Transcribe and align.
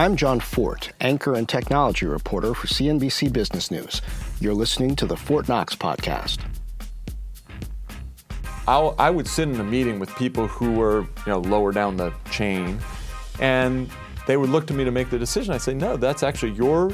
I'm 0.00 0.16
Jon 0.16 0.40
Fortt, 0.40 0.92
anchor 1.02 1.34
and 1.34 1.46
technology 1.46 2.06
reporter 2.06 2.54
for 2.54 2.66
CNBC 2.66 3.30
Business 3.34 3.70
News. 3.70 4.00
You're 4.40 4.54
listening 4.54 4.96
to 4.96 5.04
the 5.04 5.14
Fortt 5.14 5.46
Knox 5.46 5.76
podcast. 5.76 6.38
I'll, 8.66 8.94
I 8.98 9.10
would 9.10 9.26
sit 9.26 9.48
in 9.50 9.60
a 9.60 9.64
meeting 9.64 9.98
with 9.98 10.08
people 10.16 10.46
who 10.46 10.72
were, 10.72 11.00
you 11.02 11.08
know, 11.26 11.40
lower 11.40 11.70
down 11.70 11.98
the 11.98 12.14
chain, 12.30 12.78
and 13.40 13.90
they 14.26 14.38
would 14.38 14.48
look 14.48 14.66
to 14.68 14.72
me 14.72 14.84
to 14.84 14.90
make 14.90 15.10
the 15.10 15.18
decision. 15.18 15.52
I'd 15.52 15.60
say, 15.60 15.74
no, 15.74 15.98
that's 15.98 16.22
actually 16.22 16.52
your 16.52 16.90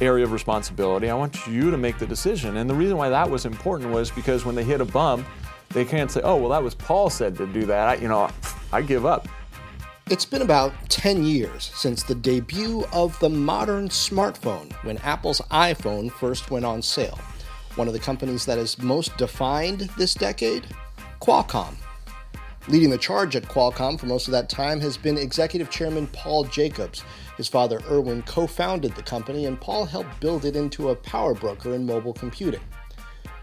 area 0.00 0.24
of 0.24 0.30
responsibility. 0.30 1.10
I 1.10 1.14
want 1.14 1.48
you 1.48 1.72
to 1.72 1.76
make 1.76 1.98
the 1.98 2.06
decision. 2.06 2.58
And 2.58 2.70
the 2.70 2.74
reason 2.74 2.96
why 2.96 3.08
that 3.08 3.28
was 3.28 3.46
important 3.46 3.90
was 3.90 4.12
because 4.12 4.44
when 4.44 4.54
they 4.54 4.62
hit 4.62 4.80
a 4.80 4.84
bump, 4.84 5.26
they 5.70 5.84
can't 5.84 6.08
say, 6.08 6.20
oh, 6.22 6.36
well, 6.36 6.50
that 6.50 6.62
was 6.62 6.76
Paul 6.76 7.10
said 7.10 7.36
to 7.38 7.46
do 7.46 7.66
that. 7.66 7.88
I, 7.88 7.94
you 7.96 8.06
know, 8.06 8.30
I 8.72 8.80
give 8.82 9.06
up. 9.06 9.26
It's 10.10 10.26
been 10.26 10.42
about 10.42 10.74
10 10.90 11.24
years 11.24 11.72
since 11.74 12.02
the 12.02 12.14
debut 12.14 12.84
of 12.92 13.18
the 13.20 13.30
modern 13.30 13.88
smartphone 13.88 14.70
when 14.84 14.98
Apple's 14.98 15.40
iPhone 15.50 16.12
first 16.12 16.50
went 16.50 16.66
on 16.66 16.82
sale. 16.82 17.18
One 17.76 17.88
of 17.88 17.94
the 17.94 18.00
companies 18.00 18.44
that 18.44 18.58
has 18.58 18.78
most 18.78 19.16
defined 19.16 19.88
this 19.96 20.12
decade? 20.12 20.66
Qualcomm. 21.22 21.76
Leading 22.68 22.90
the 22.90 22.98
charge 22.98 23.34
at 23.34 23.44
Qualcomm 23.44 23.98
for 23.98 24.04
most 24.04 24.28
of 24.28 24.32
that 24.32 24.50
time 24.50 24.78
has 24.80 24.98
been 24.98 25.16
executive 25.16 25.70
chairman 25.70 26.06
Paul 26.08 26.44
Jacobs. 26.44 27.02
His 27.38 27.48
father 27.48 27.80
Irwin 27.88 28.24
co 28.24 28.46
founded 28.46 28.94
the 28.96 29.02
company, 29.02 29.46
and 29.46 29.58
Paul 29.58 29.86
helped 29.86 30.20
build 30.20 30.44
it 30.44 30.54
into 30.54 30.90
a 30.90 30.96
power 30.96 31.32
broker 31.32 31.72
in 31.72 31.86
mobile 31.86 32.12
computing. 32.12 32.60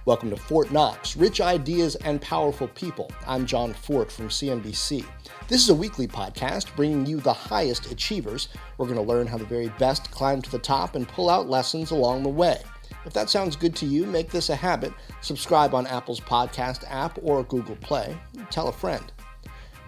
Welcome 0.05 0.31
to 0.31 0.35
Fortt 0.35 0.71
Knox 0.71 1.15
Rich 1.15 1.41
Ideas 1.41 1.93
and 1.93 2.19
Powerful 2.19 2.67
People. 2.69 3.11
I'm 3.27 3.45
Jon 3.45 3.71
Fortt 3.71 4.11
from 4.11 4.29
CNBC. 4.29 5.05
This 5.47 5.61
is 5.61 5.69
a 5.69 5.75
weekly 5.75 6.07
podcast 6.07 6.75
bringing 6.75 7.05
you 7.05 7.19
the 7.19 7.31
highest 7.31 7.91
achievers. 7.91 8.49
We're 8.79 8.87
going 8.87 8.97
to 8.97 9.03
learn 9.03 9.27
how 9.27 9.37
the 9.37 9.45
very 9.45 9.69
best 9.77 10.09
climb 10.09 10.41
to 10.41 10.49
the 10.49 10.57
top 10.57 10.95
and 10.95 11.07
pull 11.07 11.29
out 11.29 11.51
lessons 11.51 11.91
along 11.91 12.23
the 12.23 12.29
way. 12.29 12.63
If 13.05 13.13
that 13.13 13.29
sounds 13.29 13.55
good 13.55 13.75
to 13.75 13.85
you, 13.85 14.07
make 14.07 14.31
this 14.31 14.49
a 14.49 14.55
habit. 14.55 14.91
Subscribe 15.21 15.75
on 15.75 15.85
Apple's 15.85 16.19
podcast 16.19 16.83
app 16.89 17.19
or 17.21 17.43
Google 17.43 17.75
Play. 17.75 18.17
Tell 18.49 18.69
a 18.69 18.73
friend. 18.73 19.11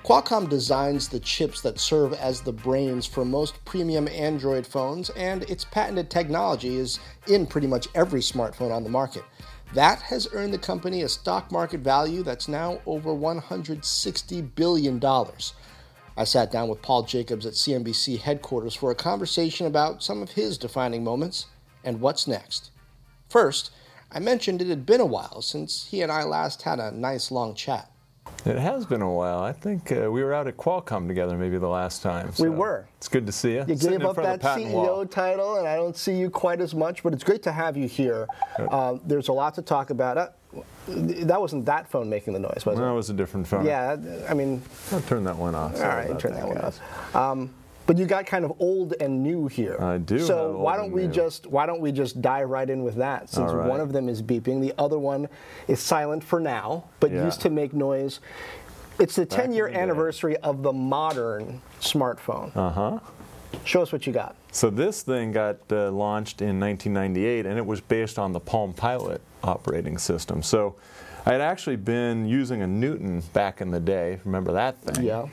Qualcomm 0.04 0.48
designs 0.48 1.08
the 1.08 1.22
chips 1.22 1.62
that 1.62 1.80
serve 1.80 2.14
as 2.14 2.42
the 2.42 2.54
brains 2.54 3.08
for 3.08 3.26
most 3.26 3.64
premium 3.66 4.08
Android 4.10 4.68
phones, 4.68 5.10
and 5.12 5.42
its 5.44 5.66
patented 5.66 6.12
technology 6.12 6.76
is 6.76 7.00
in 7.28 7.48
pretty 7.48 7.68
much 7.68 7.88
every 7.96 8.20
smartphone 8.20 8.72
on 8.72 8.84
the 8.84 8.90
market. 8.90 9.24
That 9.74 10.04
has 10.04 10.28
earned 10.34 10.54
the 10.54 10.60
company 10.60 11.02
a 11.02 11.10
stock 11.10 11.52
market 11.52 11.80
value 11.80 12.22
that's 12.22 12.48
now 12.48 12.80
over 12.86 13.10
$160 13.10 14.56
billion. 14.56 15.04
I 16.16 16.24
sat 16.26 16.52
down 16.52 16.70
with 16.70 16.84
Paul 16.84 17.04
Jacobs 17.04 17.48
at 17.48 17.54
CNBC 17.54 18.20
headquarters 18.20 18.76
for 18.76 18.92
a 18.92 18.96
conversation 18.96 19.66
about 19.66 20.04
some 20.04 20.22
of 20.22 20.34
his 20.34 20.60
defining 20.60 21.04
moments 21.04 21.48
and 21.84 22.02
what's 22.02 22.28
next. 22.28 22.70
First, 23.30 23.72
I 24.12 24.20
mentioned 24.20 24.62
it 24.62 24.68
had 24.68 24.86
been 24.86 25.02
a 25.02 25.08
while 25.08 25.42
since 25.42 25.88
he 25.88 26.04
and 26.04 26.12
I 26.12 26.24
last 26.24 26.62
had 26.62 26.80
a 26.80 26.92
nice 26.92 27.32
long 27.32 27.56
chat. 27.56 27.90
It 28.46 28.58
has 28.58 28.86
been 28.86 29.02
a 29.02 29.12
while. 29.12 29.40
I 29.40 29.54
think 29.54 29.92
uh, 29.92 30.12
we 30.12 30.22
were 30.22 30.34
out 30.34 30.48
at 30.48 30.58
Qualcomm 30.58 31.08
together 31.08 31.38
maybe 31.38 31.58
the 31.58 31.68
last 31.68 32.02
time. 32.02 32.34
So 32.34 32.44
we 32.44 32.50
were. 32.50 32.86
It's 32.98 33.08
good 33.08 33.26
to 33.26 33.32
see 33.32 33.54
you. 33.54 33.66
You 33.68 33.76
gave 33.76 34.04
up 34.04 34.18
that 34.18 34.42
CEO 34.42 34.72
wall. 34.72 35.06
title, 35.06 35.58
and 35.58 35.68
I 35.68 35.76
don't 35.76 35.96
see 35.96 36.14
you 36.16 36.30
quite 36.30 36.60
as 36.60 36.76
much, 36.76 37.04
but 37.04 37.14
it's 37.14 37.24
great 37.24 37.42
to 37.44 37.54
have 37.54 37.78
you 37.78 37.88
here. 37.88 38.28
Uh, 38.58 38.98
there's 39.06 39.30
a 39.30 39.34
lot 39.34 39.54
to 39.56 39.62
talk 39.62 39.92
about. 39.92 40.18
Uh, 40.18 40.28
that 40.88 41.40
wasn't 41.40 41.66
that 41.66 41.90
phone 41.90 42.10
making 42.10 42.34
the 42.34 42.40
noise, 42.40 42.66
was 42.66 42.78
no, 42.78 42.84
it? 42.84 42.88
That 42.88 42.94
was 42.94 43.10
a 43.10 43.14
different 43.14 43.48
phone. 43.48 43.66
Yeah, 43.66 43.96
I 44.28 44.34
mean. 44.34 44.62
I'll 44.92 45.02
turn 45.02 45.24
that 45.24 45.38
one 45.38 45.56
off. 45.56 45.76
All 45.76 45.88
right, 45.88 46.20
turn 46.20 46.34
that, 46.34 46.42
that 46.42 46.48
one 46.48 46.58
off. 46.58 47.16
Um, 47.16 47.54
but 47.86 47.98
you 47.98 48.06
got 48.06 48.26
kind 48.26 48.46
of 48.46 48.54
old 48.60 48.94
and 49.00 49.22
new 49.22 49.48
here. 49.48 49.78
I 49.80 49.98
do. 49.98 50.20
So 50.20 50.58
why 50.58 50.78
don't 50.78 50.92
we 50.92 51.08
new. 51.08 51.14
just 51.14 51.48
why 51.48 51.66
don't 51.66 51.82
we 51.82 51.92
just 51.92 52.22
dive 52.22 52.50
right 52.50 52.70
in 52.70 52.84
with 52.84 52.96
that? 52.96 53.30
Since 53.30 53.52
right. 53.52 53.68
one 53.68 53.80
of 53.80 53.92
them 53.92 54.10
is 54.10 54.22
beeping, 54.22 54.62
the 54.62 54.74
other 54.78 55.00
one 55.00 55.28
is 55.68 55.80
silent 55.80 56.24
for 56.24 56.40
now, 56.40 56.86
but 57.00 57.12
Yeah. 57.12 57.26
used 57.26 57.42
to 57.42 57.50
make 57.50 57.74
noise. 57.74 58.20
It's 59.00 59.16
the 59.16 59.26
10 59.26 59.54
year 59.54 59.70
the 59.70 59.78
anniversary 59.78 60.38
of 60.38 60.62
the 60.64 60.72
modern 60.72 61.62
smartphone. 61.82 62.56
Uh 62.56 62.70
huh. 62.70 63.00
Show 63.66 63.82
us 63.82 63.92
what 63.92 64.06
you 64.08 64.14
got. 64.14 64.36
So 64.52 64.70
this 64.70 65.04
thing 65.04 65.32
got 65.32 65.58
uh, 65.72 65.92
launched 65.92 66.42
in 66.42 66.60
1998, 66.60 67.46
and 67.46 67.58
it 67.58 67.66
was 67.66 67.82
based 67.82 68.20
on 68.20 68.34
the 68.34 68.40
Palm 68.40 68.74
Pilot 68.74 69.22
operating 69.44 69.98
system. 69.98 70.42
So 70.44 70.76
I 71.26 71.32
had 71.32 71.42
actually 71.42 71.78
been 71.78 72.28
using 72.28 72.62
a 72.62 72.68
Newton 72.68 73.22
back 73.34 73.62
in 73.62 73.72
the 73.72 73.80
day. 73.80 74.20
Remember 74.26 74.52
that 74.54 74.80
thing? 74.82 75.06
Yeah. 75.06 75.28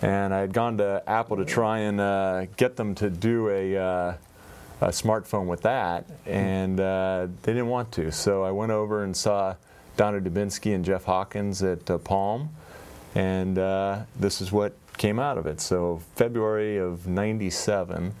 And 0.00 0.32
I 0.32 0.40
had 0.40 0.52
gone 0.52 0.78
to 0.78 1.02
Apple 1.06 1.38
to 1.38 1.44
try 1.44 1.80
and 1.80 2.00
uh, 2.00 2.46
get 2.56 2.76
them 2.76 2.94
to 2.96 3.10
do 3.10 3.48
a, 3.48 3.76
uh, 3.76 4.14
a 4.80 4.88
smartphone 4.88 5.46
with 5.46 5.62
that, 5.62 6.04
and 6.24 6.78
uh, 6.78 7.26
they 7.42 7.52
didn't 7.52 7.68
want 7.68 7.90
to. 7.92 8.12
So 8.12 8.44
I 8.44 8.52
went 8.52 8.70
over 8.70 9.02
and 9.02 9.16
saw 9.16 9.56
Donna 9.96 10.20
Dubinsky 10.20 10.74
and 10.74 10.84
Jeff 10.84 11.04
Hawkins 11.04 11.62
at 11.64 11.90
uh, 11.90 11.98
Palm, 11.98 12.50
and 13.16 13.58
uh, 13.58 14.02
this 14.14 14.40
is 14.40 14.52
what 14.52 14.74
came 14.96 15.18
out 15.18 15.36
of 15.36 15.46
it. 15.46 15.60
So 15.60 16.00
February 16.14 16.76
of 16.76 17.08
'97, 17.08 18.14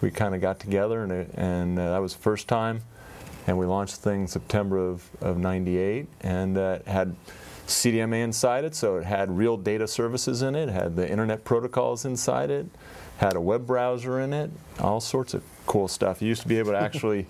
we 0.00 0.10
kind 0.10 0.34
of 0.34 0.40
got 0.40 0.58
together, 0.58 1.02
and, 1.36 1.78
uh, 1.78 1.92
that 1.92 1.98
was 1.98 2.14
the 2.14 2.22
first 2.22 2.48
time. 2.48 2.82
And 3.46 3.58
we 3.58 3.66
launched 3.66 4.02
the 4.02 4.10
thing 4.10 4.26
September 4.26 4.78
of, 4.78 5.08
of 5.20 5.38
98, 5.38 6.06
and 6.20 6.58
uh, 6.58 6.78
had 6.86 7.16
CDMA 7.70 8.22
inside 8.22 8.64
it, 8.64 8.74
so 8.74 8.96
it 8.96 9.04
had 9.04 9.36
real 9.36 9.56
data 9.56 9.86
services 9.86 10.42
in 10.42 10.54
it, 10.54 10.68
had 10.68 10.96
the 10.96 11.08
internet 11.08 11.44
protocols 11.44 12.04
inside 12.04 12.50
it, 12.50 12.66
had 13.18 13.36
a 13.36 13.40
web 13.40 13.66
browser 13.66 14.20
in 14.20 14.32
it, 14.32 14.50
all 14.78 15.00
sorts 15.00 15.34
of 15.34 15.42
cool 15.66 15.88
stuff. 15.88 16.20
You 16.20 16.28
used 16.28 16.42
to 16.42 16.48
be 16.48 16.58
able 16.58 16.72
to 16.72 16.78
actually 16.80 17.26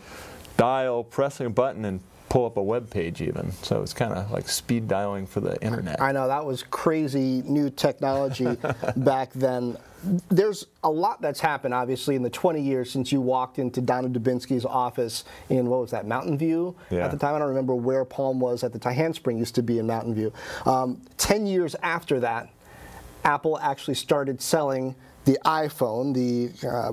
dial, 0.56 1.04
pressing 1.04 1.46
a 1.46 1.50
button, 1.50 1.84
and 1.84 2.00
pull 2.30 2.46
up 2.46 2.56
a 2.56 2.62
web 2.62 2.88
page 2.88 3.20
even. 3.20 3.50
So 3.52 3.82
it's 3.82 3.92
kind 3.92 4.14
of 4.14 4.30
like 4.30 4.48
speed 4.48 4.88
dialing 4.88 5.26
for 5.26 5.40
the 5.40 5.60
internet. 5.62 6.00
I 6.00 6.12
know 6.12 6.28
that 6.28 6.46
was 6.46 6.62
crazy 6.62 7.42
new 7.44 7.68
technology 7.68 8.56
back 8.96 9.32
then. 9.34 9.76
There's 10.30 10.66
a 10.84 10.90
lot 10.90 11.20
that's 11.20 11.40
happened, 11.40 11.74
obviously, 11.74 12.14
in 12.14 12.22
the 12.22 12.30
20 12.30 12.62
years 12.62 12.90
since 12.90 13.10
you 13.12 13.20
walked 13.20 13.58
into 13.58 13.80
Donna 13.82 14.08
Dubinsky's 14.08 14.64
office 14.64 15.24
in 15.50 15.66
what 15.66 15.80
was 15.80 15.90
that, 15.90 16.06
Mountain 16.06 16.38
View 16.38 16.74
Yeah. 16.88 17.04
at 17.04 17.10
the 17.10 17.18
time. 17.18 17.34
I 17.34 17.38
don't 17.40 17.48
remember 17.48 17.74
where 17.74 18.04
Palm 18.06 18.38
was 18.40 18.62
at 18.64 18.72
the 18.72 18.78
time. 18.78 18.94
Handspring 18.94 19.36
used 19.36 19.56
to 19.56 19.62
be 19.62 19.78
in 19.80 19.86
Mountain 19.88 20.14
View. 20.14 20.32
Um, 20.64 21.02
10 21.18 21.46
years 21.46 21.74
after 21.82 22.20
that, 22.20 22.48
Apple 23.24 23.58
actually 23.58 23.94
started 23.94 24.40
selling 24.40 24.94
the 25.26 25.36
iPhone, 25.44 26.14
the 26.14 26.66
uh, 26.66 26.92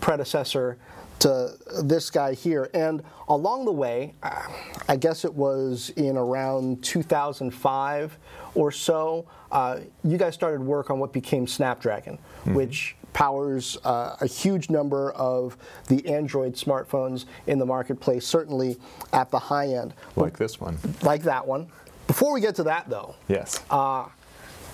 predecessor 0.00 0.76
to 1.20 1.56
this 1.82 2.10
guy 2.10 2.34
here. 2.34 2.70
And 2.74 3.02
along 3.28 3.64
the 3.64 3.72
way, 3.72 4.14
uh, 4.22 4.42
I 4.88 4.96
guess 4.96 5.24
it 5.24 5.32
was 5.32 5.90
in 5.96 6.16
around 6.16 6.82
2005 6.82 8.18
or 8.54 8.70
so, 8.70 9.26
uh, 9.50 9.80
you 10.02 10.18
guys 10.18 10.34
started 10.34 10.60
work 10.60 10.90
on 10.90 10.98
what 10.98 11.12
became 11.12 11.46
Snapdragon, 11.46 12.18
which 12.46 12.96
powers 13.12 13.78
uh, 13.84 14.16
a 14.20 14.26
huge 14.26 14.70
number 14.70 15.12
of 15.12 15.56
the 15.88 16.06
Android 16.12 16.54
smartphones 16.54 17.26
in 17.46 17.58
the 17.58 17.66
marketplace, 17.66 18.26
certainly 18.26 18.76
at 19.12 19.30
the 19.30 19.38
high 19.38 19.68
end, 19.68 19.94
like 20.16 20.36
this 20.36 20.60
one. 20.60 20.76
like 21.02 21.22
that 21.22 21.46
one. 21.46 21.68
Before 22.08 22.32
we 22.34 22.40
get 22.40 22.54
to 22.56 22.64
that, 22.64 22.90
though, 22.90 23.14
Yes. 23.28 23.62
uh, 23.70 24.06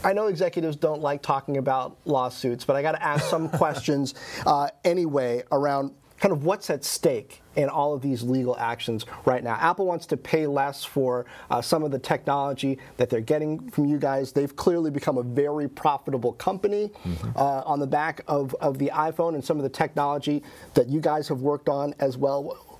I 0.02 0.14
know 0.14 0.28
executives 0.28 0.76
don't 0.76 1.02
like 1.02 1.20
talking 1.22 1.58
about 1.58 1.98
lawsuits, 2.06 2.64
but 2.64 2.74
I 2.74 2.82
got 2.82 2.92
to 2.92 3.02
ask 3.02 3.26
some 3.26 3.48
questions 3.62 4.14
uh, 4.46 4.68
anyway 4.84 5.42
around 5.52 5.92
kind 6.20 6.32
of 6.32 6.44
what's 6.44 6.68
at 6.68 6.84
stake 6.84 7.42
in 7.56 7.68
all 7.68 7.94
of 7.94 8.02
these 8.02 8.22
legal 8.22 8.56
actions 8.58 9.06
right 9.24 9.42
now. 9.42 9.54
Apple 9.54 9.86
wants 9.86 10.06
to 10.06 10.16
pay 10.16 10.46
less 10.46 10.84
for 10.84 11.24
uh, 11.50 11.60
some 11.62 11.82
of 11.82 11.90
the 11.90 11.98
technology 11.98 12.78
that 12.98 13.08
they're 13.08 13.20
getting 13.20 13.70
from 13.70 13.86
you 13.86 13.98
guys. 13.98 14.30
They've 14.30 14.54
clearly 14.54 14.90
become 14.90 15.16
a 15.16 15.22
very 15.22 15.68
profitable 15.68 16.34
company 16.34 16.92
uh, 17.34 17.62
on 17.64 17.80
the 17.80 17.86
back 17.86 18.20
of, 18.28 18.54
of 18.60 18.78
the 18.78 18.90
iPhone 18.94 19.34
and 19.34 19.44
some 19.44 19.56
of 19.56 19.62
the 19.62 19.70
technology 19.70 20.42
that 20.74 20.88
you 20.88 21.00
guys 21.00 21.26
have 21.28 21.40
worked 21.40 21.68
on 21.68 21.94
as 21.98 22.18
well. 22.18 22.78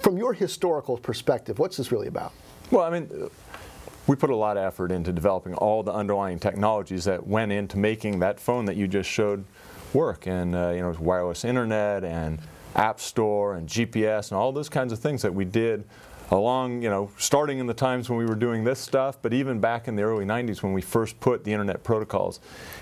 From 0.00 0.16
your 0.16 0.32
historical 0.32 0.98
perspective, 0.98 1.58
what's 1.58 1.76
this 1.76 1.90
really 1.90 2.06
about? 2.06 2.32
Well, 2.70 2.84
I 2.84 2.90
mean, 2.90 3.30
we 4.06 4.14
put 4.14 4.30
a 4.30 4.36
lot 4.36 4.56
of 4.56 4.62
effort 4.64 4.92
into 4.92 5.12
developing 5.12 5.54
all 5.54 5.82
the 5.82 5.92
underlying 5.92 6.38
technologies 6.38 7.04
that 7.04 7.26
went 7.26 7.50
into 7.50 7.76
making 7.76 8.20
that 8.20 8.38
phone 8.38 8.66
that 8.66 8.76
you 8.76 8.86
just 8.86 9.10
showed 9.10 9.44
work, 9.94 10.26
and 10.26 10.54
uh, 10.54 10.70
you 10.70 10.80
know, 10.80 10.94
wireless 10.98 11.44
internet 11.44 12.04
and 12.04 12.38
app 12.74 13.00
store 13.00 13.54
and 13.54 13.68
GPS 13.68 14.30
and 14.30 14.38
all 14.38 14.52
those 14.52 14.68
kinds 14.68 14.92
of 14.92 14.98
things 14.98 15.22
that 15.22 15.34
we 15.34 15.44
did 15.44 15.84
along, 16.30 16.82
you 16.82 16.90
know, 16.90 17.10
starting 17.16 17.58
in 17.58 17.66
the 17.66 17.74
times 17.74 18.10
when 18.10 18.18
we 18.18 18.26
were 18.26 18.34
doing 18.34 18.64
this 18.64 18.80
stuff, 18.80 19.20
but 19.22 19.32
even 19.32 19.60
back 19.60 19.88
in 19.88 19.96
the 19.96 20.02
early 20.02 20.24
90s 20.24 20.62
when 20.62 20.72
we 20.72 20.82
first 20.82 21.18
put 21.20 21.44
the 21.44 21.52
internet 21.52 21.84
protocols 21.84 22.40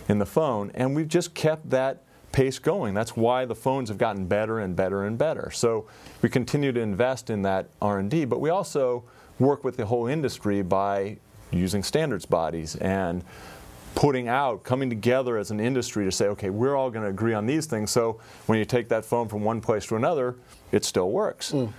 in 0.08 0.18
the 0.18 0.26
phone, 0.26 0.70
and 0.74 0.94
we've 0.96 1.08
just 1.08 1.34
kept 1.34 1.68
that 1.70 2.02
pace 2.32 2.58
going. 2.58 2.94
That's 2.94 3.16
why 3.16 3.44
the 3.44 3.54
phones 3.54 3.88
have 3.90 3.98
gotten 3.98 4.26
better 4.26 4.58
and 4.58 4.74
better 4.74 5.04
and 5.04 5.16
better. 5.16 5.50
So 5.52 5.86
we 6.22 6.28
continue 6.28 6.72
to 6.72 6.80
invest 6.80 7.30
in 7.30 7.42
that 7.42 7.68
R&D, 7.80 8.24
but 8.24 8.40
we 8.40 8.50
also 8.50 9.04
work 9.38 9.62
with 9.62 9.76
the 9.76 9.86
whole 9.86 10.06
industry 10.06 10.62
by 10.62 11.18
using 11.52 11.82
standards 11.82 12.26
bodies 12.26 12.76
and 12.76 13.22
putting 13.94 14.28
out, 14.28 14.64
coming 14.64 14.90
together 14.90 15.38
as 15.38 15.50
an 15.50 15.60
industry 15.60 16.04
to 16.04 16.12
say, 16.12 16.26
okay, 16.26 16.50
we're 16.50 16.76
all 16.76 16.90
going 16.90 17.04
to 17.04 17.10
agree 17.10 17.34
on 17.34 17.46
these 17.46 17.66
things. 17.66 17.90
So 17.90 18.20
when 18.46 18.58
you 18.58 18.64
take 18.64 18.88
that 18.88 19.04
phone 19.04 19.28
from 19.28 19.44
one 19.44 19.60
place 19.60 19.86
to 19.86 19.96
another, 19.96 20.36
it 20.72 20.84
still 20.84 21.10
works. 21.10 21.52
Mm. 21.52 21.72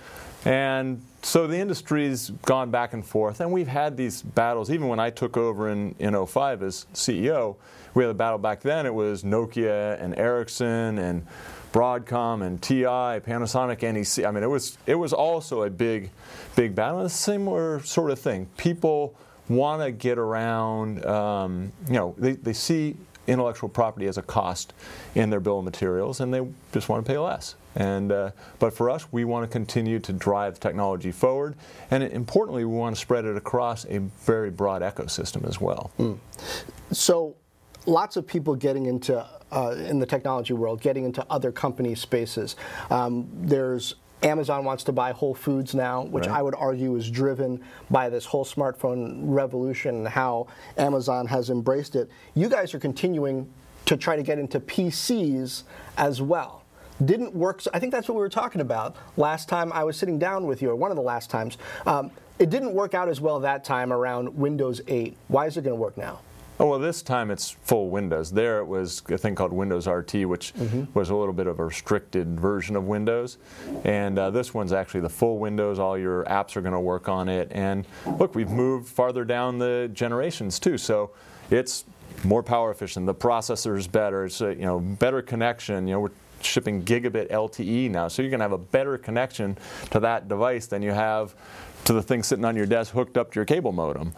And 0.44 1.02
so 1.22 1.46
the 1.48 1.58
industry's 1.58 2.30
gone 2.30 2.70
back 2.70 2.92
and 2.92 3.04
forth, 3.04 3.40
and 3.40 3.50
we've 3.50 3.66
had 3.66 3.96
these 3.96 4.22
battles. 4.22 4.70
Even 4.70 4.86
when 4.86 5.00
I 5.00 5.10
took 5.10 5.36
over 5.36 5.70
in, 5.70 5.94
in 5.98 6.26
05 6.26 6.62
as 6.62 6.86
CEO, 6.94 7.56
we 7.94 8.04
had 8.04 8.10
a 8.10 8.14
battle 8.14 8.38
back 8.38 8.60
then. 8.60 8.86
It 8.86 8.94
was 8.94 9.24
Nokia 9.24 10.00
and 10.00 10.16
Ericsson 10.16 10.98
and 10.98 11.26
Broadcom 11.72 12.46
and 12.46 12.62
TI, 12.62 12.84
Panasonic, 12.84 13.82
NEC. 13.82 14.24
I 14.24 14.30
mean, 14.30 14.44
it 14.44 14.48
was 14.48 14.78
it 14.86 14.94
was 14.94 15.12
also 15.12 15.62
a 15.64 15.70
big, 15.70 16.10
big 16.54 16.74
battle. 16.74 17.04
It's 17.04 17.14
a 17.14 17.18
similar 17.18 17.80
sort 17.80 18.10
of 18.10 18.18
thing. 18.18 18.46
People 18.56 19.16
want 19.48 19.82
to 19.82 19.90
get 19.90 20.18
around. 20.18 21.04
Um, 21.04 21.72
you 21.86 21.94
know, 21.94 22.14
they, 22.18 22.32
they 22.32 22.52
see 22.52 22.96
intellectual 23.26 23.68
property 23.68 24.06
as 24.06 24.18
a 24.18 24.22
cost 24.22 24.72
in 25.14 25.30
their 25.30 25.40
bill 25.40 25.58
of 25.58 25.64
materials, 25.64 26.20
and 26.20 26.32
they 26.32 26.46
just 26.72 26.88
want 26.88 27.04
to 27.04 27.12
pay 27.12 27.18
less. 27.18 27.56
And, 27.74 28.10
uh, 28.10 28.30
but 28.58 28.72
for 28.72 28.88
us, 28.88 29.12
we 29.12 29.24
want 29.24 29.48
to 29.48 29.52
continue 29.52 29.98
to 30.00 30.12
drive 30.12 30.58
technology 30.58 31.12
forward, 31.12 31.56
and 31.90 32.02
importantly, 32.02 32.64
we 32.64 32.74
want 32.74 32.96
to 32.96 33.00
spread 33.00 33.24
it 33.24 33.36
across 33.36 33.84
a 33.86 33.98
very 33.98 34.50
broad 34.50 34.82
ecosystem 34.82 35.46
as 35.46 35.60
well. 35.60 35.90
Mm. 35.98 36.18
So, 36.92 37.36
lots 37.84 38.16
of 38.16 38.26
people 38.26 38.54
getting 38.54 38.86
into 38.86 39.26
uh, 39.52 39.74
in 39.78 39.98
the 39.98 40.06
technology 40.06 40.54
world, 40.54 40.80
getting 40.80 41.04
into 41.04 41.24
other 41.30 41.52
company 41.52 41.94
spaces. 41.94 42.56
Um, 42.90 43.28
there's 43.32 43.94
Amazon 44.26 44.64
wants 44.64 44.84
to 44.84 44.92
buy 44.92 45.12
Whole 45.12 45.34
Foods 45.34 45.74
now, 45.74 46.02
which 46.02 46.26
right. 46.26 46.38
I 46.38 46.42
would 46.42 46.54
argue 46.54 46.96
is 46.96 47.10
driven 47.10 47.62
by 47.90 48.08
this 48.08 48.26
whole 48.26 48.44
smartphone 48.44 49.20
revolution 49.22 49.96
and 49.96 50.08
how 50.08 50.48
Amazon 50.76 51.26
has 51.26 51.48
embraced 51.48 51.96
it. 51.96 52.10
You 52.34 52.48
guys 52.48 52.74
are 52.74 52.80
continuing 52.80 53.48
to 53.86 53.96
try 53.96 54.16
to 54.16 54.22
get 54.22 54.38
into 54.38 54.58
PCs 54.60 55.62
as 55.96 56.20
well 56.20 56.62
didn't 57.04 57.34
work. 57.34 57.60
So 57.60 57.70
I 57.74 57.78
think 57.78 57.92
that's 57.92 58.08
what 58.08 58.14
we 58.14 58.20
were 58.20 58.28
talking 58.28 58.60
about 58.60 58.96
last 59.16 59.48
time 59.48 59.72
I 59.72 59.84
was 59.84 59.96
sitting 59.96 60.18
down 60.18 60.46
with 60.46 60.62
you, 60.62 60.70
or 60.70 60.76
one 60.76 60.90
of 60.90 60.96
the 60.96 61.02
last 61.02 61.28
times. 61.30 61.58
Um, 61.86 62.10
it 62.38 62.50
didn't 62.50 62.72
work 62.72 62.94
out 62.94 63.08
as 63.08 63.20
well 63.20 63.40
that 63.40 63.64
time 63.64 63.92
around 63.92 64.34
Windows 64.36 64.80
8. 64.86 65.16
Why 65.28 65.46
is 65.46 65.56
it 65.56 65.62
going 65.62 65.76
to 65.76 65.80
work 65.80 65.96
now? 65.96 66.20
Oh, 66.58 66.66
well, 66.66 66.78
this 66.78 67.02
time 67.02 67.30
it's 67.30 67.50
full 67.50 67.90
Windows. 67.90 68.32
There 68.32 68.60
it 68.60 68.66
was 68.66 69.02
a 69.10 69.18
thing 69.18 69.34
called 69.34 69.52
Windows 69.52 69.86
RT, 69.86 70.26
which 70.26 70.54
mm-hmm. 70.54 70.84
was 70.94 71.10
a 71.10 71.14
little 71.14 71.34
bit 71.34 71.46
of 71.46 71.58
a 71.58 71.64
restricted 71.66 72.40
version 72.40 72.76
of 72.76 72.84
Windows. 72.84 73.36
And 73.84 74.18
uh, 74.18 74.30
this 74.30 74.54
one's 74.54 74.72
actually 74.72 75.00
the 75.00 75.10
full 75.10 75.38
Windows. 75.38 75.78
All 75.78 75.98
your 75.98 76.24
apps 76.24 76.56
are 76.56 76.62
going 76.62 76.72
to 76.72 76.80
work 76.80 77.08
on 77.08 77.28
it. 77.28 77.48
And 77.52 77.86
look, 78.18 78.34
we've 78.34 78.50
moved 78.50 78.88
farther 78.88 79.24
down 79.24 79.58
the 79.58 79.90
generations 79.92 80.58
too. 80.58 80.78
So 80.78 81.10
it's 81.50 81.84
more 82.24 82.42
power 82.42 82.70
efficient. 82.70 83.04
The 83.06 83.14
processor 83.14 83.76
is 83.76 83.86
better. 83.86 84.24
It's 84.24 84.40
a 84.40 84.54
you 84.54 84.64
know 84.64 84.80
better 84.80 85.22
connection. 85.22 85.86
You 85.86 85.94
know 85.94 86.00
we're 86.00 86.10
shipping 86.46 86.82
gigabit 86.82 87.30
LTE 87.30 87.90
now. 87.90 88.08
So 88.08 88.22
you're 88.22 88.30
going 88.30 88.40
to 88.40 88.44
have 88.44 88.52
a 88.52 88.58
better 88.58 88.98
connection 88.98 89.58
to 89.90 90.00
that 90.00 90.28
device 90.28 90.66
than 90.66 90.82
you 90.82 90.92
have 90.92 91.34
to 91.86 91.92
the 91.92 92.02
thing 92.02 92.22
sitting 92.22 92.44
on 92.44 92.56
your 92.56 92.66
desk 92.66 92.92
hooked 92.92 93.16
up 93.16 93.30
to 93.32 93.36
your 93.36 93.44
cable 93.44 93.72
modem. 93.72 94.12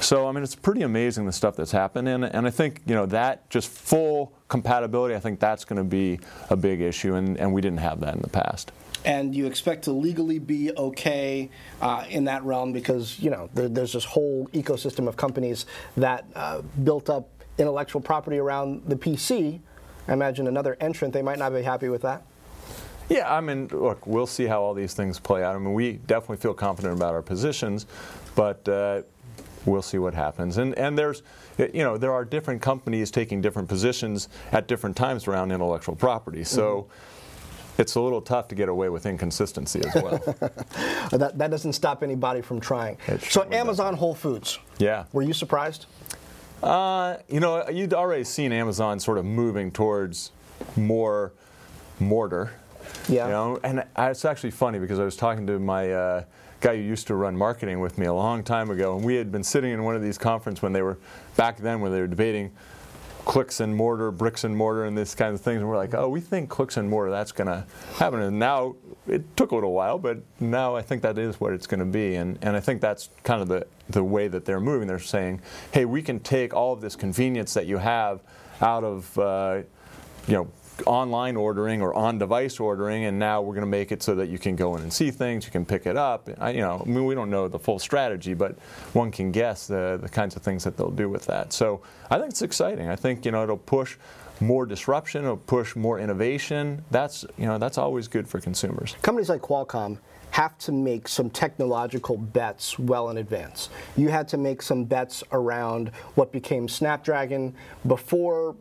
So 0.00 0.28
I 0.28 0.32
mean, 0.32 0.44
it's 0.44 0.54
pretty 0.54 0.82
amazing 0.82 1.26
the 1.26 1.32
stuff 1.32 1.56
that's 1.56 1.72
happened, 1.72 2.06
and, 2.08 2.24
and 2.24 2.46
I 2.46 2.50
think 2.50 2.82
you 2.86 2.94
know 2.94 3.06
that 3.06 3.48
just 3.50 3.68
full 3.68 4.34
compatibility. 4.48 5.14
I 5.14 5.20
think 5.20 5.40
that's 5.40 5.64
going 5.64 5.78
to 5.78 5.84
be 5.84 6.20
a 6.50 6.56
big 6.56 6.80
issue, 6.80 7.14
and, 7.14 7.38
and 7.38 7.52
we 7.52 7.60
didn't 7.60 7.80
have 7.80 8.00
that 8.00 8.14
in 8.14 8.20
the 8.20 8.28
past. 8.28 8.72
And 9.06 9.34
you 9.34 9.46
expect 9.46 9.84
to 9.84 9.92
legally 9.92 10.38
be 10.38 10.72
okay 10.76 11.50
uh, 11.80 12.04
in 12.08 12.24
that 12.24 12.42
realm 12.44 12.72
because 12.72 13.18
you 13.18 13.30
know 13.30 13.48
there, 13.54 13.68
there's 13.68 13.94
this 13.94 14.04
whole 14.04 14.48
ecosystem 14.52 15.08
of 15.08 15.16
companies 15.16 15.66
that 15.96 16.26
uh, 16.34 16.60
built 16.82 17.08
up 17.08 17.30
intellectual 17.56 18.00
property 18.00 18.38
around 18.38 18.82
the 18.86 18.96
PC 18.96 19.60
I 20.08 20.12
imagine 20.12 20.46
another 20.46 20.76
entrant, 20.80 21.14
they 21.14 21.22
might 21.22 21.38
not 21.38 21.52
be 21.52 21.62
happy 21.62 21.88
with 21.88 22.02
that. 22.02 22.22
Yeah, 23.08 23.32
I 23.32 23.40
mean, 23.40 23.68
look, 23.68 24.06
we'll 24.06 24.26
see 24.26 24.46
how 24.46 24.62
all 24.62 24.74
these 24.74 24.94
things 24.94 25.18
play 25.18 25.42
out. 25.44 25.54
I 25.54 25.58
mean, 25.58 25.74
we 25.74 25.92
definitely 25.92 26.38
feel 26.38 26.54
confident 26.54 26.96
about 26.96 27.12
our 27.14 27.22
positions, 27.22 27.86
but 28.34 28.66
uh, 28.68 29.02
we'll 29.66 29.82
see 29.82 29.98
what 29.98 30.14
happens. 30.14 30.56
And 30.56 30.76
and 30.78 30.96
there's, 30.96 31.22
you 31.58 31.82
know, 31.82 31.98
there 31.98 32.12
are 32.12 32.24
different 32.24 32.62
companies 32.62 33.10
taking 33.10 33.40
different 33.40 33.68
positions 33.68 34.28
at 34.52 34.68
different 34.68 34.96
times 34.96 35.28
around 35.28 35.52
intellectual 35.52 35.96
property. 35.96 36.44
So. 36.44 36.82
Mm-hmm. 36.82 37.10
It's 37.76 37.96
a 37.96 38.00
little 38.00 38.22
tough 38.22 38.46
to 38.48 38.54
get 38.54 38.68
away 38.68 38.88
with 38.88 39.04
inconsistency 39.04 39.82
as 39.84 40.00
well. 40.00 40.18
that, 41.10 41.32
that 41.34 41.50
doesn't 41.50 41.72
stop 41.72 42.04
anybody 42.04 42.40
from 42.40 42.60
trying. 42.60 42.98
So, 43.18 43.42
Amazon 43.50 43.86
doesn't. 43.86 43.94
Whole 43.96 44.14
Foods. 44.14 44.60
Yeah. 44.78 45.06
Were 45.12 45.22
you 45.22 45.32
surprised? 45.32 45.86
Uh, 46.62 47.16
you 47.28 47.40
know, 47.40 47.68
you'd 47.68 47.94
already 47.94 48.24
seen 48.24 48.52
Amazon 48.52 48.98
sort 48.98 49.18
of 49.18 49.24
moving 49.24 49.70
towards 49.70 50.32
more 50.76 51.32
mortar. 52.00 52.52
Yeah. 53.08 53.26
You 53.26 53.32
know, 53.32 53.60
and 53.62 53.84
it's 53.98 54.24
actually 54.24 54.50
funny 54.50 54.78
because 54.78 54.98
I 54.98 55.04
was 55.04 55.16
talking 55.16 55.46
to 55.46 55.58
my 55.58 55.92
uh, 55.92 56.24
guy 56.60 56.76
who 56.76 56.82
used 56.82 57.06
to 57.08 57.14
run 57.14 57.36
marketing 57.36 57.80
with 57.80 57.98
me 57.98 58.06
a 58.06 58.14
long 58.14 58.42
time 58.42 58.70
ago, 58.70 58.96
and 58.96 59.04
we 59.04 59.16
had 59.16 59.30
been 59.30 59.44
sitting 59.44 59.72
in 59.72 59.84
one 59.84 59.94
of 59.94 60.02
these 60.02 60.16
conferences 60.16 60.62
when 60.62 60.72
they 60.72 60.82
were 60.82 60.98
back 61.36 61.58
then 61.58 61.80
when 61.80 61.92
they 61.92 62.00
were 62.00 62.06
debating 62.06 62.52
clicks 63.24 63.60
and 63.60 63.74
mortar, 63.74 64.10
bricks 64.10 64.44
and 64.44 64.56
mortar, 64.56 64.84
and 64.84 64.96
this 64.96 65.14
kind 65.14 65.34
of 65.34 65.40
things. 65.40 65.58
And 65.58 65.68
we're 65.68 65.76
like, 65.76 65.94
oh, 65.94 66.08
we 66.08 66.20
think 66.20 66.50
clicks 66.50 66.76
and 66.76 66.88
mortar, 66.88 67.10
that's 67.10 67.32
going 67.32 67.46
to 67.48 67.64
happen. 67.96 68.20
And 68.20 68.38
now 68.38 68.76
it 69.06 69.36
took 69.36 69.50
a 69.50 69.54
little 69.54 69.72
while, 69.72 69.98
but 69.98 70.18
now 70.40 70.74
I 70.76 70.82
think 70.82 71.02
that 71.02 71.18
is 71.18 71.38
what 71.40 71.52
it's 71.52 71.66
going 71.66 71.80
to 71.80 71.86
be. 71.86 72.16
And, 72.16 72.38
and 72.42 72.56
I 72.56 72.60
think 72.60 72.80
that's 72.80 73.10
kind 73.22 73.42
of 73.42 73.48
the, 73.48 73.66
the 73.90 74.02
way 74.02 74.28
that 74.28 74.44
they're 74.44 74.60
moving. 74.60 74.88
They're 74.88 74.98
saying, 74.98 75.42
hey, 75.72 75.84
we 75.84 76.02
can 76.02 76.20
take 76.20 76.54
all 76.54 76.72
of 76.72 76.80
this 76.80 76.96
convenience 76.96 77.54
that 77.54 77.66
you 77.66 77.78
have 77.78 78.20
out 78.60 78.84
of, 78.84 79.18
uh, 79.18 79.62
you 80.26 80.34
know, 80.34 80.48
online 80.86 81.36
ordering 81.36 81.80
or 81.80 81.94
on-device 81.94 82.58
ordering, 82.58 83.04
and 83.04 83.18
now 83.18 83.40
we're 83.40 83.54
going 83.54 83.66
to 83.66 83.70
make 83.70 83.92
it 83.92 84.02
so 84.02 84.14
that 84.16 84.28
you 84.28 84.38
can 84.38 84.56
go 84.56 84.74
in 84.76 84.82
and 84.82 84.92
see 84.92 85.10
things, 85.10 85.44
you 85.44 85.52
can 85.52 85.64
pick 85.64 85.86
it 85.86 85.96
up. 85.96 86.28
I, 86.40 86.50
you 86.50 86.60
know, 86.60 86.82
I 86.84 86.88
mean, 86.88 87.04
we 87.04 87.14
don't 87.14 87.30
know 87.30 87.46
the 87.46 87.58
full 87.58 87.78
strategy, 87.78 88.34
but 88.34 88.58
one 88.92 89.10
can 89.10 89.30
guess 89.30 89.66
the 89.66 89.98
the 90.02 90.08
kinds 90.08 90.34
of 90.36 90.42
things 90.42 90.64
that 90.64 90.76
they'll 90.76 90.90
do 90.90 91.08
with 91.08 91.26
that. 91.26 91.52
So 91.52 91.82
I 92.10 92.18
think 92.18 92.30
it's 92.30 92.42
exciting. 92.42 92.88
I 92.88 92.96
think 92.96 93.24
you 93.24 93.30
know 93.30 93.42
it'll 93.42 93.56
push 93.56 93.96
more 94.40 94.66
disruption, 94.66 95.24
it'll 95.24 95.36
push 95.36 95.76
more 95.76 95.98
innovation. 95.98 96.84
That's 96.90 97.24
you 97.38 97.46
know 97.46 97.58
that's 97.58 97.78
always 97.78 98.08
good 98.08 98.28
for 98.28 98.40
consumers. 98.40 98.96
Companies 99.02 99.28
like 99.28 99.42
Qualcomm 99.42 99.98
have 100.30 100.58
to 100.58 100.72
make 100.72 101.06
some 101.06 101.30
technological 101.30 102.16
bets 102.16 102.76
well 102.76 103.10
in 103.10 103.18
advance. 103.18 103.68
You 103.96 104.08
had 104.08 104.26
to 104.28 104.36
make 104.36 104.62
some 104.62 104.84
bets 104.84 105.22
around 105.30 105.90
what 106.16 106.32
became 106.32 106.68
Snapdragon 106.68 107.54
before 107.86 108.56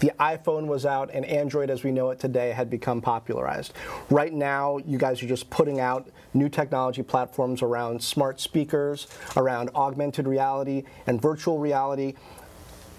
the 0.00 0.12
iPhone 0.20 0.66
was 0.66 0.84
out 0.84 1.10
and 1.14 1.24
Android 1.24 1.70
as 1.70 1.82
we 1.82 1.92
know 1.92 2.10
it 2.10 2.18
today 2.18 2.50
had 2.50 2.68
become 2.68 3.00
popularized. 3.00 3.72
Right 4.10 4.34
now, 4.34 4.78
you 4.84 4.98
guys 4.98 5.22
are 5.22 5.26
just 5.26 5.48
putting 5.48 5.80
out 5.80 6.10
new 6.34 6.50
technology 6.50 7.02
platforms 7.02 7.62
around 7.62 8.02
smart 8.02 8.38
speakers, 8.38 9.06
around 9.36 9.70
augmented 9.74 10.26
reality 10.26 10.82
and 11.06 11.22
virtual 11.22 11.58
reality. 11.58 12.14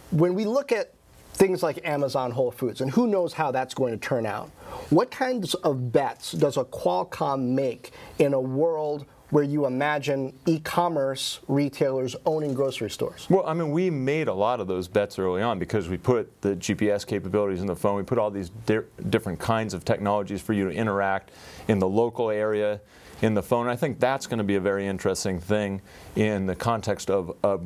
When 0.10 0.34
we 0.34 0.46
look 0.46 0.72
at 0.72 0.94
things 1.36 1.62
like 1.62 1.86
Amazon 1.86 2.32
Whole 2.32 2.52
Foods, 2.52 2.82
and 2.82 2.92
who 2.92 3.08
knows 3.08 3.34
how 3.34 3.52
that's 3.52 3.74
going 3.74 3.98
to 3.98 4.00
turn 4.00 4.26
out, 4.26 4.50
what 4.90 5.12
kinds 5.12 5.54
of 5.56 5.92
bets 5.92 6.32
does 6.32 6.58
a 6.58 6.64
Qualcomm 6.64 7.50
make 7.50 7.92
in 8.20 8.34
a 8.34 8.40
world 8.40 9.06
where 9.32 9.44
you 9.44 9.66
imagine 9.66 10.32
e-commerce 10.46 11.40
retailers 11.48 12.16
owning 12.26 12.54
grocery 12.54 12.90
stores? 12.90 13.28
Well, 13.30 13.46
I 13.46 13.54
mean, 13.54 13.72
we 13.72 13.90
made 13.90 14.28
a 14.28 14.34
lot 14.34 14.60
of 14.60 14.68
those 14.68 14.88
bets 14.88 15.20
early 15.20 15.42
on 15.42 15.60
because 15.60 15.90
we 15.90 15.98
put 15.98 16.42
the 16.42 16.56
GPS 16.56 17.06
capabilities 17.06 17.60
in 17.60 17.68
the 17.68 17.76
phone. 17.76 17.98
We 17.98 18.04
put 18.04 18.18
all 18.18 18.32
these 18.32 18.50
di- 18.50 18.82
different 19.10 19.40
kinds 19.40 19.74
of 19.74 19.84
technologies 19.84 20.42
for 20.42 20.54
you 20.54 20.70
to 20.70 20.72
interact 20.76 21.32
in 21.68 21.80
the 21.80 21.88
local 21.88 22.30
area 22.30 22.80
in 23.22 23.34
the 23.34 23.44
phone. 23.44 23.68
I 23.68 23.76
think 23.76 24.00
that's 24.00 24.28
going 24.28 24.38
to 24.38 24.44
be 24.44 24.56
a 24.56 24.62
very 24.62 24.86
interesting 24.86 25.40
thing 25.40 25.82
in 26.16 26.46
the 26.46 26.56
context 26.56 27.10
of 27.10 27.36
a 27.44 27.60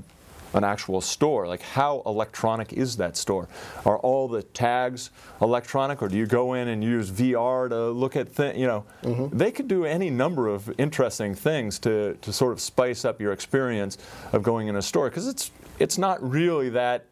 an 0.53 0.63
actual 0.63 1.01
store. 1.01 1.47
Like, 1.47 1.61
how 1.61 2.01
electronic 2.05 2.73
is 2.73 2.97
that 2.97 3.17
store? 3.17 3.47
Are 3.85 3.97
all 3.99 4.27
the 4.27 4.43
tags 4.43 5.11
electronic, 5.41 6.01
or 6.01 6.07
do 6.07 6.17
you 6.17 6.25
go 6.25 6.53
in 6.53 6.67
and 6.67 6.83
use 6.83 7.11
VR 7.11 7.69
to 7.69 7.89
look 7.91 8.15
at 8.15 8.29
things? 8.29 8.57
You 8.57 8.67
know, 8.67 8.85
mm-hmm. 9.03 9.37
they 9.37 9.51
could 9.51 9.67
do 9.67 9.85
any 9.85 10.09
number 10.09 10.47
of 10.47 10.71
interesting 10.79 11.35
things 11.35 11.79
to, 11.79 12.15
to 12.21 12.33
sort 12.33 12.53
of 12.53 12.61
spice 12.61 13.05
up 13.05 13.21
your 13.21 13.31
experience 13.31 13.97
of 14.33 14.43
going 14.43 14.67
in 14.67 14.75
a 14.75 14.81
store 14.81 15.09
because 15.09 15.27
it's 15.27 15.51
it's 15.79 15.97
not 15.97 16.21
really 16.21 16.69
that 16.69 17.05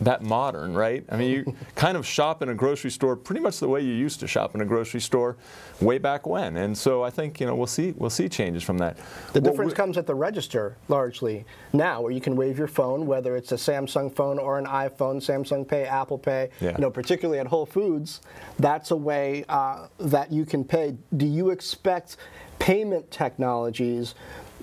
that 0.00 0.22
modern, 0.22 0.74
right? 0.74 1.04
I 1.08 1.16
mean, 1.16 1.30
you 1.30 1.56
kind 1.74 1.96
of 1.96 2.06
shop 2.06 2.42
in 2.42 2.48
a 2.48 2.54
grocery 2.54 2.90
store 2.90 3.16
pretty 3.16 3.40
much 3.40 3.60
the 3.60 3.68
way 3.68 3.80
you 3.80 3.92
used 3.92 4.20
to 4.20 4.26
shop 4.26 4.54
in 4.54 4.60
a 4.60 4.64
grocery 4.64 5.00
store 5.00 5.36
way 5.80 5.98
back 5.98 6.26
when. 6.26 6.56
And 6.56 6.76
so 6.76 7.02
I 7.02 7.10
think 7.10 7.40
you 7.40 7.46
know 7.46 7.54
we'll 7.54 7.66
see 7.66 7.92
we'll 7.96 8.10
see 8.10 8.28
changes 8.28 8.62
from 8.62 8.78
that. 8.78 8.98
The 9.32 9.40
difference 9.40 9.72
comes 9.72 9.96
at 9.96 10.06
the 10.06 10.14
register 10.14 10.76
largely 10.88 11.44
now, 11.72 12.00
where 12.00 12.12
you 12.12 12.20
can 12.20 12.36
wave 12.36 12.58
your 12.58 12.68
phone, 12.68 13.06
whether 13.06 13.36
it's 13.36 13.52
a 13.52 13.56
Samsung 13.56 14.14
phone 14.14 14.38
or 14.38 14.58
an 14.58 14.66
iPhone, 14.66 15.16
Samsung 15.16 15.66
Pay, 15.66 15.84
Apple 15.84 16.18
Pay. 16.18 16.50
Yeah. 16.60 16.72
You 16.72 16.78
know, 16.78 16.90
particularly 16.90 17.38
at 17.38 17.46
Whole 17.46 17.66
Foods, 17.66 18.20
that's 18.58 18.90
a 18.90 18.96
way 18.96 19.44
uh, 19.48 19.88
that 19.98 20.32
you 20.32 20.44
can 20.44 20.64
pay. 20.64 20.96
Do 21.16 21.26
you 21.26 21.50
expect 21.50 22.16
payment 22.58 23.10
technologies 23.10 24.14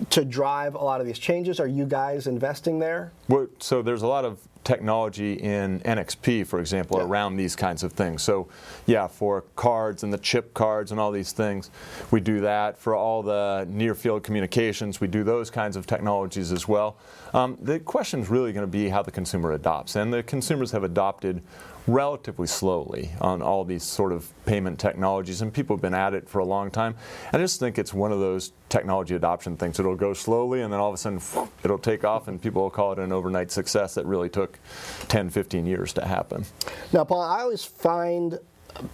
to 0.10 0.26
drive 0.26 0.76
a 0.76 0.84
lot 0.84 1.00
of 1.00 1.08
these 1.08 1.20
changes? 1.20 1.60
Are 1.60 1.68
you 1.68 1.86
guys 1.86 2.28
investing 2.28 2.80
there? 2.80 3.12
Well, 3.28 3.48
so 3.60 3.82
there's 3.82 4.02
a 4.02 4.08
lot 4.08 4.26
of 4.26 4.40
technology 4.64 5.34
in 5.34 5.80
NXP, 5.82 6.48
for 6.48 6.60
example, 6.60 6.98
yeah. 6.98 7.06
around 7.06 7.36
these 7.36 7.56
kinds 7.56 7.84
of 7.84 7.94
things. 7.94 8.22
So, 8.22 8.48
yeah, 8.86 9.08
for 9.08 9.42
cards 9.56 10.04
and 10.04 10.12
the 10.12 10.18
chip 10.18 10.54
cards 10.54 10.92
and 10.92 11.00
all 11.00 11.12
these 11.12 11.32
things, 11.32 11.70
we 12.12 12.20
do 12.20 12.42
that. 12.42 12.78
For 12.78 12.96
all 12.96 13.24
the 13.24 13.68
near 13.70 13.96
field 13.96 14.24
communications, 14.24 15.02
we 15.02 15.08
do 15.08 15.24
those 15.24 15.50
kinds 15.50 15.76
of 15.76 15.86
technologies 15.86 16.52
as 16.52 16.68
well. 16.68 16.98
Um, 17.34 17.58
the 17.62 17.80
question 17.80 18.22
is 18.22 18.30
really 18.30 18.54
going 18.54 18.66
to 18.66 18.72
be 18.72 18.90
how 18.90 19.02
the 19.02 19.12
consumer 19.12 19.54
adopts. 19.54 19.96
And 19.96 20.14
the 20.14 20.24
consumers 20.24 20.72
have 20.72 20.84
adopted 20.84 21.42
relatively 21.88 22.48
slowly 22.48 23.12
on 23.20 23.42
all 23.42 23.66
these 23.66 23.84
sort 23.84 24.12
of 24.12 24.32
payment 24.46 24.80
technologies, 24.80 25.42
and 25.42 25.54
people 25.54 25.76
have 25.76 25.82
been 25.82 25.94
at 25.94 26.14
it 26.14 26.30
for 26.30 26.40
a 26.40 26.46
long 26.46 26.72
time. 26.72 26.96
I 27.32 27.38
just 27.38 27.60
think 27.60 27.78
it's 27.78 27.94
one 27.94 28.12
of 28.12 28.20
those 28.20 28.54
technology 28.70 29.16
adoption 29.16 29.58
things. 29.58 29.80
It'll 29.80 29.96
go 29.96 30.14
slowly, 30.14 30.62
and 30.62 30.72
then 30.72 30.80
all 30.80 30.90
of 30.90 30.96
a 30.96 30.98
sudden 30.98 31.20
it'll 31.64 31.78
take 31.78 32.04
off, 32.04 32.28
and 32.28 32.42
people 32.42 32.62
will 32.62 32.70
call 32.70 32.94
it 32.94 33.00
an 33.00 33.12
overnight 33.12 33.52
success 33.52 33.96
that 33.96 34.06
really 34.06 34.30
took 34.30 34.60
10, 35.10 35.30
15 35.30 35.66
years 35.66 35.94
to 35.94 36.06
happen. 36.06 36.46
Now, 36.94 37.04
Paul, 37.04 37.22
I 37.22 37.42
always 37.42 37.64
find 37.66 38.40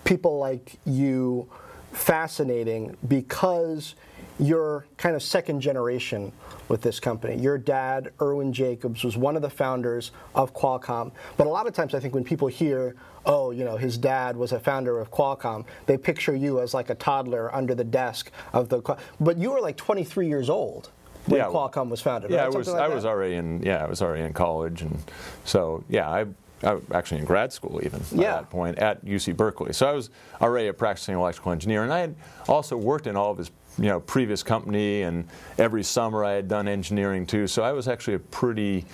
people 0.03 0.39
like 0.39 0.77
you 0.85 1.47
fascinating 1.91 2.97
because 3.07 3.95
you're 4.39 4.85
kind 4.97 5.15
of 5.15 5.21
second 5.21 5.59
generation 5.61 6.31
with 6.69 6.81
this 6.81 6.99
company. 6.99 7.35
Your 7.35 7.57
dad, 7.57 8.11
Irwin 8.21 8.53
Jacobs, 8.53 9.03
was 9.03 9.17
one 9.17 9.35
of 9.35 9.41
the 9.41 9.49
founders 9.49 10.11
of 10.33 10.53
Qualcomm. 10.53 11.11
But 11.35 11.47
a 11.47 11.49
lot 11.49 11.67
of 11.67 11.73
times, 11.73 11.93
I 11.93 11.99
think 11.99 12.13
when 12.13 12.23
people 12.23 12.47
hear, 12.47 12.95
oh, 13.25 13.51
you 13.51 13.65
know, 13.65 13.75
his 13.75 13.97
dad 13.97 14.37
was 14.37 14.51
a 14.53 14.59
founder 14.59 14.99
of 14.99 15.11
Qualcomm, 15.11 15.65
they 15.87 15.97
picture 15.97 16.35
you 16.35 16.61
as 16.61 16.73
like 16.73 16.89
a 16.89 16.95
toddler 16.95 17.53
under 17.53 17.75
the 17.75 17.83
desk 17.83 18.31
of 18.53 18.69
the. 18.69 18.97
But 19.19 19.37
you 19.37 19.51
were 19.51 19.61
like 19.61 19.75
23 19.75 20.27
years 20.27 20.49
old 20.49 20.89
when 21.25 21.39
yeah, 21.39 21.47
Qualcomm 21.47 21.89
was 21.89 22.01
founded. 22.01 22.31
Yeah, 22.31 22.45
right? 22.45 22.53
I 22.53 22.57
was. 22.57 22.67
Like 22.67 22.81
I 22.81 22.87
was 22.87 23.05
already 23.05 23.35
in. 23.35 23.61
Yeah, 23.61 23.83
I 23.83 23.87
was 23.89 24.01
already 24.01 24.23
in 24.23 24.33
college, 24.33 24.81
and 24.81 24.99
so 25.43 25.83
yeah, 25.89 26.09
I. 26.09 26.25
I 26.61 26.73
was 26.73 26.83
actually 26.91 27.19
in 27.19 27.25
grad 27.25 27.53
school 27.53 27.79
even 27.85 28.01
at 28.01 28.11
yeah. 28.11 28.31
that 28.31 28.49
point 28.49 28.79
at 28.79 29.05
UC 29.05 29.37
Berkeley. 29.37 29.71
So 29.71 29.89
I 29.89 29.93
was 29.93 30.09
already 30.41 30.67
a 30.67 30.73
practicing 30.73 31.15
electrical 31.15 31.53
engineer, 31.53 31.83
and 31.83 31.93
I 31.93 31.99
had 31.99 32.15
also 32.49 32.75
worked 32.75 33.07
in 33.07 33.15
all 33.15 33.31
of 33.31 33.37
his 33.37 33.49
you 33.79 33.87
know 33.87 33.99
previous 34.01 34.43
company, 34.43 35.03
and 35.03 35.27
every 35.57 35.83
summer 35.83 36.23
I 36.25 36.33
had 36.33 36.47
done 36.47 36.67
engineering 36.67 37.25
too. 37.25 37.47
So 37.47 37.63
I 37.63 37.71
was 37.71 37.87
actually 37.87 38.15
a 38.15 38.19
pretty 38.19 38.85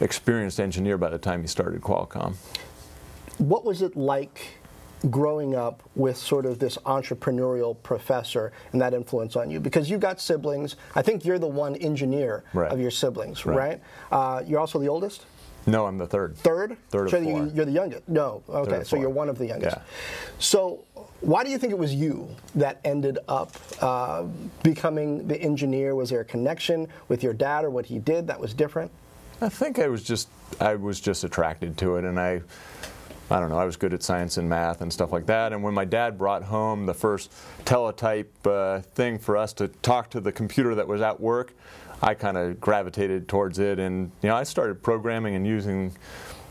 experienced 0.00 0.58
engineer 0.58 0.98
by 0.98 1.10
the 1.10 1.18
time 1.18 1.42
he 1.42 1.46
started 1.46 1.80
Qualcomm. 1.82 2.34
What 3.38 3.64
was 3.64 3.82
it 3.82 3.96
like 3.96 4.40
growing 5.10 5.54
up 5.54 5.82
with 5.96 6.16
sort 6.16 6.46
of 6.46 6.58
this 6.58 6.78
entrepreneurial 6.78 7.76
professor 7.82 8.52
and 8.72 8.80
that 8.80 8.94
influence 8.94 9.36
on 9.36 9.50
you? 9.50 9.60
Because 9.60 9.90
you 9.90 9.98
got 9.98 10.20
siblings. 10.20 10.76
I 10.94 11.02
think 11.02 11.24
you're 11.24 11.38
the 11.38 11.48
one 11.48 11.76
engineer 11.76 12.44
right. 12.54 12.70
of 12.70 12.80
your 12.80 12.90
siblings, 12.90 13.44
right? 13.44 13.56
right? 13.56 13.80
Uh, 14.10 14.42
you're 14.46 14.60
also 14.60 14.78
the 14.78 14.88
oldest? 14.88 15.26
No, 15.66 15.86
I'm 15.86 15.98
the 15.98 16.06
third. 16.06 16.36
Third? 16.36 16.76
Third 16.90 17.10
so 17.10 17.18
of 17.18 17.24
four. 17.24 17.46
You're 17.54 17.64
the 17.64 17.72
youngest? 17.72 18.08
No. 18.08 18.42
Okay, 18.48 18.82
so 18.84 18.96
you're 18.96 19.10
one 19.10 19.28
of 19.28 19.38
the 19.38 19.46
youngest. 19.46 19.76
Yeah. 19.76 19.82
So 20.38 20.84
why 21.20 21.44
do 21.44 21.50
you 21.50 21.58
think 21.58 21.72
it 21.72 21.78
was 21.78 21.94
you 21.94 22.28
that 22.56 22.80
ended 22.84 23.18
up 23.28 23.56
uh, 23.80 24.24
becoming 24.62 25.26
the 25.28 25.40
engineer? 25.40 25.94
Was 25.94 26.10
there 26.10 26.20
a 26.20 26.24
connection 26.24 26.88
with 27.08 27.22
your 27.22 27.32
dad 27.32 27.64
or 27.64 27.70
what 27.70 27.86
he 27.86 27.98
did 27.98 28.26
that 28.26 28.40
was 28.40 28.52
different? 28.52 28.90
I 29.40 29.48
think 29.48 29.78
I 29.78 29.88
was 29.88 30.02
just 30.02 30.28
I 30.60 30.74
was 30.74 31.00
just 31.00 31.24
attracted 31.24 31.78
to 31.78 31.96
it, 31.96 32.04
and 32.04 32.18
I 32.18 32.42
I 33.30 33.40
don't 33.40 33.50
know 33.50 33.58
I 33.58 33.64
was 33.64 33.76
good 33.76 33.94
at 33.94 34.02
science 34.02 34.36
and 34.36 34.48
math 34.48 34.80
and 34.82 34.92
stuff 34.92 35.12
like 35.12 35.26
that. 35.26 35.52
And 35.52 35.62
when 35.62 35.74
my 35.74 35.84
dad 35.84 36.18
brought 36.18 36.42
home 36.42 36.86
the 36.86 36.94
first 36.94 37.32
teletype 37.64 38.30
uh, 38.46 38.80
thing 38.80 39.18
for 39.18 39.36
us 39.36 39.52
to 39.54 39.68
talk 39.68 40.10
to 40.10 40.20
the 40.20 40.32
computer 40.32 40.74
that 40.74 40.86
was 40.86 41.00
at 41.00 41.20
work, 41.20 41.54
I 42.02 42.14
kind 42.14 42.36
of 42.36 42.60
gravitated 42.60 43.28
towards 43.28 43.58
it, 43.58 43.78
and 43.78 44.10
you 44.22 44.28
know 44.28 44.36
I 44.36 44.42
started 44.42 44.82
programming 44.82 45.34
and 45.36 45.46
using 45.46 45.92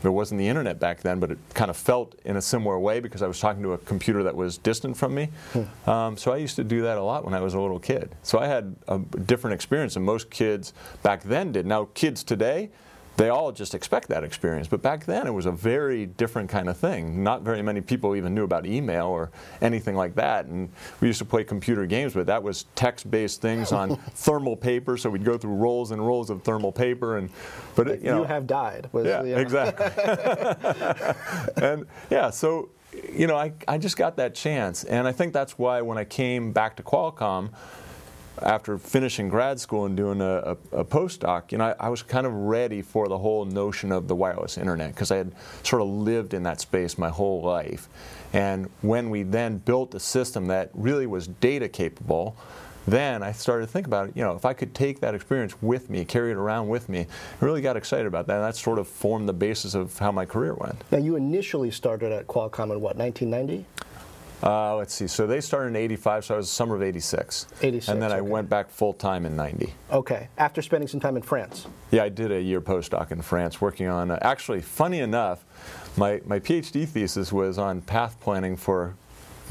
there 0.02 0.12
wasn't 0.12 0.38
the 0.38 0.48
internet 0.48 0.80
back 0.80 1.00
then, 1.00 1.20
but 1.20 1.30
it 1.30 1.38
kind 1.54 1.70
of 1.70 1.76
felt 1.76 2.16
in 2.24 2.36
a 2.36 2.42
similar 2.42 2.78
way 2.78 3.00
because 3.00 3.22
I 3.22 3.28
was 3.28 3.38
talking 3.38 3.62
to 3.62 3.72
a 3.72 3.78
computer 3.78 4.24
that 4.24 4.34
was 4.34 4.58
distant 4.58 4.96
from 4.96 5.14
me. 5.14 5.28
Hmm. 5.52 5.90
Um, 5.90 6.16
so 6.16 6.32
I 6.32 6.36
used 6.36 6.56
to 6.56 6.64
do 6.64 6.82
that 6.82 6.98
a 6.98 7.02
lot 7.02 7.24
when 7.24 7.34
I 7.34 7.40
was 7.40 7.54
a 7.54 7.60
little 7.60 7.78
kid. 7.78 8.10
So 8.22 8.38
I 8.38 8.46
had 8.46 8.74
a 8.88 8.98
different 8.98 9.54
experience 9.54 9.94
than 9.94 10.02
most 10.02 10.30
kids 10.30 10.72
back 11.02 11.22
then 11.22 11.52
did. 11.52 11.66
Now, 11.66 11.88
kids 11.94 12.24
today, 12.24 12.70
they 13.16 13.28
all 13.28 13.52
just 13.52 13.74
expect 13.74 14.08
that 14.08 14.24
experience. 14.24 14.68
But 14.68 14.80
back 14.82 15.04
then, 15.04 15.26
it 15.26 15.30
was 15.30 15.46
a 15.46 15.52
very 15.52 16.06
different 16.06 16.48
kind 16.48 16.68
of 16.68 16.78
thing. 16.78 17.22
Not 17.22 17.42
very 17.42 17.62
many 17.62 17.80
people 17.80 18.16
even 18.16 18.34
knew 18.34 18.44
about 18.44 18.66
email 18.66 19.06
or 19.06 19.30
anything 19.60 19.94
like 19.94 20.14
that. 20.14 20.46
And 20.46 20.70
we 21.00 21.08
used 21.08 21.18
to 21.18 21.24
play 21.24 21.44
computer 21.44 21.84
games, 21.84 22.14
but 22.14 22.26
that 22.26 22.42
was 22.42 22.64
text-based 22.74 23.40
things 23.42 23.70
on 23.72 23.96
thermal 24.14 24.56
paper. 24.56 24.96
So 24.96 25.10
we'd 25.10 25.24
go 25.24 25.36
through 25.36 25.54
rolls 25.54 25.90
and 25.90 26.04
rolls 26.04 26.30
of 26.30 26.42
thermal 26.42 26.72
paper. 26.72 27.18
And 27.18 27.28
but 27.74 27.88
it, 27.88 28.02
you, 28.02 28.16
you 28.16 28.24
have 28.24 28.46
died. 28.46 28.88
Was, 28.92 29.06
yeah, 29.06 29.22
you 29.22 29.34
know. 29.34 29.40
exactly. 29.40 29.86
and 31.62 31.86
yeah, 32.10 32.30
so 32.30 32.70
you 33.12 33.26
know, 33.26 33.36
I 33.36 33.52
I 33.68 33.78
just 33.78 33.96
got 33.96 34.16
that 34.16 34.34
chance, 34.34 34.84
and 34.84 35.08
I 35.08 35.12
think 35.12 35.32
that's 35.32 35.58
why 35.58 35.80
when 35.80 35.96
I 35.96 36.04
came 36.04 36.52
back 36.52 36.76
to 36.76 36.82
Qualcomm 36.82 37.50
after 38.40 38.78
finishing 38.78 39.28
grad 39.28 39.60
school 39.60 39.84
and 39.84 39.96
doing 39.96 40.20
a, 40.20 40.56
a, 40.72 40.78
a 40.78 40.84
postdoc, 40.84 41.52
you 41.52 41.58
know, 41.58 41.66
I, 41.78 41.86
I, 41.86 41.88
was 41.88 42.02
kind 42.02 42.26
of 42.26 42.32
ready 42.32 42.82
for 42.82 43.08
the 43.08 43.18
whole 43.18 43.44
notion 43.44 43.92
of 43.92 44.08
the 44.08 44.16
wireless 44.16 44.56
internet 44.56 44.94
because 44.94 45.10
I 45.10 45.16
had 45.16 45.32
sort 45.62 45.82
of 45.82 45.88
lived 45.88 46.34
in 46.34 46.42
that 46.44 46.60
space 46.60 46.96
my 46.96 47.10
whole 47.10 47.42
life. 47.42 47.88
And 48.32 48.70
when 48.80 49.10
we 49.10 49.22
then 49.22 49.58
built 49.58 49.94
a 49.94 50.00
system 50.00 50.46
that 50.46 50.70
really 50.72 51.06
was 51.06 51.26
data 51.28 51.68
capable, 51.68 52.36
then 52.86 53.22
I 53.22 53.32
started 53.32 53.66
to 53.66 53.72
think 53.72 53.86
about 53.86 54.08
it. 54.08 54.16
You 54.16 54.24
know, 54.24 54.34
if 54.34 54.44
I 54.44 54.54
could 54.54 54.74
take 54.74 55.00
that 55.00 55.14
experience 55.14 55.60
with 55.62 55.90
me, 55.90 56.04
carry 56.04 56.30
it 56.32 56.36
around 56.36 56.68
with 56.68 56.88
me, 56.88 57.00
I 57.00 57.44
really 57.44 57.60
got 57.60 57.76
excited 57.76 58.06
about 58.06 58.26
that. 58.26 58.36
And 58.36 58.44
that 58.44 58.56
sort 58.56 58.78
of 58.78 58.88
formed 58.88 59.28
the 59.28 59.32
basis 59.32 59.74
of 59.74 59.98
how 59.98 60.10
my 60.10 60.24
career 60.24 60.54
went. 60.54 60.82
Now, 60.90 60.98
you 60.98 61.16
initially 61.16 61.70
started 61.70 62.12
at 62.12 62.26
Qualcomm 62.26 62.72
in 62.72 62.80
what, 62.80 62.96
1990? 62.96 63.64
Uh, 64.42 64.76
let's 64.76 64.92
see. 64.92 65.06
So 65.06 65.26
they 65.26 65.40
started 65.40 65.68
in 65.68 65.76
'85, 65.76 66.24
so 66.24 66.34
I 66.34 66.36
was 66.36 66.50
summer 66.50 66.74
of 66.74 66.82
'86. 66.82 67.46
'86. 67.60 67.88
And 67.88 68.02
then 68.02 68.10
okay. 68.10 68.18
I 68.18 68.20
went 68.20 68.48
back 68.48 68.70
full 68.70 68.92
time 68.92 69.24
in 69.24 69.36
'90. 69.36 69.72
Okay. 69.90 70.28
After 70.38 70.62
spending 70.62 70.88
some 70.88 71.00
time 71.00 71.16
in 71.16 71.22
France. 71.22 71.66
Yeah, 71.90 72.04
I 72.04 72.08
did 72.08 72.32
a 72.32 72.40
year 72.40 72.60
postdoc 72.60 73.12
in 73.12 73.22
France, 73.22 73.60
working 73.60 73.86
on. 73.86 74.10
Uh, 74.10 74.18
actually, 74.22 74.60
funny 74.60 75.00
enough, 75.00 75.44
my 75.96 76.20
my 76.26 76.40
PhD 76.40 76.88
thesis 76.88 77.32
was 77.32 77.58
on 77.58 77.82
path 77.82 78.18
planning 78.20 78.56
for 78.56 78.94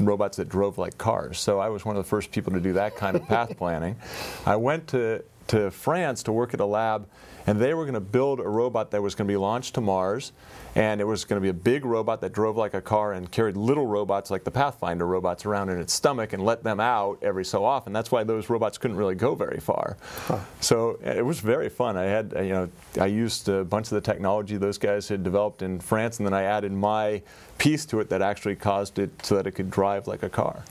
robots 0.00 0.36
that 0.36 0.48
drove 0.48 0.78
like 0.78 0.98
cars. 0.98 1.38
So 1.38 1.58
I 1.58 1.68
was 1.68 1.84
one 1.84 1.96
of 1.96 2.04
the 2.04 2.08
first 2.08 2.30
people 2.30 2.52
to 2.52 2.60
do 2.60 2.74
that 2.74 2.96
kind 2.96 3.16
of 3.16 3.26
path 3.26 3.56
planning. 3.56 3.96
I 4.44 4.56
went 4.56 4.88
to 4.88 5.24
to 5.48 5.70
France 5.70 6.22
to 6.24 6.32
work 6.32 6.54
at 6.54 6.60
a 6.60 6.66
lab 6.66 7.06
and 7.46 7.60
they 7.60 7.74
were 7.74 7.84
going 7.84 7.94
to 7.94 8.00
build 8.00 8.40
a 8.40 8.48
robot 8.48 8.90
that 8.90 9.02
was 9.02 9.14
going 9.14 9.26
to 9.26 9.32
be 9.32 9.36
launched 9.36 9.74
to 9.74 9.80
Mars, 9.80 10.32
and 10.74 11.00
it 11.00 11.04
was 11.04 11.24
going 11.24 11.40
to 11.40 11.42
be 11.42 11.48
a 11.48 11.54
big 11.54 11.84
robot 11.84 12.20
that 12.20 12.32
drove 12.32 12.56
like 12.56 12.74
a 12.74 12.80
car 12.80 13.12
and 13.12 13.30
carried 13.30 13.56
little 13.56 13.86
robots 13.86 14.30
like 14.30 14.44
the 14.44 14.50
Pathfinder 14.50 15.06
robots 15.06 15.44
around 15.44 15.68
in 15.68 15.78
its 15.78 15.92
stomach 15.92 16.32
and 16.32 16.44
let 16.44 16.62
them 16.62 16.80
out 16.80 17.18
every 17.22 17.44
so 17.44 17.64
often. 17.64 17.92
That's 17.92 18.10
why 18.10 18.24
those 18.24 18.48
robots 18.48 18.78
couldn't 18.78 18.96
really 18.96 19.14
go 19.14 19.34
very 19.34 19.60
far. 19.60 19.96
Huh. 20.26 20.38
So 20.60 20.98
eh, 21.02 21.18
it 21.18 21.24
was 21.24 21.40
very 21.40 21.68
fun. 21.68 21.96
I 21.96 22.04
had, 22.04 22.32
you 22.36 22.50
know, 22.50 22.68
I 23.00 23.06
used 23.06 23.48
a 23.48 23.64
bunch 23.64 23.86
of 23.86 23.94
the 23.94 24.00
technology 24.00 24.56
those 24.56 24.78
guys 24.78 25.08
had 25.08 25.22
developed 25.22 25.62
in 25.62 25.80
France, 25.80 26.18
and 26.18 26.26
then 26.26 26.34
I 26.34 26.44
added 26.44 26.72
my 26.72 27.22
piece 27.58 27.84
to 27.86 28.00
it 28.00 28.08
that 28.08 28.22
actually 28.22 28.56
caused 28.56 28.98
it 28.98 29.10
so 29.24 29.36
that 29.36 29.46
it 29.46 29.52
could 29.52 29.70
drive 29.70 30.06
like 30.06 30.22
a 30.22 30.28
car. 30.28 30.64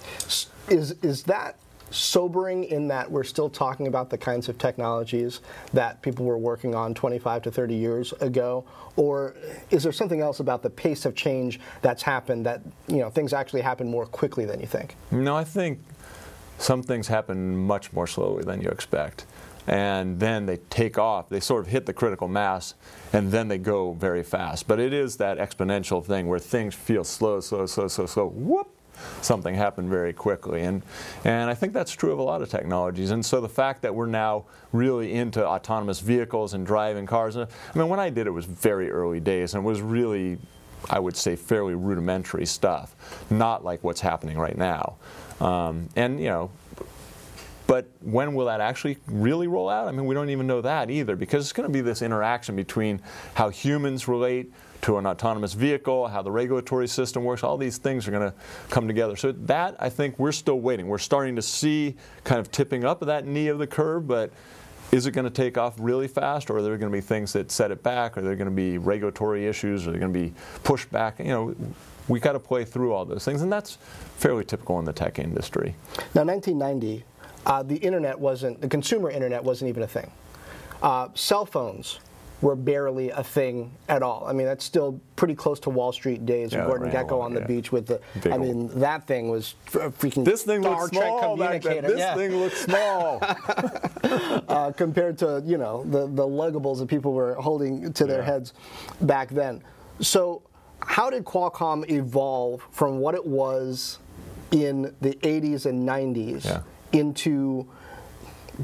Is 0.68 0.96
is 1.02 1.24
that 1.24 1.58
sobering 1.92 2.64
in 2.66 2.88
that 2.88 3.10
we're 3.10 3.24
still 3.24 3.50
talking 3.50 3.88
about 3.88 4.10
the 4.10 4.18
kinds 4.18 4.50
of 4.50 4.58
technologies 4.58 5.42
that 5.74 6.02
people 6.02 6.26
were 6.26 6.38
working 6.38 6.74
on 6.74 6.94
25 6.94 7.44
to 7.44 7.52
30 7.52 7.76
years 7.76 8.14
ago? 8.14 8.64
Or 8.96 9.36
is 9.70 9.84
there 9.84 9.92
something 9.92 10.22
else 10.22 10.40
about 10.40 10.64
the 10.64 10.70
pace 10.70 11.06
of 11.06 11.16
change 11.16 11.60
that's 11.82 12.04
happened 12.04 12.46
that, 12.46 12.62
you 12.88 12.98
know, 12.98 13.10
things 13.10 13.34
actually 13.34 13.62
happen 13.62 13.90
more 13.90 14.06
quickly 14.06 14.46
than 14.46 14.60
you 14.60 14.68
think? 14.68 14.96
No, 15.12 15.36
I 15.36 15.44
think 15.44 15.80
some 16.58 16.84
things 16.84 17.08
happen 17.08 17.56
much 17.56 17.94
more 17.94 18.08
slowly 18.08 18.44
than 18.44 18.62
you 18.62 18.70
expect. 18.70 19.26
And 19.68 20.20
then 20.20 20.48
they 20.48 20.58
take 20.70 20.98
off. 20.98 21.30
They 21.30 21.40
sort 21.40 21.66
of 21.66 21.72
hit 21.72 21.86
the 21.86 21.94
critical 21.94 22.28
mass, 22.28 22.74
and 23.14 23.32
then 23.32 23.48
they 23.48 23.58
go 23.58 23.94
very 23.94 24.24
fast. 24.24 24.68
But 24.68 24.80
it 24.80 24.92
is 24.92 25.18
that 25.18 25.38
exponential 25.38 26.04
thing 26.04 26.28
where 26.28 26.40
things 26.40 26.74
feel 26.74 27.04
slow, 27.04 27.40
slow, 27.42 27.68
slow, 27.68 27.88
slow, 27.88 28.06
slow, 28.08 28.28
whoop, 28.28 28.76
something 29.22 29.56
happen 29.56 29.90
very 29.90 30.14
quickly. 30.14 30.62
And, 30.62 30.82
and 31.26 31.50
I 31.50 31.54
think 31.54 31.74
that's 31.74 31.92
true 31.92 32.12
of 32.12 32.20
a 32.20 32.24
lot 32.24 32.42
of 32.42 32.50
technologies. 32.50 33.12
And 33.12 33.26
so 33.26 33.42
the 33.42 33.50
fact 33.50 33.82
that 33.82 33.94
we're 33.94 34.06
now 34.06 34.46
really 34.72 35.14
into 35.14 35.46
autonomous 35.46 36.00
vehicles 36.00 36.54
and 36.54 36.66
driving 36.66 37.06
cars, 37.06 37.38
I 37.38 37.48
mean, 37.76 37.90
when 37.90 38.00
I 38.00 38.10
did 38.10 38.28
it 38.28 38.32
was 38.32 38.46
very 38.46 38.92
early 38.92 39.20
days 39.20 39.54
and 39.54 39.64
it 39.64 39.68
was 39.68 39.82
really 39.82 40.38
I 40.90 41.00
would 41.00 41.16
say 41.16 41.36
fairly 41.36 41.76
rudimentary 41.76 42.46
stuff, 42.46 42.96
not 43.30 43.64
like 43.64 43.84
what's 43.84 44.02
happening 44.02 44.38
right 44.38 44.58
now. 44.58 44.96
Um, 45.40 45.90
and 45.96 46.20
you 46.20 46.28
know, 46.28 46.52
but 47.68 47.88
when 48.02 48.34
will 48.34 48.48
that 48.48 48.60
actually 48.60 48.98
really 49.08 49.48
roll 49.48 49.70
out? 49.70 49.88
I 49.88 49.92
mean, 49.92 50.06
we 50.06 50.14
don't 50.14 50.30
even 50.30 50.48
know 50.48 50.62
that 50.62 50.90
either 50.90 51.16
because 51.16 51.46
it's 51.46 51.54
going 51.54 51.70
to 51.70 51.74
be 51.74 51.82
this 51.82 52.02
interaction 52.02 52.56
between 52.56 53.02
how 53.34 53.50
humans 53.50 54.08
relate 54.08 54.52
to 54.82 54.98
an 54.98 55.06
autonomous 55.06 55.54
vehicle, 55.54 56.08
how 56.08 56.22
the 56.22 56.32
regulatory 56.32 56.88
system 56.88 57.24
works, 57.24 57.44
all 57.44 57.58
these 57.58 57.78
things 57.78 58.08
are 58.08 58.12
going 58.12 58.32
to 58.32 58.36
come 58.70 58.88
together. 58.88 59.16
So 59.16 59.32
that 59.32 59.76
I 59.80 59.90
think 59.90 60.18
we're 60.18 60.32
still 60.32 60.60
waiting. 60.60 60.88
We're 60.88 60.98
starting 60.98 61.36
to 61.36 61.42
see 61.42 61.96
kind 62.24 62.40
of 62.40 62.52
tipping 62.52 62.84
up 62.84 63.02
of 63.02 63.08
that 63.08 63.26
knee 63.26 63.48
of 63.48 63.60
the 63.60 63.68
curve, 63.68 64.08
but 64.08 64.32
is 64.92 65.06
it 65.06 65.12
going 65.12 65.26
to 65.26 65.32
take 65.32 65.58
off 65.58 65.76
really 65.80 66.08
fast, 66.08 66.50
or 66.50 66.58
are 66.58 66.62
there 66.62 66.78
going 66.78 66.92
to 66.92 66.96
be 66.96 67.02
things 67.02 67.32
that 67.34 67.50
set 67.50 67.72
it 67.72 67.82
back? 67.82 68.18
Are 68.18 68.22
there 68.22 68.36
going 68.36 68.50
to 68.50 68.56
be 68.56 68.78
regulatory 68.78 69.48
issues? 69.48 69.88
Are 69.88 69.92
there 69.92 70.00
going 70.00 70.14
to 70.14 70.20
be 70.20 70.34
pushback? 70.64 71.20
You 71.20 71.32
know, 71.32 71.56
we 72.10 72.20
got 72.20 72.34
to 72.34 72.40
play 72.40 72.66
through 72.66 72.94
all 72.94 73.06
those 73.06 73.24
things, 73.24 73.42
and 73.42 73.52
that's 73.52 73.78
fairly 74.18 74.44
typical 74.44 74.80
in 74.80 74.86
the 74.86 74.92
tech 74.92 75.18
industry. 75.18 75.76
Now, 76.14 76.26
1990, 76.26 77.06
uh, 77.46 77.64
the 77.64 77.78
internet 77.78 78.20
wasn't 78.20 78.62
the 78.62 78.68
consumer 78.68 79.10
internet 79.10 79.44
wasn't 79.44 79.70
even 79.70 79.84
a 79.84 79.88
thing. 79.88 80.12
Uh, 80.82 81.08
cell 81.14 81.46
phones 81.46 82.00
were 82.42 82.56
barely 82.56 83.12
a 83.12 83.24
thing 83.24 83.72
at 83.88 84.02
all. 84.02 84.26
I 84.28 84.34
mean, 84.34 84.48
that's 84.48 84.66
still 84.66 85.00
pretty 85.16 85.36
close 85.36 85.60
to 85.62 85.70
Wall 85.70 85.92
Street 85.92 86.26
days. 86.26 86.52
Yeah, 86.52 86.66
Gordon 86.66 86.90
Gekko 86.92 87.22
on 87.22 87.34
the 87.34 87.42
yeah. 87.42 87.48
beach 87.48 87.72
with 87.72 87.88
the. 87.88 88.02
Big 88.22 88.34
I 88.34 88.38
mean, 88.38 88.64
old. 88.64 88.72
that 88.82 89.06
thing 89.06 89.30
was 89.30 89.56
freaking 89.68 90.26
this 90.26 90.44
thing 90.44 90.64
Star 90.64 90.90
Trek 90.90 91.04
small 91.04 91.36
communicator. 91.36 91.88
This 91.88 92.00
yeah. 92.00 92.16
thing 92.16 92.36
looks 92.36 92.62
small 92.66 93.20
uh, 93.22 94.72
compared 94.76 95.18
to 95.20 95.44
you 95.46 95.58
know 95.58 95.84
the 95.84 96.08
the 96.08 96.28
luggables 96.28 96.80
that 96.80 96.88
people 96.88 97.14
were 97.14 97.36
holding 97.36 97.94
to 97.94 98.06
their 98.06 98.24
heads 98.24 98.54
back 99.02 99.30
then. 99.30 99.64
So, 100.00 100.42
how 100.82 101.10
did 101.10 101.26
Qualcomm 101.26 101.90
evolve 101.90 102.66
from 102.72 103.00
what 103.00 103.14
it 103.14 103.26
was 103.26 104.00
in 104.52 104.94
the 105.00 105.14
80s 105.22 105.66
and 105.66 105.88
90s 105.88 106.64
into 106.92 107.68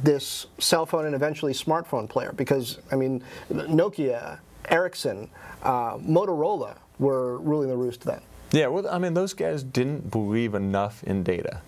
this 0.04 0.48
cell 0.60 0.86
phone 0.86 1.06
and 1.06 1.16
eventually 1.16 1.54
smartphone 1.54 2.10
player 2.10 2.32
because 2.34 2.80
I 2.92 2.96
mean 2.96 3.24
Nokia, 3.52 4.40
Ericsson, 4.70 5.30
uh, 5.64 5.98
Motorola 5.98 6.78
were 7.00 7.40
ruling 7.40 7.70
the 7.70 7.78
roost 7.78 8.02
then. 8.02 8.22
Yeah, 8.52 8.68
well, 8.68 8.88
I 8.90 8.98
mean 8.98 9.14
those 9.14 9.34
guys 9.34 9.64
didn't 9.64 10.12
believe 10.12 10.56
enough 10.56 11.04
in 11.04 11.24
data. 11.24 11.62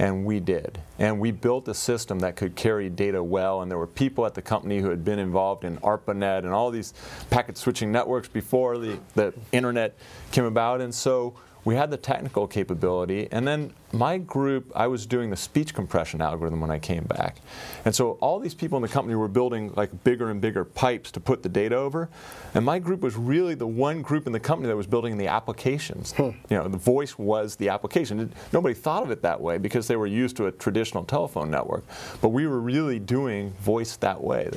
And 0.00 0.24
we 0.24 0.38
did. 0.38 0.78
And 1.00 1.18
we 1.18 1.32
built 1.32 1.66
a 1.66 1.74
system 1.74 2.20
that 2.20 2.36
could 2.36 2.54
carry 2.54 2.88
data 2.88 3.20
well. 3.20 3.62
And 3.62 3.70
there 3.70 3.78
were 3.78 3.88
people 3.88 4.24
at 4.26 4.34
the 4.34 4.42
company 4.42 4.78
who 4.78 4.90
had 4.90 5.04
been 5.04 5.18
involved 5.18 5.64
in 5.64 5.76
ARPANET 5.78 6.44
and 6.44 6.50
all 6.50 6.70
these 6.70 6.94
packet 7.30 7.58
switching 7.58 7.90
networks 7.90 8.28
before 8.28 8.78
the, 8.78 9.00
the 9.16 9.34
internet 9.50 9.96
came 10.30 10.44
about. 10.44 10.80
And 10.80 10.94
so 10.94 11.34
we 11.64 11.74
had 11.74 11.90
the 11.90 11.96
technical 11.96 12.46
capability, 12.46 13.28
and 13.30 13.46
then 13.46 13.74
my 13.92 14.18
group, 14.18 14.70
I 14.74 14.86
was 14.86 15.06
doing 15.06 15.30
the 15.30 15.36
speech 15.36 15.74
compression 15.74 16.20
algorithm 16.20 16.60
when 16.60 16.70
I 16.70 16.78
came 16.78 17.04
back. 17.04 17.38
And 17.84 17.94
so 17.94 18.12
all 18.20 18.38
these 18.38 18.54
people 18.54 18.76
in 18.76 18.82
the 18.82 18.88
company 18.88 19.14
were 19.14 19.28
building 19.28 19.72
like 19.76 20.04
bigger 20.04 20.30
and 20.30 20.40
bigger 20.40 20.64
pipes 20.64 21.10
to 21.12 21.20
put 21.20 21.42
the 21.42 21.48
data 21.48 21.76
over. 21.76 22.08
And 22.54 22.64
my 22.64 22.78
group 22.78 23.00
was 23.00 23.16
really 23.16 23.54
the 23.54 23.66
one 23.66 24.02
group 24.02 24.26
in 24.26 24.32
the 24.32 24.40
company 24.40 24.68
that 24.68 24.76
was 24.76 24.86
building 24.86 25.16
the 25.16 25.28
applications. 25.28 26.12
Hmm. 26.12 26.30
You 26.50 26.58
know, 26.58 26.68
the 26.68 26.78
voice 26.78 27.18
was 27.18 27.56
the 27.56 27.70
application. 27.70 28.32
Nobody 28.52 28.74
thought 28.74 29.02
of 29.02 29.10
it 29.10 29.22
that 29.22 29.40
way 29.40 29.58
because 29.58 29.88
they 29.88 29.96
were 29.96 30.06
used 30.06 30.36
to 30.36 30.46
a 30.46 30.52
traditional 30.52 31.04
telephone 31.04 31.50
network. 31.50 31.84
But 32.20 32.30
we 32.30 32.46
were 32.46 32.60
really 32.60 32.98
doing 32.98 33.52
voice 33.60 33.96
that 33.96 34.22
way. 34.22 34.50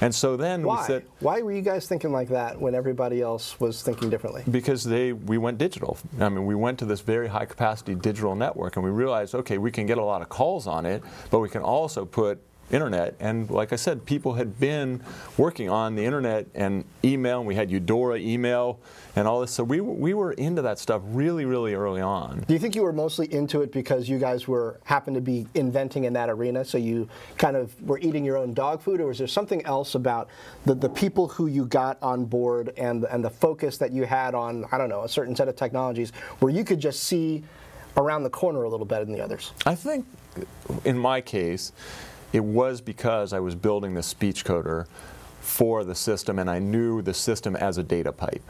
And 0.00 0.14
so 0.14 0.36
then 0.36 0.62
Why? 0.62 0.80
we 0.80 0.86
said 0.86 1.04
Why 1.20 1.42
were 1.42 1.52
you 1.52 1.62
guys 1.62 1.86
thinking 1.86 2.12
like 2.12 2.28
that 2.28 2.58
when 2.60 2.74
everybody 2.74 3.20
else 3.20 3.60
was 3.60 3.82
thinking 3.82 4.08
differently? 4.10 4.44
Because 4.50 4.84
they 4.84 5.12
we 5.12 5.36
went 5.38 5.58
digital. 5.58 5.98
I 6.20 6.28
mean, 6.28 6.46
we 6.46 6.54
went 6.54 6.78
to 6.78 6.84
this 6.84 7.00
very 7.00 7.28
high 7.28 7.44
capacity 7.44 7.94
digital 7.94 8.34
network 8.34 8.77
and 8.78 8.84
we 8.84 8.90
realized, 8.90 9.34
okay, 9.34 9.58
we 9.58 9.70
can 9.70 9.86
get 9.86 9.98
a 9.98 10.04
lot 10.04 10.22
of 10.22 10.28
calls 10.28 10.66
on 10.66 10.86
it, 10.86 11.02
but 11.30 11.40
we 11.40 11.48
can 11.48 11.62
also 11.62 12.04
put 12.04 12.40
internet. 12.70 13.14
And 13.18 13.50
like 13.50 13.72
I 13.72 13.76
said, 13.76 14.04
people 14.04 14.34
had 14.34 14.60
been 14.60 15.02
working 15.36 15.70
on 15.70 15.94
the 15.94 16.04
internet 16.04 16.46
and 16.54 16.84
email, 17.02 17.38
and 17.38 17.48
we 17.48 17.54
had 17.54 17.70
Eudora 17.70 18.18
email 18.18 18.78
and 19.16 19.26
all 19.26 19.40
this. 19.40 19.52
So 19.52 19.64
we, 19.64 19.80
we 19.80 20.14
were 20.14 20.32
into 20.32 20.62
that 20.62 20.78
stuff 20.78 21.02
really, 21.06 21.44
really 21.44 21.74
early 21.74 22.00
on. 22.00 22.44
Do 22.46 22.52
you 22.52 22.60
think 22.60 22.76
you 22.76 22.82
were 22.82 22.92
mostly 22.92 23.32
into 23.32 23.62
it 23.62 23.72
because 23.72 24.08
you 24.08 24.18
guys 24.18 24.46
were 24.46 24.80
happened 24.84 25.14
to 25.14 25.20
be 25.20 25.46
inventing 25.54 26.04
in 26.04 26.12
that 26.12 26.28
arena? 26.28 26.64
So 26.64 26.78
you 26.78 27.08
kind 27.38 27.56
of 27.56 27.80
were 27.82 27.98
eating 28.00 28.24
your 28.24 28.36
own 28.36 28.54
dog 28.54 28.82
food, 28.82 29.00
or 29.00 29.06
was 29.06 29.18
there 29.18 29.26
something 29.26 29.64
else 29.64 29.94
about 29.94 30.28
the, 30.66 30.74
the 30.74 30.90
people 30.90 31.28
who 31.28 31.46
you 31.46 31.64
got 31.64 32.00
on 32.02 32.26
board 32.26 32.74
and, 32.76 33.04
and 33.04 33.24
the 33.24 33.30
focus 33.30 33.78
that 33.78 33.92
you 33.92 34.04
had 34.04 34.34
on, 34.34 34.66
I 34.70 34.78
don't 34.78 34.90
know, 34.90 35.04
a 35.04 35.08
certain 35.08 35.34
set 35.34 35.48
of 35.48 35.56
technologies 35.56 36.12
where 36.40 36.52
you 36.52 36.64
could 36.64 36.80
just 36.80 37.04
see 37.04 37.44
around 37.96 38.22
the 38.22 38.30
corner 38.30 38.62
a 38.62 38.68
little 38.68 38.86
better 38.86 39.04
than 39.04 39.14
the 39.14 39.22
others? 39.22 39.52
I 39.66 39.74
think 39.74 40.06
in 40.84 40.98
my 40.98 41.20
case, 41.20 41.72
it 42.32 42.44
was 42.44 42.80
because 42.80 43.32
I 43.32 43.40
was 43.40 43.54
building 43.54 43.94
the 43.94 44.02
speech 44.02 44.44
coder 44.44 44.86
for 45.40 45.84
the 45.84 45.94
system 45.94 46.38
and 46.38 46.50
I 46.50 46.58
knew 46.58 47.02
the 47.02 47.14
system 47.14 47.56
as 47.56 47.78
a 47.78 47.82
data 47.82 48.12
pipe. 48.12 48.42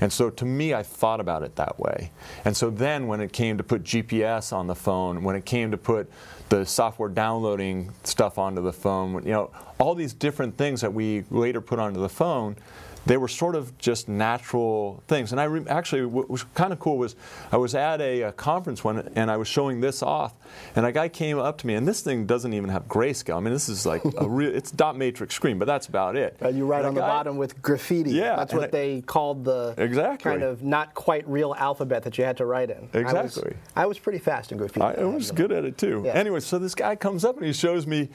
And 0.00 0.12
so 0.12 0.30
to 0.30 0.44
me, 0.44 0.74
I 0.74 0.82
thought 0.82 1.20
about 1.20 1.44
it 1.44 1.54
that 1.56 1.78
way. 1.78 2.10
And 2.44 2.56
so 2.56 2.70
then 2.70 3.06
when 3.06 3.20
it 3.20 3.32
came 3.32 3.56
to 3.58 3.62
put 3.62 3.84
GPS 3.84 4.52
on 4.52 4.66
the 4.66 4.74
phone, 4.74 5.22
when 5.22 5.36
it 5.36 5.44
came 5.44 5.70
to 5.70 5.76
put 5.76 6.10
the 6.48 6.66
software 6.66 7.08
downloading 7.08 7.92
stuff 8.02 8.36
onto 8.36 8.60
the 8.60 8.72
phone, 8.72 9.22
you 9.24 9.30
know, 9.30 9.50
all 9.78 9.94
these 9.94 10.12
different 10.12 10.56
things 10.56 10.80
that 10.80 10.92
we 10.92 11.24
later 11.30 11.60
put 11.60 11.78
onto 11.78 12.00
the 12.00 12.08
phone, 12.08 12.56
they 13.06 13.16
were 13.16 13.28
sort 13.28 13.54
of 13.54 13.76
just 13.78 14.08
natural 14.08 15.02
things. 15.08 15.32
And 15.32 15.40
I 15.40 15.44
re- 15.44 15.66
actually, 15.68 16.04
what 16.04 16.30
was 16.30 16.44
kind 16.54 16.72
of 16.72 16.78
cool 16.78 16.98
was 16.98 17.16
I 17.50 17.56
was 17.56 17.74
at 17.74 18.00
a, 18.00 18.22
a, 18.22 18.32
conference 18.32 18.84
one 18.84 19.10
and 19.14 19.30
I 19.30 19.36
was 19.36 19.48
showing 19.48 19.80
this 19.80 20.02
off, 20.02 20.34
and 20.76 20.86
a 20.86 20.92
guy 20.92 21.08
came 21.08 21.38
up 21.38 21.58
to 21.58 21.66
me, 21.66 21.74
and 21.74 21.86
this 21.86 22.00
thing 22.00 22.26
doesn't 22.26 22.52
even 22.52 22.70
have 22.70 22.88
grayscale. 22.88 23.36
I 23.36 23.40
mean, 23.40 23.52
this 23.52 23.68
is 23.68 23.84
like 23.86 24.02
a 24.04 24.28
real, 24.28 24.54
it's 24.54 24.70
dot 24.70 24.96
matrix 24.96 25.34
screen, 25.34 25.58
but 25.58 25.66
that's 25.66 25.86
about 25.86 26.16
it. 26.16 26.36
Uh, 26.42 26.48
you 26.48 26.66
write 26.66 26.84
on 26.84 26.94
the 26.94 27.00
bottom 27.00 27.36
with 27.36 27.60
graffiti. 27.60 28.12
Yeah. 28.12 28.36
That's 28.36 28.52
what 28.52 28.64
I, 28.64 28.68
they 28.68 29.00
called 29.02 29.44
the 29.44 29.74
exactly. 29.76 30.30
kind 30.30 30.42
of 30.42 30.62
not 30.62 30.94
quite 30.94 31.28
real 31.28 31.54
alphabet 31.58 32.04
that 32.04 32.18
you 32.18 32.24
had 32.24 32.36
to 32.38 32.46
write 32.46 32.70
in. 32.70 32.88
Exactly. 32.92 33.12
I 33.14 33.22
was, 33.22 33.54
I 33.76 33.86
was 33.86 33.98
pretty 33.98 34.18
fast 34.18 34.52
in 34.52 34.58
graffiti. 34.58 34.82
I, 34.82 34.94
I 34.94 35.04
was 35.04 35.30
good 35.30 35.52
at 35.52 35.64
it 35.64 35.78
too. 35.78 36.02
Yeah. 36.04 36.12
Anyway, 36.12 36.40
so 36.40 36.58
this 36.58 36.74
guy 36.74 36.96
comes 36.96 37.24
up 37.24 37.36
and 37.36 37.46
he 37.46 37.52
shows 37.52 37.86
me 37.86 38.08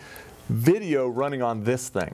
video 0.49 1.07
running 1.07 1.41
on 1.41 1.63
this 1.63 1.89
thing 1.89 2.13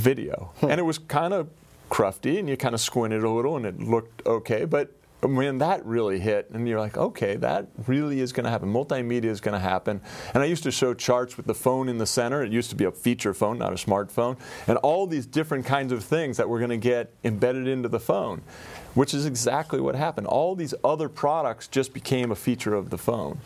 video. 0.00 0.52
Hmm. 0.60 0.70
And 0.70 0.80
it 0.80 0.84
was 0.84 0.98
kind 0.98 1.32
of 1.34 1.48
crufty, 1.90 2.38
and 2.38 2.48
you 2.48 2.56
kind 2.56 2.74
of 2.74 2.80
squinted 2.80 3.22
a 3.22 3.30
little, 3.30 3.56
and 3.56 3.66
it 3.66 3.80
looked 3.80 4.26
okay. 4.26 4.64
But 4.64 4.92
when 5.22 5.58
that 5.58 5.84
really 5.84 6.18
hit, 6.18 6.48
and 6.50 6.66
you're 6.66 6.80
like, 6.80 6.96
okay, 6.96 7.36
that 7.36 7.66
really 7.86 8.20
is 8.20 8.32
going 8.32 8.44
to 8.44 8.50
happen. 8.50 8.72
Multimedia 8.72 9.26
is 9.26 9.40
going 9.40 9.52
to 9.52 9.58
happen. 9.58 10.00
And 10.32 10.42
I 10.42 10.46
used 10.46 10.62
to 10.62 10.70
show 10.70 10.94
charts 10.94 11.36
with 11.36 11.46
the 11.46 11.54
phone 11.54 11.88
in 11.88 11.98
the 11.98 12.06
center. 12.06 12.42
It 12.42 12.52
used 12.52 12.70
to 12.70 12.76
be 12.76 12.84
a 12.84 12.90
feature 12.90 13.34
phone, 13.34 13.58
not 13.58 13.72
a 13.72 13.76
smartphone. 13.76 14.38
And 14.66 14.78
all 14.78 15.06
these 15.06 15.26
different 15.26 15.66
kinds 15.66 15.92
of 15.92 16.02
things 16.02 16.38
that 16.38 16.48
were 16.48 16.58
going 16.58 16.70
to 16.70 16.78
get 16.78 17.12
embedded 17.22 17.68
into 17.68 17.88
the 17.88 18.00
phone, 18.00 18.40
which 18.94 19.12
is 19.12 19.26
exactly 19.26 19.80
what 19.80 19.94
happened. 19.94 20.26
All 20.26 20.54
these 20.54 20.74
other 20.82 21.08
products 21.10 21.68
just 21.68 21.92
became 21.92 22.30
a 22.30 22.36
feature 22.36 22.74
of 22.74 22.88
the 22.88 22.98
phone. 22.98 23.40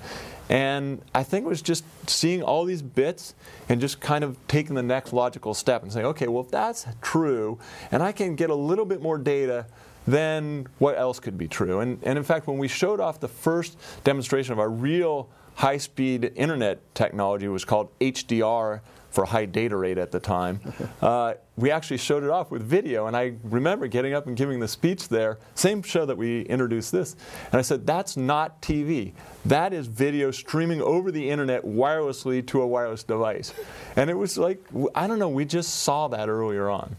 And 0.48 1.00
I 1.14 1.22
think 1.22 1.46
it 1.46 1.48
was 1.48 1.62
just 1.62 1.84
seeing 2.06 2.42
all 2.42 2.64
these 2.64 2.82
bits 2.82 3.34
and 3.68 3.80
just 3.80 4.00
kind 4.00 4.22
of 4.22 4.36
taking 4.46 4.74
the 4.74 4.82
next 4.82 5.12
logical 5.12 5.54
step 5.54 5.82
and 5.82 5.92
saying, 5.92 6.06
okay, 6.06 6.28
well, 6.28 6.42
if 6.42 6.50
that's 6.50 6.86
true, 7.00 7.58
and 7.90 8.02
I 8.02 8.12
can 8.12 8.34
get 8.36 8.50
a 8.50 8.54
little 8.54 8.84
bit 8.84 9.00
more 9.00 9.16
data, 9.16 9.66
then 10.06 10.66
what 10.78 10.98
else 10.98 11.18
could 11.18 11.38
be 11.38 11.48
true? 11.48 11.80
And, 11.80 11.98
and 12.02 12.18
in 12.18 12.24
fact, 12.24 12.46
when 12.46 12.58
we 12.58 12.68
showed 12.68 13.00
off 13.00 13.20
the 13.20 13.28
first 13.28 13.78
demonstration 14.04 14.52
of 14.52 14.58
our 14.58 14.68
real 14.68 15.30
high 15.54 15.78
speed 15.78 16.32
internet 16.36 16.94
technology, 16.94 17.48
was 17.48 17.64
called 17.64 17.88
HDR 18.00 18.80
for 19.14 19.24
high 19.24 19.46
data 19.46 19.76
rate 19.76 19.96
at 19.96 20.10
the 20.10 20.18
time. 20.18 20.60
Uh, 21.00 21.34
we 21.56 21.70
actually 21.70 21.98
showed 21.98 22.24
it 22.24 22.30
off 22.30 22.50
with 22.50 22.62
video, 22.62 23.06
and 23.06 23.16
I 23.16 23.34
remember 23.44 23.86
getting 23.86 24.12
up 24.12 24.26
and 24.26 24.36
giving 24.36 24.58
the 24.58 24.66
speech 24.66 25.08
there, 25.08 25.38
same 25.54 25.82
show 25.82 26.04
that 26.06 26.16
we 26.16 26.42
introduced 26.42 26.90
this, 26.90 27.14
and 27.52 27.58
I 27.58 27.62
said, 27.62 27.86
That's 27.86 28.16
not 28.16 28.60
TV. 28.60 29.12
That 29.44 29.72
is 29.72 29.86
video 29.86 30.30
streaming 30.30 30.82
over 30.82 31.12
the 31.12 31.30
internet 31.30 31.62
wirelessly 31.62 32.44
to 32.48 32.62
a 32.62 32.66
wireless 32.66 33.04
device. 33.04 33.52
And 33.96 34.10
it 34.10 34.14
was 34.14 34.36
like, 34.36 34.64
I 34.94 35.06
don't 35.06 35.18
know, 35.18 35.28
we 35.28 35.44
just 35.44 35.82
saw 35.82 36.08
that 36.08 36.28
earlier 36.28 36.68
on. 36.68 36.96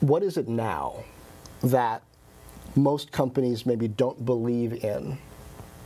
What 0.00 0.22
is 0.22 0.36
it 0.36 0.48
now 0.48 1.04
that 1.62 2.02
most 2.74 3.12
companies 3.12 3.66
maybe 3.66 3.88
don't 3.88 4.24
believe 4.24 4.84
in 4.84 5.18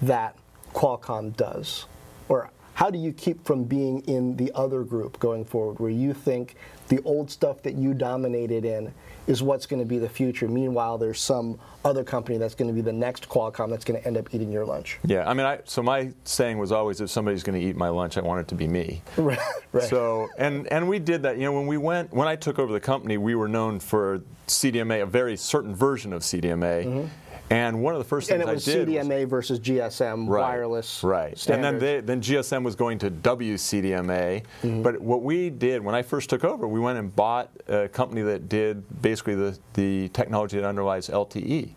that 0.02 0.36
Qualcomm 0.72 1.36
does? 1.36 1.86
Or 2.28 2.50
how 2.80 2.88
do 2.88 2.98
you 2.98 3.12
keep 3.12 3.44
from 3.44 3.64
being 3.64 4.00
in 4.08 4.34
the 4.38 4.50
other 4.54 4.84
group 4.84 5.18
going 5.18 5.44
forward, 5.44 5.78
where 5.78 5.90
you 5.90 6.14
think 6.14 6.56
the 6.88 6.98
old 7.02 7.30
stuff 7.30 7.62
that 7.62 7.74
you 7.74 7.92
dominated 7.92 8.64
in 8.64 8.90
is 9.26 9.42
what's 9.42 9.66
going 9.66 9.80
to 9.80 9.86
be 9.86 9.98
the 9.98 10.08
future. 10.08 10.48
Meanwhile, 10.48 10.96
there's 10.96 11.20
some 11.20 11.60
other 11.84 12.02
company 12.02 12.38
that's 12.38 12.54
going 12.54 12.68
to 12.68 12.74
be 12.74 12.80
the 12.80 12.90
next 12.90 13.28
Qualcomm 13.28 13.68
that's 13.68 13.84
going 13.84 14.00
to 14.00 14.06
end 14.06 14.16
up 14.16 14.34
eating 14.34 14.50
your 14.50 14.64
lunch. 14.64 14.98
Yeah, 15.04 15.28
I 15.28 15.34
mean, 15.34 15.44
I, 15.44 15.58
so 15.66 15.82
my 15.82 16.10
saying 16.24 16.56
was 16.56 16.72
always, 16.72 17.02
if 17.02 17.10
somebody's 17.10 17.42
going 17.42 17.60
to 17.60 17.64
eat 17.64 17.76
my 17.76 17.90
lunch, 17.90 18.16
I 18.16 18.22
want 18.22 18.40
it 18.40 18.48
to 18.48 18.54
be 18.54 18.66
me. 18.66 19.02
right. 19.18 19.38
right. 19.72 19.84
So, 19.84 20.30
and 20.38 20.66
and 20.68 20.88
we 20.88 20.98
did 20.98 21.24
that. 21.24 21.36
You 21.36 21.42
know, 21.42 21.52
when 21.52 21.66
we 21.66 21.76
went, 21.76 22.14
when 22.14 22.28
I 22.28 22.34
took 22.34 22.58
over 22.58 22.72
the 22.72 22.80
company, 22.80 23.18
we 23.18 23.34
were 23.34 23.46
known 23.46 23.78
for 23.78 24.22
CDMA, 24.46 25.02
a 25.02 25.06
very 25.06 25.36
certain 25.36 25.74
version 25.74 26.14
of 26.14 26.22
CDMA. 26.22 26.86
Mm-hmm. 26.86 27.08
And 27.50 27.82
one 27.82 27.94
of 27.94 27.98
the 27.98 28.04
first 28.04 28.28
things 28.28 28.40
and 28.40 28.48
it 28.48 28.54
was 28.54 28.68
I 28.68 28.72
did 28.72 28.88
CDMA 28.88 29.22
was, 29.22 29.30
versus 29.30 29.58
GSM 29.60 30.28
right, 30.28 30.40
wireless. 30.40 31.02
Right. 31.02 31.36
Standard. 31.36 31.66
And 31.66 31.80
then 31.80 31.80
they, 31.80 32.00
then 32.00 32.20
GSM 32.20 32.62
was 32.62 32.76
going 32.76 32.98
to 33.00 33.10
WCDMA. 33.10 34.44
Mm-hmm. 34.62 34.82
But 34.82 35.00
what 35.00 35.22
we 35.22 35.50
did 35.50 35.82
when 35.82 35.96
I 35.96 36.02
first 36.02 36.30
took 36.30 36.44
over, 36.44 36.68
we 36.68 36.78
went 36.78 36.98
and 36.98 37.14
bought 37.14 37.50
a 37.66 37.88
company 37.88 38.22
that 38.22 38.48
did 38.48 39.02
basically 39.02 39.34
the, 39.34 39.58
the 39.74 40.08
technology 40.10 40.58
that 40.58 40.66
underlies 40.66 41.08
LTE. 41.08 41.72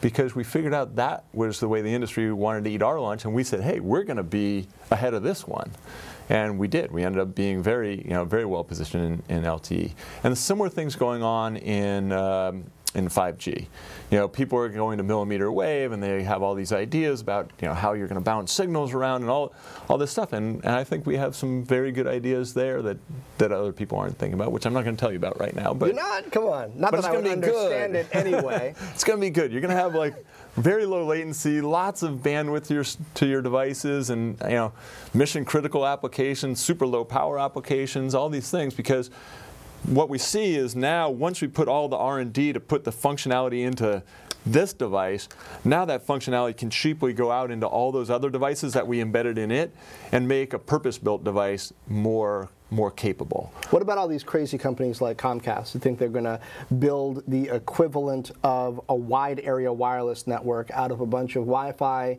Because 0.00 0.34
we 0.34 0.42
figured 0.42 0.74
out 0.74 0.96
that 0.96 1.24
was 1.32 1.60
the 1.60 1.68
way 1.68 1.82
the 1.82 1.94
industry 1.94 2.32
wanted 2.32 2.64
to 2.64 2.70
eat 2.70 2.82
our 2.82 2.98
lunch, 2.98 3.24
and 3.24 3.32
we 3.32 3.44
said, 3.44 3.60
"Hey, 3.60 3.78
we're 3.78 4.02
going 4.02 4.16
to 4.16 4.24
be 4.24 4.66
ahead 4.90 5.14
of 5.14 5.22
this 5.22 5.46
one." 5.46 5.70
and 6.28 6.58
we 6.58 6.66
did. 6.66 6.90
We 6.90 7.04
ended 7.04 7.20
up 7.20 7.34
being 7.34 7.62
very, 7.62 8.02
you 8.02 8.10
know, 8.10 8.24
very 8.24 8.44
well 8.44 8.64
positioned 8.64 9.22
in, 9.28 9.36
in 9.36 9.42
LTE. 9.44 9.92
And 10.24 10.36
similar 10.36 10.68
things 10.68 10.96
going 10.96 11.22
on 11.22 11.56
in 11.56 12.12
um, 12.12 12.64
in 12.94 13.08
5G. 13.08 13.66
You 14.10 14.18
know, 14.18 14.28
people 14.28 14.58
are 14.58 14.68
going 14.68 14.98
to 14.98 15.04
millimeter 15.04 15.50
wave, 15.50 15.92
and 15.92 16.02
they 16.02 16.22
have 16.22 16.42
all 16.42 16.54
these 16.54 16.72
ideas 16.72 17.20
about 17.20 17.50
you 17.60 17.68
know 17.68 17.74
how 17.74 17.94
you're 17.94 18.06
going 18.06 18.20
to 18.20 18.24
bounce 18.24 18.52
signals 18.52 18.92
around 18.92 19.22
and 19.22 19.30
all 19.30 19.54
all 19.88 19.98
this 19.98 20.10
stuff. 20.10 20.32
And, 20.32 20.62
and 20.64 20.74
I 20.74 20.84
think 20.84 21.06
we 21.06 21.16
have 21.16 21.34
some 21.34 21.64
very 21.64 21.92
good 21.92 22.06
ideas 22.06 22.54
there 22.54 22.82
that, 22.82 22.98
that 23.38 23.52
other 23.52 23.72
people 23.72 23.98
aren't 23.98 24.18
thinking 24.18 24.34
about, 24.34 24.52
which 24.52 24.66
I'm 24.66 24.72
not 24.72 24.84
going 24.84 24.96
to 24.96 25.00
tell 25.00 25.10
you 25.10 25.16
about 25.16 25.40
right 25.40 25.54
now. 25.54 25.72
But 25.72 25.86
you're 25.86 25.96
not. 25.96 26.30
Come 26.30 26.44
on, 26.44 26.72
not 26.78 26.92
that 26.92 27.04
I 27.04 27.12
would 27.12 27.26
understand 27.26 27.92
good. 27.94 28.06
it 28.06 28.08
anyway. 28.14 28.74
it's 28.92 29.04
going 29.04 29.18
to 29.18 29.20
be 29.20 29.30
good. 29.30 29.52
You're 29.52 29.60
going 29.60 29.74
to 29.74 29.80
have 29.80 29.94
like 29.94 30.24
very 30.56 30.84
low 30.84 31.04
latency, 31.06 31.60
lots 31.60 32.02
of 32.02 32.16
bandwidth 32.16 32.66
to 32.66 32.74
your, 32.74 32.84
to 33.14 33.26
your 33.26 33.40
devices, 33.40 34.10
and 34.10 34.38
you 34.42 34.50
know, 34.50 34.72
mission 35.14 35.44
critical 35.44 35.86
applications, 35.86 36.60
super 36.60 36.86
low 36.86 37.04
power 37.04 37.38
applications, 37.38 38.14
all 38.14 38.28
these 38.28 38.50
things 38.50 38.74
because 38.74 39.10
what 39.84 40.08
we 40.08 40.18
see 40.18 40.54
is 40.54 40.76
now 40.76 41.10
once 41.10 41.40
we 41.40 41.48
put 41.48 41.68
all 41.68 41.88
the 41.88 41.96
R&D 41.96 42.52
to 42.52 42.60
put 42.60 42.84
the 42.84 42.92
functionality 42.92 43.64
into 43.64 44.02
this 44.44 44.72
device, 44.72 45.28
now 45.64 45.84
that 45.84 46.06
functionality 46.06 46.56
can 46.56 46.70
cheaply 46.70 47.12
go 47.12 47.30
out 47.30 47.50
into 47.50 47.66
all 47.66 47.92
those 47.92 48.10
other 48.10 48.30
devices 48.30 48.72
that 48.72 48.86
we 48.86 49.00
embedded 49.00 49.38
in 49.38 49.50
it 49.50 49.74
and 50.10 50.26
make 50.26 50.52
a 50.52 50.58
purpose-built 50.58 51.24
device 51.24 51.72
more 51.88 52.48
more 52.70 52.90
capable. 52.90 53.52
What 53.68 53.82
about 53.82 53.98
all 53.98 54.08
these 54.08 54.24
crazy 54.24 54.56
companies 54.56 55.02
like 55.02 55.18
Comcast 55.18 55.72
who 55.72 55.78
think 55.78 55.98
they're 55.98 56.08
going 56.08 56.24
to 56.24 56.40
build 56.78 57.22
the 57.28 57.50
equivalent 57.50 58.30
of 58.42 58.80
a 58.88 58.94
wide 58.94 59.40
area 59.40 59.70
wireless 59.70 60.26
network 60.26 60.70
out 60.70 60.90
of 60.90 61.02
a 61.02 61.06
bunch 61.06 61.36
of 61.36 61.42
Wi-Fi 61.42 62.16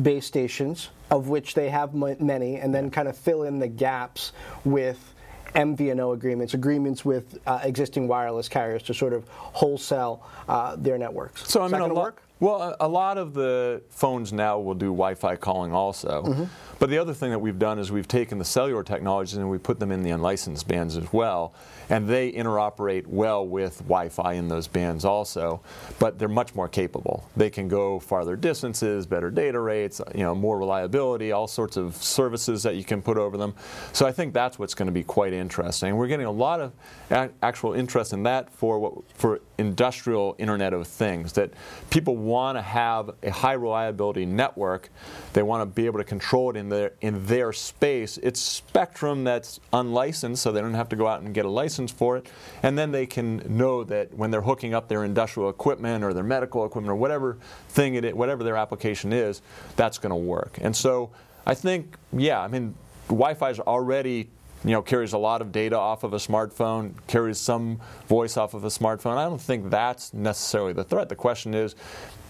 base 0.00 0.24
stations, 0.24 0.90
of 1.10 1.28
which 1.28 1.54
they 1.54 1.70
have 1.70 1.92
many, 1.92 2.56
and 2.56 2.72
then 2.72 2.88
kind 2.88 3.08
of 3.08 3.16
fill 3.16 3.42
in 3.42 3.58
the 3.58 3.66
gaps 3.66 4.30
with 4.64 5.12
MVNO 5.56 6.14
agreements, 6.14 6.54
agreements 6.54 7.04
with 7.04 7.38
uh, 7.46 7.60
existing 7.62 8.06
wireless 8.06 8.48
carriers 8.48 8.82
to 8.84 8.94
sort 8.94 9.12
of 9.12 9.26
wholesale 9.28 10.24
uh, 10.48 10.76
their 10.76 10.98
networks. 10.98 11.50
So 11.50 11.62
I 11.62 11.68
mean, 11.68 11.80
a 11.80 11.86
lo- 11.86 11.94
well, 12.38 12.76
a 12.80 12.88
lot 12.88 13.16
of 13.16 13.32
the 13.32 13.82
phones 13.88 14.32
now 14.32 14.58
will 14.58 14.74
do 14.74 14.86
Wi-Fi 14.86 15.36
calling 15.36 15.72
also. 15.72 16.22
Mm-hmm. 16.22 16.44
But 16.78 16.90
the 16.90 16.98
other 16.98 17.14
thing 17.14 17.30
that 17.30 17.38
we've 17.38 17.58
done 17.58 17.78
is 17.78 17.90
we've 17.90 18.06
taken 18.06 18.36
the 18.36 18.44
cellular 18.44 18.82
technologies 18.82 19.38
and 19.38 19.48
we 19.48 19.56
put 19.56 19.80
them 19.80 19.90
in 19.90 20.02
the 20.02 20.10
unlicensed 20.10 20.68
bands 20.68 20.98
as 20.98 21.10
well, 21.10 21.54
and 21.88 22.06
they 22.06 22.30
interoperate 22.32 23.06
well 23.06 23.46
with 23.46 23.78
Wi-Fi 23.78 24.34
in 24.34 24.48
those 24.48 24.66
bands 24.66 25.06
also. 25.06 25.62
But 25.98 26.18
they're 26.18 26.28
much 26.28 26.54
more 26.54 26.68
capable. 26.68 27.26
They 27.34 27.48
can 27.48 27.68
go 27.68 27.98
farther 27.98 28.36
distances, 28.36 29.06
better 29.06 29.30
data 29.30 29.58
rates, 29.58 30.02
you 30.14 30.22
know, 30.22 30.34
more 30.34 30.58
reliability, 30.58 31.32
all 31.32 31.48
sorts 31.48 31.78
of 31.78 31.96
services 31.96 32.62
that 32.64 32.76
you 32.76 32.84
can 32.84 33.00
put 33.00 33.16
over 33.16 33.38
them. 33.38 33.54
So 33.94 34.06
I 34.06 34.12
think 34.12 34.34
that's 34.34 34.58
what's 34.58 34.74
going 34.74 34.86
to 34.86 34.92
be 34.92 35.02
quite 35.02 35.32
interesting. 35.32 35.96
We're 35.96 36.08
getting 36.08 36.26
a 36.26 36.30
lot 36.30 36.60
of 36.60 36.72
a- 37.10 37.30
actual 37.42 37.72
interest 37.72 38.12
in 38.12 38.24
that 38.24 38.52
for 38.52 38.78
what 38.78 39.10
for 39.14 39.40
industrial 39.58 40.36
Internet 40.38 40.72
of 40.72 40.86
Things 40.86 41.32
that 41.34 41.50
people 41.90 42.16
want 42.16 42.58
to 42.58 42.62
have 42.62 43.10
a 43.22 43.30
high 43.30 43.54
reliability 43.54 44.26
network. 44.26 44.90
They 45.32 45.42
want 45.42 45.62
to 45.62 45.66
be 45.66 45.86
able 45.86 45.98
to 45.98 46.04
control 46.04 46.50
it 46.50 46.56
in 46.56 46.68
their 46.68 46.92
in 47.00 47.26
their 47.26 47.52
space. 47.52 48.18
It's 48.18 48.40
spectrum 48.40 49.24
that's 49.24 49.60
unlicensed, 49.72 50.42
so 50.42 50.52
they 50.52 50.60
don't 50.60 50.74
have 50.74 50.88
to 50.90 50.96
go 50.96 51.06
out 51.06 51.22
and 51.22 51.34
get 51.34 51.44
a 51.44 51.50
license 51.50 51.90
for 51.90 52.16
it. 52.16 52.28
And 52.62 52.78
then 52.78 52.92
they 52.92 53.06
can 53.06 53.42
know 53.48 53.84
that 53.84 54.12
when 54.14 54.30
they're 54.30 54.42
hooking 54.42 54.74
up 54.74 54.88
their 54.88 55.04
industrial 55.04 55.48
equipment 55.48 56.04
or 56.04 56.12
their 56.12 56.24
medical 56.24 56.64
equipment 56.64 56.90
or 56.90 56.96
whatever 56.96 57.38
thing 57.68 57.96
whatever 58.16 58.44
their 58.44 58.56
application 58.56 59.12
is, 59.12 59.42
that's 59.76 59.98
going 59.98 60.10
to 60.10 60.16
work. 60.16 60.58
And 60.60 60.74
so 60.74 61.10
I 61.46 61.54
think, 61.54 61.96
yeah, 62.12 62.40
I 62.40 62.48
mean, 62.48 62.74
Wi-Fi 63.08 63.50
is 63.50 63.60
already 63.60 64.30
you 64.66 64.72
know, 64.72 64.82
carries 64.82 65.12
a 65.12 65.18
lot 65.18 65.40
of 65.40 65.52
data 65.52 65.78
off 65.78 66.02
of 66.02 66.12
a 66.12 66.16
smartphone, 66.16 66.92
carries 67.06 67.38
some 67.38 67.80
voice 68.08 68.36
off 68.36 68.52
of 68.52 68.64
a 68.64 68.68
smartphone. 68.68 69.16
I 69.16 69.24
don't 69.24 69.40
think 69.40 69.70
that's 69.70 70.12
necessarily 70.12 70.72
the 70.72 70.82
threat. 70.82 71.08
The 71.08 71.14
question 71.14 71.54
is, 71.54 71.76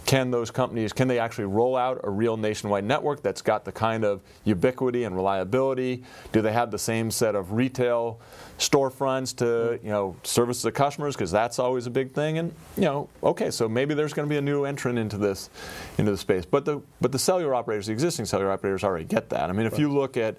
can 0.05 0.31
those 0.31 0.53
companies 0.53 0.93
can 0.93 1.09
they 1.09 1.19
actually 1.19 1.47
roll 1.47 1.77
out 1.77 2.01
a 2.05 2.11
real 2.11 2.37
nationwide 2.37 2.85
network 2.85 3.23
that's 3.23 3.43
got 3.43 3.65
the 3.65 3.73
kind 3.73 4.05
of 4.05 4.23
ubiquity 4.45 5.03
and 5.03 5.17
reliability? 5.17 6.05
Do 6.31 6.43
they 6.43 6.53
have 6.53 6.71
the 6.71 6.79
same 6.79 7.11
set 7.11 7.35
of 7.35 7.53
retail 7.53 8.21
storefronts 8.59 9.37
to 9.39 9.81
you 9.83 9.91
know 9.91 10.15
service 10.23 10.63
the 10.63 10.71
customers? 10.71 11.17
Because 11.17 11.33
that's 11.33 11.59
always 11.59 11.87
a 11.87 11.91
big 11.91 12.13
thing. 12.13 12.39
And 12.39 12.55
you 12.77 12.85
know 12.85 13.09
okay 13.23 13.51
so 13.51 13.69
maybe 13.69 13.95
there's 13.95 14.13
going 14.13 14.29
to 14.29 14.33
be 14.33 14.39
a 14.39 14.43
new 14.43 14.65
entrant 14.65 14.99
into 14.99 15.19
this 15.19 15.51
into 15.99 16.13
the 16.13 16.19
space. 16.19 16.47
But 16.47 16.65
the 16.65 16.81
but 17.01 17.11
the 17.11 17.19
cellular 17.19 17.55
operators 17.55 17.87
the 17.87 17.93
existing 17.93 18.27
cellular 18.27 18.53
operators 18.53 18.85
already 18.85 19.07
get 19.07 19.31
that. 19.31 19.51
I 19.51 19.53
mean 19.53 19.67
if 19.67 19.79
you 19.79 19.93
look 19.93 20.17
at 20.17 20.37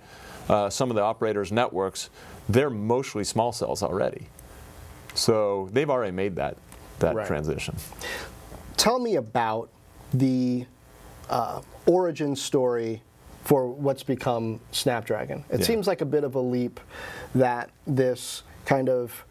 uh, 0.49 0.69
some 0.69 0.89
of 0.89 0.95
the 0.95 1.01
operators 1.01 1.51
networks 1.51 2.09
they're 2.49 2.69
mostly 2.69 3.23
small 3.23 3.51
cells 3.51 3.83
already 3.83 4.27
so 5.13 5.69
they've 5.71 5.89
already 5.89 6.11
made 6.11 6.35
that 6.35 6.57
that 6.99 7.15
right. 7.15 7.27
transition 7.27 7.75
tell 8.77 8.99
me 8.99 9.15
about 9.15 9.69
the 10.13 10.65
uh, 11.29 11.61
origin 11.85 12.35
story 12.35 13.01
for 13.47 13.69
what's 13.69 14.03
become 14.03 14.59
Snapdragon. 14.71 15.43
It 15.49 15.61
yeah. 15.61 15.65
seems 15.65 15.87
like 15.87 16.01
a 16.01 16.05
bit 16.05 16.25
of 16.25 16.35
a 16.35 16.39
leap 16.39 16.81
that 17.33 17.69
this 17.85 18.43
kind 18.65 18.89
of 18.89 19.23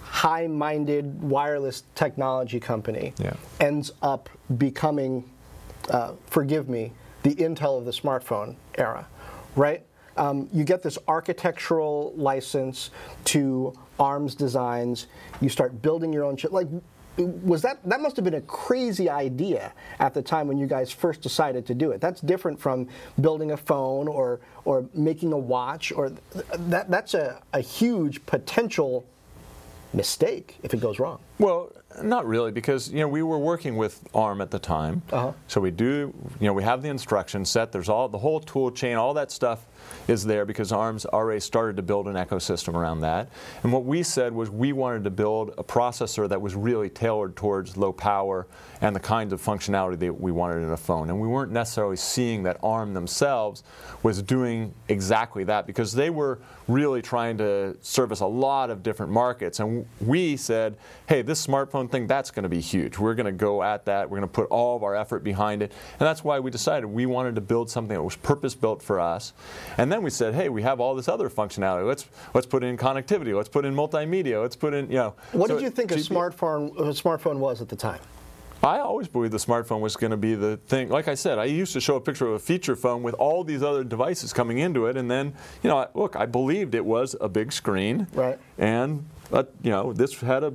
high 0.00 0.46
minded 0.46 1.20
wireless 1.22 1.82
technology 1.94 2.58
company 2.58 3.12
yeah. 3.18 3.34
ends 3.60 3.92
up 4.00 4.30
becoming, 4.56 5.28
uh, 5.90 6.12
forgive 6.28 6.70
me, 6.70 6.92
the 7.24 7.34
Intel 7.34 7.78
of 7.78 7.84
the 7.84 7.90
smartphone 7.90 8.56
era, 8.78 9.06
right? 9.54 9.84
Um, 10.18 10.48
you 10.52 10.64
get 10.64 10.82
this 10.82 10.98
architectural 11.06 12.12
license 12.16 12.90
to 13.26 13.78
ARM's 13.98 14.34
designs. 14.34 15.06
You 15.40 15.48
start 15.48 15.80
building 15.80 16.12
your 16.12 16.24
own 16.24 16.36
chip. 16.36 16.52
Like, 16.52 16.68
was 17.18 17.62
that 17.62 17.78
that 17.84 18.00
must 18.00 18.16
have 18.16 18.24
been 18.24 18.34
a 18.34 18.40
crazy 18.42 19.10
idea 19.10 19.72
at 19.98 20.14
the 20.14 20.22
time 20.22 20.46
when 20.46 20.58
you 20.58 20.66
guys 20.66 20.92
first 20.92 21.20
decided 21.20 21.66
to 21.66 21.74
do 21.74 21.90
it. 21.90 22.00
That's 22.00 22.20
different 22.20 22.60
from 22.60 22.88
building 23.20 23.52
a 23.52 23.56
phone 23.56 24.08
or 24.08 24.40
or 24.64 24.88
making 24.94 25.32
a 25.32 25.38
watch 25.38 25.90
or 25.92 26.12
that 26.52 26.90
that's 26.90 27.14
a, 27.14 27.42
a 27.52 27.60
huge 27.60 28.24
potential 28.26 29.04
mistake 29.92 30.58
if 30.62 30.74
it 30.74 30.80
goes 30.80 30.98
wrong. 30.98 31.18
Well, 31.38 31.72
not 32.02 32.26
really, 32.26 32.52
because 32.52 32.90
you 32.90 33.00
know 33.00 33.08
we 33.08 33.22
were 33.22 33.38
working 33.38 33.76
with 33.76 34.02
ARM 34.14 34.40
at 34.40 34.50
the 34.50 34.58
time, 34.58 35.02
uh-huh. 35.12 35.32
so 35.46 35.60
we 35.60 35.70
do 35.70 36.12
you 36.40 36.46
know 36.46 36.52
we 36.52 36.62
have 36.62 36.82
the 36.82 36.88
instruction 36.88 37.44
set. 37.44 37.72
There's 37.72 37.88
all 37.88 38.08
the 38.08 38.18
whole 38.18 38.40
tool 38.40 38.70
chain, 38.70 38.96
all 38.96 39.14
that 39.14 39.30
stuff 39.30 39.66
is 40.06 40.24
there 40.24 40.44
because 40.44 40.72
ARM's 40.72 41.06
already 41.06 41.40
started 41.40 41.76
to 41.76 41.82
build 41.82 42.08
an 42.08 42.14
ecosystem 42.14 42.74
around 42.74 43.00
that. 43.00 43.28
And 43.62 43.72
what 43.72 43.84
we 43.84 44.02
said 44.02 44.32
was 44.32 44.50
we 44.50 44.72
wanted 44.72 45.04
to 45.04 45.10
build 45.10 45.54
a 45.58 45.64
processor 45.64 46.28
that 46.28 46.40
was 46.40 46.54
really 46.54 46.88
tailored 46.88 47.36
towards 47.36 47.76
low 47.76 47.92
power 47.92 48.46
and 48.80 48.94
the 48.94 49.00
kinds 49.00 49.32
of 49.32 49.42
functionality 49.42 49.98
that 49.98 50.20
we 50.20 50.32
wanted 50.32 50.62
in 50.62 50.70
a 50.70 50.76
phone. 50.76 51.10
And 51.10 51.20
we 51.20 51.28
weren't 51.28 51.52
necessarily 51.52 51.96
seeing 51.96 52.44
that 52.44 52.58
ARM 52.62 52.94
themselves 52.94 53.62
was 54.02 54.22
doing 54.22 54.72
exactly 54.88 55.44
that 55.44 55.66
because 55.66 55.92
they 55.92 56.10
were 56.10 56.38
really 56.68 57.02
trying 57.02 57.38
to 57.38 57.76
service 57.80 58.20
a 58.20 58.26
lot 58.26 58.70
of 58.70 58.82
different 58.82 59.12
markets. 59.12 59.60
And 59.60 59.86
we 60.00 60.36
said, 60.36 60.76
hey, 61.08 61.22
this 61.22 61.44
smartphone 61.44 61.87
thing, 61.88 62.06
that's 62.06 62.30
going 62.30 62.44
to 62.44 62.48
be 62.48 62.60
huge. 62.60 62.98
We're 62.98 63.14
going 63.14 63.26
to 63.26 63.32
go 63.32 63.62
at 63.62 63.84
that. 63.86 64.08
We're 64.08 64.18
going 64.18 64.28
to 64.28 64.34
put 64.34 64.48
all 64.48 64.76
of 64.76 64.82
our 64.82 64.94
effort 64.94 65.24
behind 65.24 65.62
it. 65.62 65.72
And 65.98 66.06
that's 66.06 66.22
why 66.22 66.38
we 66.40 66.50
decided 66.50 66.86
we 66.86 67.06
wanted 67.06 67.34
to 67.34 67.40
build 67.40 67.70
something 67.70 67.94
that 67.96 68.02
was 68.02 68.16
purpose 68.16 68.54
built 68.54 68.82
for 68.82 69.00
us. 69.00 69.32
And 69.76 69.90
then 69.90 70.02
we 70.02 70.10
said, 70.10 70.34
hey, 70.34 70.48
we 70.48 70.62
have 70.62 70.80
all 70.80 70.94
this 70.94 71.08
other 71.08 71.28
functionality. 71.28 71.86
Let's 71.86 72.06
let's 72.34 72.46
put 72.46 72.62
in 72.62 72.76
connectivity. 72.76 73.34
Let's 73.36 73.48
put 73.48 73.64
in 73.64 73.74
multimedia. 73.74 74.40
Let's 74.40 74.56
put 74.56 74.74
in, 74.74 74.88
you 74.88 74.96
know. 74.96 75.14
What 75.32 75.48
so 75.48 75.56
did 75.56 75.64
you 75.64 75.70
think 75.70 75.90
a 75.90 75.96
smartphone 75.96 76.76
a 76.78 76.92
smartphone 76.92 77.38
was 77.38 77.60
at 77.60 77.68
the 77.68 77.76
time? 77.76 78.00
I 78.62 78.80
always 78.80 79.06
believed 79.06 79.32
the 79.32 79.38
smartphone 79.38 79.80
was 79.80 79.94
going 79.94 80.10
to 80.10 80.16
be 80.16 80.34
the 80.34 80.56
thing. 80.56 80.88
Like 80.88 81.06
I 81.06 81.14
said, 81.14 81.38
I 81.38 81.44
used 81.44 81.72
to 81.74 81.80
show 81.80 81.94
a 81.94 82.00
picture 82.00 82.26
of 82.26 82.32
a 82.32 82.38
feature 82.40 82.74
phone 82.74 83.04
with 83.04 83.14
all 83.14 83.44
these 83.44 83.62
other 83.62 83.84
devices 83.84 84.32
coming 84.32 84.58
into 84.58 84.86
it, 84.86 84.96
and 84.96 85.08
then, 85.08 85.32
you 85.62 85.70
know, 85.70 85.86
look, 85.94 86.16
I 86.16 86.26
believed 86.26 86.74
it 86.74 86.84
was 86.84 87.14
a 87.20 87.28
big 87.28 87.52
screen, 87.52 88.08
right? 88.14 88.38
And 88.58 89.06
uh, 89.32 89.44
you 89.62 89.70
know, 89.70 89.92
this 89.92 90.18
had 90.20 90.42
a 90.42 90.52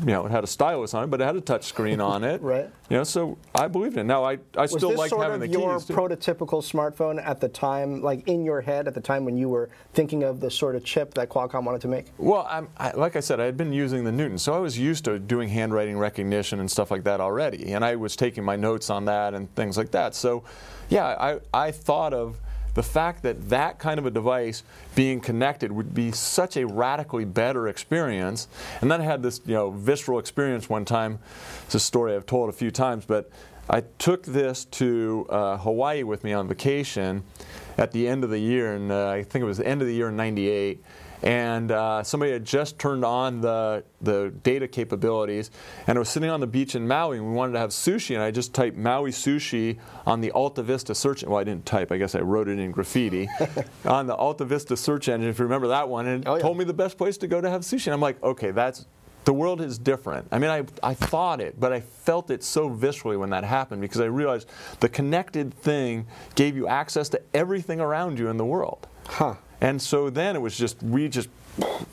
you 0.00 0.06
know, 0.06 0.26
it 0.26 0.30
had 0.30 0.44
a 0.44 0.46
stylus 0.46 0.94
on 0.94 1.04
it, 1.04 1.06
but 1.08 1.20
it 1.20 1.24
had 1.24 1.36
a 1.36 1.40
touch 1.40 1.64
screen 1.64 2.00
on 2.00 2.24
it. 2.24 2.40
right. 2.42 2.70
You 2.88 2.96
know, 2.96 3.04
so 3.04 3.36
I 3.54 3.68
believed 3.68 3.94
in 3.94 4.00
it. 4.00 4.04
Now 4.04 4.24
I, 4.24 4.38
I 4.56 4.66
still 4.66 4.94
like 4.94 5.10
having 5.10 5.40
the 5.40 5.48
keys. 5.48 5.56
Was 5.56 5.86
this 5.86 5.94
sort 5.94 6.12
of 6.12 6.18
your 6.22 6.34
prototypical 6.36 6.62
smartphone 6.62 7.24
at 7.24 7.40
the 7.40 7.48
time, 7.48 8.00
like 8.02 8.26
in 8.28 8.44
your 8.44 8.60
head 8.60 8.86
at 8.86 8.94
the 8.94 9.00
time 9.00 9.24
when 9.24 9.36
you 9.36 9.48
were 9.48 9.68
thinking 9.92 10.22
of 10.22 10.40
the 10.40 10.50
sort 10.50 10.76
of 10.76 10.84
chip 10.84 11.14
that 11.14 11.28
Qualcomm 11.28 11.64
wanted 11.64 11.80
to 11.82 11.88
make? 11.88 12.06
Well, 12.18 12.68
I, 12.78 12.92
like 12.92 13.16
I 13.16 13.20
said, 13.20 13.40
I 13.40 13.44
had 13.44 13.56
been 13.56 13.72
using 13.72 14.04
the 14.04 14.12
Newton, 14.12 14.38
so 14.38 14.54
I 14.54 14.58
was 14.58 14.78
used 14.78 15.04
to 15.04 15.18
doing 15.18 15.48
handwriting 15.48 15.98
recognition 15.98 16.60
and 16.60 16.70
stuff 16.70 16.90
like 16.90 17.04
that 17.04 17.20
already, 17.20 17.72
and 17.72 17.84
I 17.84 17.96
was 17.96 18.16
taking 18.16 18.44
my 18.44 18.56
notes 18.56 18.90
on 18.90 19.04
that 19.06 19.34
and 19.34 19.54
things 19.54 19.76
like 19.76 19.90
that. 19.90 20.14
So, 20.14 20.44
yeah, 20.88 21.06
I, 21.06 21.40
I 21.52 21.70
thought 21.70 22.14
of 22.14 22.38
the 22.78 22.82
fact 22.84 23.24
that 23.24 23.48
that 23.48 23.80
kind 23.80 23.98
of 23.98 24.06
a 24.06 24.10
device 24.10 24.62
being 24.94 25.20
connected 25.20 25.72
would 25.72 25.92
be 25.92 26.12
such 26.12 26.56
a 26.56 26.64
radically 26.64 27.24
better 27.24 27.66
experience. 27.66 28.46
And 28.80 28.88
then 28.88 29.00
I 29.00 29.04
had 29.04 29.20
this, 29.20 29.40
you 29.44 29.54
know, 29.54 29.72
visceral 29.72 30.20
experience 30.20 30.68
one 30.68 30.84
time. 30.84 31.18
It's 31.66 31.74
a 31.74 31.80
story 31.80 32.14
I've 32.14 32.24
told 32.24 32.48
a 32.48 32.52
few 32.52 32.70
times, 32.70 33.04
but 33.04 33.30
I 33.68 33.80
took 33.98 34.22
this 34.22 34.64
to 34.66 35.26
uh, 35.28 35.56
Hawaii 35.56 36.04
with 36.04 36.22
me 36.22 36.32
on 36.32 36.46
vacation 36.46 37.24
at 37.76 37.90
the 37.90 38.06
end 38.06 38.22
of 38.22 38.30
the 38.30 38.38
year, 38.38 38.76
and 38.76 38.92
uh, 38.92 39.08
I 39.08 39.24
think 39.24 39.42
it 39.42 39.46
was 39.46 39.58
the 39.58 39.66
end 39.66 39.82
of 39.82 39.88
the 39.88 39.94
year 39.94 40.10
in 40.10 40.16
'98 40.16 40.80
and 41.22 41.70
uh, 41.70 42.02
somebody 42.02 42.32
had 42.32 42.44
just 42.44 42.78
turned 42.78 43.04
on 43.04 43.40
the, 43.40 43.84
the 44.00 44.32
data 44.42 44.68
capabilities 44.68 45.50
and 45.86 45.96
I 45.96 46.00
was 46.00 46.08
sitting 46.08 46.30
on 46.30 46.40
the 46.40 46.46
beach 46.46 46.74
in 46.74 46.86
Maui 46.86 47.18
and 47.18 47.26
we 47.26 47.32
wanted 47.32 47.52
to 47.54 47.58
have 47.58 47.70
sushi 47.70 48.14
and 48.14 48.22
I 48.22 48.30
just 48.30 48.54
typed 48.54 48.76
Maui 48.76 49.10
sushi 49.10 49.78
on 50.06 50.20
the 50.20 50.30
AltaVista 50.34 50.94
search 50.94 51.18
engine 51.18 51.30
well 51.30 51.40
I 51.40 51.44
didn't 51.44 51.66
type 51.66 51.90
I 51.92 51.96
guess 51.98 52.14
I 52.14 52.20
wrote 52.20 52.48
it 52.48 52.58
in 52.58 52.70
graffiti 52.70 53.28
on 53.84 54.06
the 54.06 54.16
AltaVista 54.16 54.76
search 54.76 55.08
engine 55.08 55.28
if 55.28 55.38
you 55.38 55.44
remember 55.44 55.68
that 55.68 55.88
one 55.88 56.06
and 56.06 56.24
it 56.24 56.28
oh, 56.28 56.36
yeah. 56.36 56.42
told 56.42 56.58
me 56.58 56.64
the 56.64 56.74
best 56.74 56.96
place 56.96 57.16
to 57.18 57.26
go 57.26 57.40
to 57.40 57.50
have 57.50 57.62
sushi 57.62 57.86
and 57.86 57.94
I'm 57.94 58.00
like 58.00 58.22
okay 58.22 58.50
that's 58.50 58.86
the 59.28 59.34
world 59.34 59.60
is 59.60 59.78
different. 59.78 60.26
I 60.32 60.38
mean, 60.38 60.48
I, 60.48 60.64
I 60.82 60.94
thought 60.94 61.42
it, 61.42 61.60
but 61.60 61.70
I 61.70 61.80
felt 61.80 62.30
it 62.30 62.42
so 62.42 62.70
viscerally 62.70 63.18
when 63.18 63.28
that 63.28 63.44
happened 63.44 63.82
because 63.82 64.00
I 64.00 64.06
realized 64.06 64.48
the 64.80 64.88
connected 64.88 65.52
thing 65.52 66.06
gave 66.34 66.56
you 66.56 66.66
access 66.66 67.10
to 67.10 67.20
everything 67.34 67.78
around 67.78 68.18
you 68.18 68.30
in 68.30 68.38
the 68.38 68.46
world. 68.46 68.86
Huh. 69.06 69.34
And 69.60 69.80
so 69.80 70.10
then 70.10 70.36
it 70.36 70.40
was 70.40 70.56
just, 70.56 70.82
we 70.82 71.08
just 71.08 71.28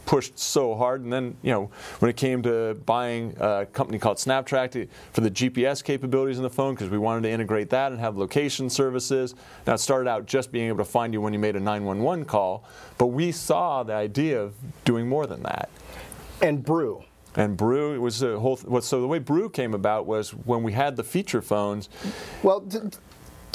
pushed 0.06 0.38
so 0.38 0.76
hard. 0.76 1.02
And 1.02 1.12
then, 1.12 1.36
you 1.42 1.52
know, 1.52 1.72
when 2.00 2.10
it 2.10 2.16
came 2.16 2.44
to 2.44 2.76
buying 2.86 3.36
a 3.40 3.66
company 3.66 3.98
called 3.98 4.18
Snaptrack 4.18 4.88
for 5.12 5.22
the 5.22 5.32
GPS 5.32 5.84
capabilities 5.84 6.38
in 6.38 6.44
the 6.44 6.50
phone, 6.50 6.76
because 6.76 6.90
we 6.90 7.00
wanted 7.00 7.24
to 7.24 7.32
integrate 7.32 7.72
that 7.72 7.92
and 7.92 8.00
have 8.00 8.18
location 8.18 8.70
services. 8.70 9.34
Now, 9.66 9.74
it 9.74 9.80
started 9.80 10.08
out 10.08 10.28
just 10.28 10.52
being 10.52 10.68
able 10.68 10.78
to 10.78 10.86
find 10.86 11.12
you 11.14 11.22
when 11.22 11.34
you 11.34 11.40
made 11.40 11.56
a 11.56 11.60
911 11.60 12.26
call, 12.26 12.64
but 13.00 13.08
we 13.08 13.32
saw 13.32 13.82
the 13.82 13.94
idea 13.94 14.40
of 14.40 14.54
doing 14.84 15.10
more 15.10 15.26
than 15.26 15.42
that. 15.44 15.70
And 16.42 16.64
Brew. 16.64 17.04
And 17.38 17.58
Brew 17.58 18.00
was 18.00 18.22
a 18.22 18.40
whole. 18.40 18.56
So 18.82 19.02
the 19.02 19.08
way 19.08 19.20
Brew 19.20 19.50
came 19.50 19.74
about 19.74 20.06
was 20.06 20.30
when 20.30 20.64
we 20.64 20.72
had 20.72 20.96
the 20.96 21.04
feature 21.04 21.42
phones. 21.42 21.90
Well, 22.44 22.64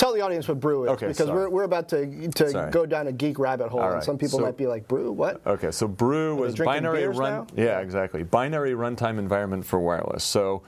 Tell 0.00 0.14
the 0.14 0.22
audience 0.22 0.48
what 0.48 0.58
brew 0.60 0.84
is, 0.84 0.90
okay, 0.92 1.08
because 1.08 1.28
we're, 1.28 1.50
we're 1.50 1.64
about 1.64 1.90
to, 1.90 2.28
to 2.30 2.70
go 2.72 2.86
down 2.86 3.08
a 3.08 3.12
geek 3.12 3.38
rabbit 3.38 3.68
hole, 3.68 3.80
right. 3.80 3.96
and 3.96 4.02
some 4.02 4.16
people 4.16 4.38
so, 4.38 4.44
might 4.46 4.56
be 4.56 4.66
like, 4.66 4.88
"Brew, 4.88 5.12
what?" 5.12 5.46
Okay, 5.46 5.70
so 5.70 5.86
brew 5.86 6.36
was 6.36 6.54
binary 6.54 7.06
run. 7.06 7.30
Now? 7.30 7.46
Yeah, 7.54 7.80
exactly. 7.80 8.22
Binary 8.22 8.72
runtime 8.72 9.18
environment 9.18 9.66
for 9.66 9.78
wireless. 9.78 10.24
So 10.24 10.62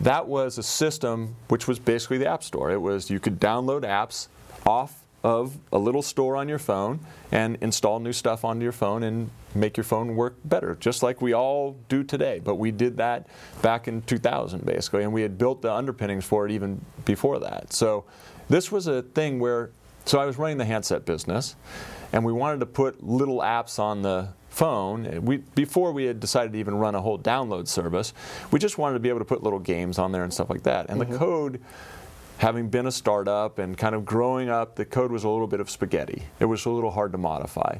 that 0.00 0.26
was 0.26 0.58
a 0.58 0.62
system 0.64 1.36
which 1.46 1.68
was 1.68 1.78
basically 1.78 2.18
the 2.18 2.26
App 2.26 2.42
Store. 2.42 2.72
It 2.72 2.82
was 2.82 3.10
you 3.10 3.20
could 3.20 3.38
download 3.38 3.82
apps 3.82 4.26
off 4.66 5.04
of 5.22 5.56
a 5.72 5.78
little 5.78 6.02
store 6.02 6.36
on 6.36 6.48
your 6.48 6.58
phone 6.58 6.98
and 7.30 7.56
install 7.60 8.00
new 8.00 8.12
stuff 8.12 8.44
onto 8.44 8.64
your 8.64 8.72
phone 8.72 9.04
and 9.04 9.30
make 9.54 9.76
your 9.76 9.84
phone 9.84 10.16
work 10.16 10.34
better, 10.44 10.76
just 10.80 11.00
like 11.00 11.22
we 11.22 11.32
all 11.32 11.76
do 11.88 12.02
today. 12.02 12.40
But 12.42 12.56
we 12.56 12.72
did 12.72 12.96
that 12.96 13.28
back 13.62 13.86
in 13.86 14.02
2000, 14.02 14.66
basically, 14.66 15.04
and 15.04 15.12
we 15.12 15.22
had 15.22 15.38
built 15.38 15.62
the 15.62 15.72
underpinnings 15.72 16.24
for 16.24 16.44
it 16.44 16.50
even 16.50 16.84
before 17.04 17.38
that. 17.38 17.72
So 17.72 18.04
this 18.48 18.70
was 18.70 18.86
a 18.86 19.02
thing 19.02 19.38
where, 19.38 19.70
so 20.04 20.18
I 20.18 20.26
was 20.26 20.38
running 20.38 20.58
the 20.58 20.64
handset 20.64 21.04
business, 21.04 21.56
and 22.12 22.24
we 22.24 22.32
wanted 22.32 22.60
to 22.60 22.66
put 22.66 23.02
little 23.02 23.38
apps 23.38 23.78
on 23.78 24.02
the 24.02 24.28
phone. 24.50 25.24
We, 25.24 25.38
before 25.38 25.92
we 25.92 26.04
had 26.04 26.20
decided 26.20 26.52
to 26.52 26.58
even 26.58 26.76
run 26.76 26.94
a 26.94 27.00
whole 27.00 27.18
download 27.18 27.66
service, 27.66 28.12
we 28.50 28.58
just 28.58 28.78
wanted 28.78 28.94
to 28.94 29.00
be 29.00 29.08
able 29.08 29.18
to 29.18 29.24
put 29.24 29.42
little 29.42 29.58
games 29.58 29.98
on 29.98 30.12
there 30.12 30.22
and 30.22 30.32
stuff 30.32 30.48
like 30.50 30.62
that. 30.62 30.90
And 30.90 31.00
mm-hmm. 31.00 31.12
the 31.12 31.18
code, 31.18 31.60
having 32.38 32.68
been 32.68 32.86
a 32.86 32.92
startup 32.92 33.58
and 33.58 33.76
kind 33.76 33.94
of 33.94 34.04
growing 34.04 34.48
up, 34.48 34.76
the 34.76 34.84
code 34.84 35.10
was 35.10 35.24
a 35.24 35.28
little 35.28 35.46
bit 35.46 35.60
of 35.60 35.70
spaghetti. 35.70 36.22
It 36.38 36.44
was 36.44 36.66
a 36.66 36.70
little 36.70 36.90
hard 36.90 37.12
to 37.12 37.18
modify. 37.18 37.78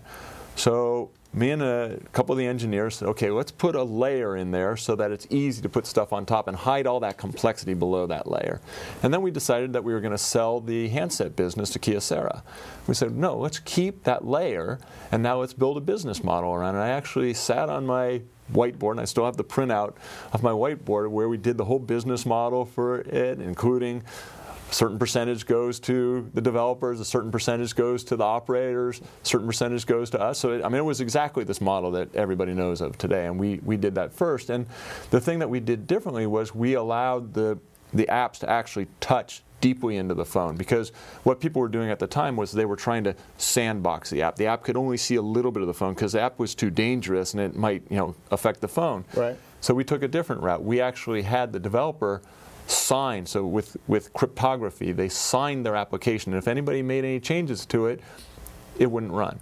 So 0.56 1.10
me 1.32 1.50
and 1.50 1.62
a 1.62 1.98
couple 2.12 2.32
of 2.32 2.38
the 2.38 2.46
engineers 2.46 2.96
said, 2.96 3.08
okay, 3.08 3.30
let's 3.30 3.50
put 3.50 3.74
a 3.74 3.82
layer 3.82 4.36
in 4.36 4.52
there 4.52 4.76
so 4.76 4.94
that 4.94 5.10
it's 5.10 5.26
easy 5.30 5.60
to 5.62 5.68
put 5.68 5.84
stuff 5.86 6.12
on 6.12 6.24
top 6.24 6.46
and 6.46 6.56
hide 6.56 6.86
all 6.86 7.00
that 7.00 7.18
complexity 7.18 7.74
below 7.74 8.06
that 8.06 8.30
layer. 8.30 8.60
And 9.02 9.12
then 9.12 9.20
we 9.20 9.32
decided 9.32 9.72
that 9.72 9.82
we 9.82 9.92
were 9.92 10.00
going 10.00 10.12
to 10.12 10.18
sell 10.18 10.60
the 10.60 10.88
handset 10.88 11.34
business 11.34 11.70
to 11.70 11.80
Kyocera. 11.80 12.42
We 12.86 12.94
said, 12.94 13.16
no, 13.16 13.36
let's 13.36 13.58
keep 13.58 14.04
that 14.04 14.24
layer 14.24 14.78
and 15.10 15.22
now 15.22 15.40
let's 15.40 15.54
build 15.54 15.76
a 15.76 15.80
business 15.80 16.22
model 16.22 16.54
around 16.54 16.76
it. 16.76 16.78
I 16.78 16.90
actually 16.90 17.34
sat 17.34 17.68
on 17.68 17.84
my 17.84 18.22
whiteboard, 18.52 18.92
and 18.92 19.00
I 19.00 19.06
still 19.06 19.24
have 19.24 19.36
the 19.38 19.44
printout 19.44 19.94
of 20.32 20.42
my 20.42 20.50
whiteboard 20.50 21.10
where 21.10 21.28
we 21.28 21.38
did 21.38 21.56
the 21.56 21.64
whole 21.64 21.78
business 21.78 22.26
model 22.26 22.64
for 22.64 23.00
it, 23.00 23.40
including 23.40 24.02
certain 24.74 24.98
percentage 24.98 25.46
goes 25.46 25.78
to 25.80 26.28
the 26.34 26.40
developers, 26.40 27.00
a 27.00 27.04
certain 27.04 27.30
percentage 27.30 27.74
goes 27.74 28.02
to 28.04 28.16
the 28.16 28.24
operators, 28.24 29.00
a 29.00 29.04
certain 29.26 29.46
percentage 29.46 29.86
goes 29.86 30.10
to 30.10 30.20
us. 30.20 30.38
So, 30.38 30.52
it, 30.52 30.64
I 30.64 30.68
mean, 30.68 30.78
it 30.78 30.84
was 30.84 31.00
exactly 31.00 31.44
this 31.44 31.60
model 31.60 31.92
that 31.92 32.14
everybody 32.14 32.54
knows 32.54 32.80
of 32.80 32.98
today, 32.98 33.26
and 33.26 33.38
we, 33.38 33.60
we 33.64 33.76
did 33.76 33.94
that 33.94 34.12
first. 34.12 34.50
And 34.50 34.66
the 35.10 35.20
thing 35.20 35.38
that 35.38 35.48
we 35.48 35.60
did 35.60 35.86
differently 35.86 36.26
was 36.26 36.54
we 36.54 36.74
allowed 36.74 37.34
the, 37.34 37.58
the 37.92 38.06
apps 38.06 38.38
to 38.40 38.50
actually 38.50 38.88
touch 39.00 39.42
deeply 39.60 39.96
into 39.96 40.12
the 40.12 40.26
phone 40.26 40.56
because 40.56 40.90
what 41.22 41.40
people 41.40 41.62
were 41.62 41.68
doing 41.68 41.88
at 41.88 41.98
the 41.98 42.06
time 42.06 42.36
was 42.36 42.52
they 42.52 42.66
were 42.66 42.76
trying 42.76 43.02
to 43.02 43.14
sandbox 43.38 44.10
the 44.10 44.20
app. 44.20 44.36
The 44.36 44.46
app 44.46 44.62
could 44.62 44.76
only 44.76 44.98
see 44.98 45.14
a 45.14 45.22
little 45.22 45.50
bit 45.50 45.62
of 45.62 45.68
the 45.68 45.72
phone 45.72 45.94
because 45.94 46.12
the 46.12 46.20
app 46.20 46.38
was 46.38 46.54
too 46.54 46.68
dangerous 46.68 47.32
and 47.32 47.40
it 47.40 47.56
might 47.56 47.82
you 47.88 47.96
know 47.96 48.14
affect 48.30 48.60
the 48.60 48.68
phone. 48.68 49.06
Right. 49.14 49.38
So 49.62 49.72
we 49.72 49.82
took 49.82 50.02
a 50.02 50.08
different 50.08 50.42
route. 50.42 50.62
We 50.62 50.82
actually 50.82 51.22
had 51.22 51.54
the 51.54 51.58
developer 51.58 52.20
sign, 52.66 53.26
so 53.26 53.46
with, 53.46 53.76
with 53.86 54.12
cryptography, 54.12 54.92
they 54.92 55.08
signed 55.08 55.64
their 55.64 55.76
application. 55.76 56.32
And 56.32 56.38
if 56.38 56.48
anybody 56.48 56.82
made 56.82 57.04
any 57.04 57.20
changes 57.20 57.66
to 57.66 57.86
it, 57.86 58.00
it 58.78 58.90
wouldn't 58.90 59.12
run. 59.12 59.40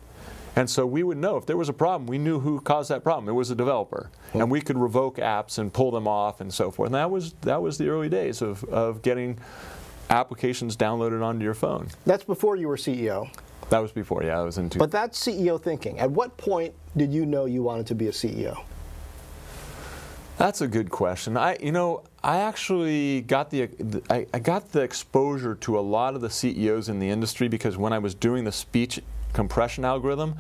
And 0.54 0.68
so 0.68 0.84
we 0.84 1.02
would 1.02 1.16
know 1.16 1.38
if 1.38 1.46
there 1.46 1.56
was 1.56 1.70
a 1.70 1.72
problem, 1.72 2.06
we 2.06 2.18
knew 2.18 2.38
who 2.38 2.60
caused 2.60 2.90
that 2.90 3.02
problem. 3.02 3.28
It 3.28 3.32
was 3.32 3.50
a 3.50 3.54
developer. 3.54 4.10
And 4.34 4.50
we 4.50 4.60
could 4.60 4.76
revoke 4.76 5.16
apps 5.16 5.58
and 5.58 5.72
pull 5.72 5.90
them 5.90 6.06
off 6.06 6.40
and 6.40 6.52
so 6.52 6.70
forth. 6.70 6.88
And 6.88 6.94
that 6.94 7.10
was, 7.10 7.32
that 7.42 7.62
was 7.62 7.78
the 7.78 7.88
early 7.88 8.10
days 8.10 8.42
of, 8.42 8.62
of 8.64 9.00
getting 9.02 9.38
applications 10.10 10.76
downloaded 10.76 11.22
onto 11.22 11.42
your 11.42 11.54
phone. 11.54 11.88
That's 12.04 12.24
before 12.24 12.56
you 12.56 12.68
were 12.68 12.76
CEO. 12.76 13.30
That 13.70 13.78
was 13.78 13.92
before, 13.92 14.22
yeah. 14.22 14.38
I 14.38 14.42
was 14.42 14.58
in 14.58 14.68
two. 14.68 14.78
But 14.78 14.90
that's 14.90 15.18
CEO 15.18 15.60
thinking. 15.60 15.98
At 15.98 16.10
what 16.10 16.36
point 16.36 16.74
did 16.96 17.12
you 17.12 17.24
know 17.24 17.46
you 17.46 17.62
wanted 17.62 17.86
to 17.86 17.94
be 17.94 18.08
a 18.08 18.12
CEO? 18.12 18.62
That's 20.42 20.60
a 20.60 20.66
good 20.66 20.90
question. 20.90 21.36
I, 21.36 21.56
you 21.60 21.70
know, 21.70 22.02
I 22.20 22.38
actually 22.38 23.20
got 23.20 23.50
the 23.50 23.68
I, 24.10 24.26
I, 24.34 24.40
got 24.40 24.72
the 24.72 24.80
exposure 24.80 25.54
to 25.54 25.78
a 25.78 25.80
lot 25.80 26.16
of 26.16 26.20
the 26.20 26.30
CEOs 26.30 26.88
in 26.88 26.98
the 26.98 27.08
industry 27.08 27.46
because 27.46 27.76
when 27.76 27.92
I 27.92 28.00
was 28.00 28.12
doing 28.12 28.42
the 28.42 28.50
speech 28.50 29.00
compression 29.34 29.84
algorithm, 29.84 30.34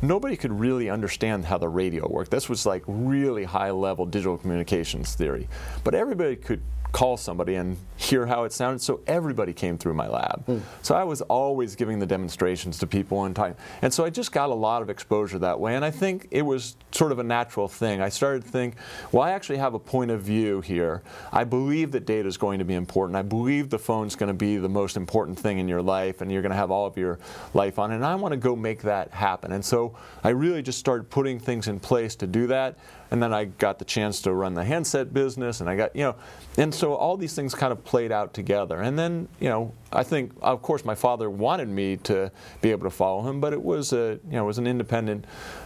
nobody 0.00 0.36
could 0.36 0.52
really 0.52 0.88
understand 0.88 1.46
how 1.46 1.58
the 1.58 1.68
radio 1.68 2.08
worked. 2.08 2.30
This 2.30 2.48
was 2.48 2.66
like 2.66 2.84
really 2.86 3.42
high 3.42 3.72
level 3.72 4.06
digital 4.06 4.38
communications 4.38 5.16
theory, 5.16 5.48
but 5.82 5.92
everybody 5.92 6.36
could 6.36 6.60
call 6.92 7.16
somebody 7.16 7.54
and 7.54 7.76
hear 7.96 8.26
how 8.26 8.44
it 8.44 8.52
sounded. 8.52 8.80
So 8.80 9.00
everybody 9.06 9.52
came 9.52 9.76
through 9.76 9.94
my 9.94 10.08
lab. 10.08 10.46
Mm. 10.46 10.62
So 10.82 10.94
I 10.94 11.04
was 11.04 11.20
always 11.22 11.76
giving 11.76 11.98
the 11.98 12.06
demonstrations 12.06 12.78
to 12.78 12.86
people 12.86 13.24
and 13.24 13.36
time. 13.36 13.56
And 13.82 13.92
so 13.92 14.04
I 14.04 14.10
just 14.10 14.32
got 14.32 14.50
a 14.50 14.54
lot 14.54 14.82
of 14.82 14.88
exposure 14.88 15.38
that 15.40 15.60
way. 15.60 15.74
And 15.76 15.84
I 15.84 15.90
think 15.90 16.28
it 16.30 16.42
was 16.42 16.76
sort 16.92 17.12
of 17.12 17.18
a 17.18 17.22
natural 17.22 17.68
thing. 17.68 18.00
I 18.00 18.08
started 18.08 18.44
to 18.44 18.48
think, 18.48 18.76
well, 19.12 19.22
I 19.22 19.32
actually 19.32 19.58
have 19.58 19.74
a 19.74 19.78
point 19.78 20.10
of 20.10 20.22
view 20.22 20.60
here. 20.60 21.02
I 21.32 21.44
believe 21.44 21.92
that 21.92 22.06
data 22.06 22.26
is 22.28 22.36
going 22.36 22.58
to 22.58 22.64
be 22.64 22.74
important. 22.74 23.16
I 23.16 23.22
believe 23.22 23.68
the 23.68 23.78
phone's 23.78 24.16
going 24.16 24.28
to 24.28 24.34
be 24.34 24.56
the 24.56 24.68
most 24.68 24.96
important 24.96 25.38
thing 25.38 25.58
in 25.58 25.68
your 25.68 25.82
life 25.82 26.20
and 26.20 26.32
you're 26.32 26.42
going 26.42 26.50
to 26.50 26.56
have 26.56 26.70
all 26.70 26.86
of 26.86 26.96
your 26.96 27.18
life 27.52 27.78
on 27.78 27.92
it. 27.92 27.96
And 27.96 28.04
I 28.04 28.14
want 28.14 28.32
to 28.32 28.38
go 28.38 28.56
make 28.56 28.82
that 28.82 29.10
happen. 29.10 29.52
And 29.52 29.64
so 29.64 29.96
I 30.24 30.30
really 30.30 30.62
just 30.62 30.78
started 30.78 31.10
putting 31.10 31.38
things 31.38 31.68
in 31.68 31.80
place 31.80 32.16
to 32.16 32.26
do 32.26 32.46
that 32.46 32.78
and 33.10 33.22
then 33.22 33.32
I 33.32 33.44
got 33.46 33.78
the 33.78 33.84
chance 33.84 34.20
to 34.22 34.32
run 34.32 34.54
the 34.54 34.64
handset 34.64 35.14
business, 35.14 35.60
and 35.60 35.68
I 35.68 35.76
got 35.76 35.94
you 35.96 36.02
know, 36.02 36.16
and 36.56 36.74
so 36.74 36.94
all 36.94 37.16
these 37.16 37.34
things 37.34 37.54
kind 37.54 37.72
of 37.72 37.84
played 37.84 38.12
out 38.12 38.34
together. 38.34 38.80
And 38.80 38.98
then 38.98 39.28
you 39.40 39.48
know, 39.48 39.72
I 39.92 40.02
think 40.02 40.32
of 40.42 40.62
course 40.62 40.84
my 40.84 40.94
father 40.94 41.30
wanted 41.30 41.68
me 41.68 41.96
to 41.98 42.30
be 42.60 42.70
able 42.70 42.84
to 42.84 42.94
follow 42.94 43.28
him, 43.28 43.40
but 43.40 43.52
it 43.52 43.62
was 43.62 43.92
a 43.92 44.18
you 44.26 44.32
know 44.32 44.44
it 44.44 44.46
was 44.46 44.58
an 44.58 44.66
independent 44.66 45.24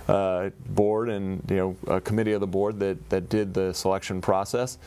uh, 0.09 0.51
board 0.69 1.09
and 1.09 1.43
you 1.51 1.57
know 1.57 1.77
a 1.87 2.01
committee 2.01 2.33
of 2.33 2.41
the 2.41 2.47
board 2.47 2.79
that 2.81 3.11
that 3.11 3.29
did 3.29 3.55
the 3.55 3.73
selection 3.73 4.21
process. 4.21 4.79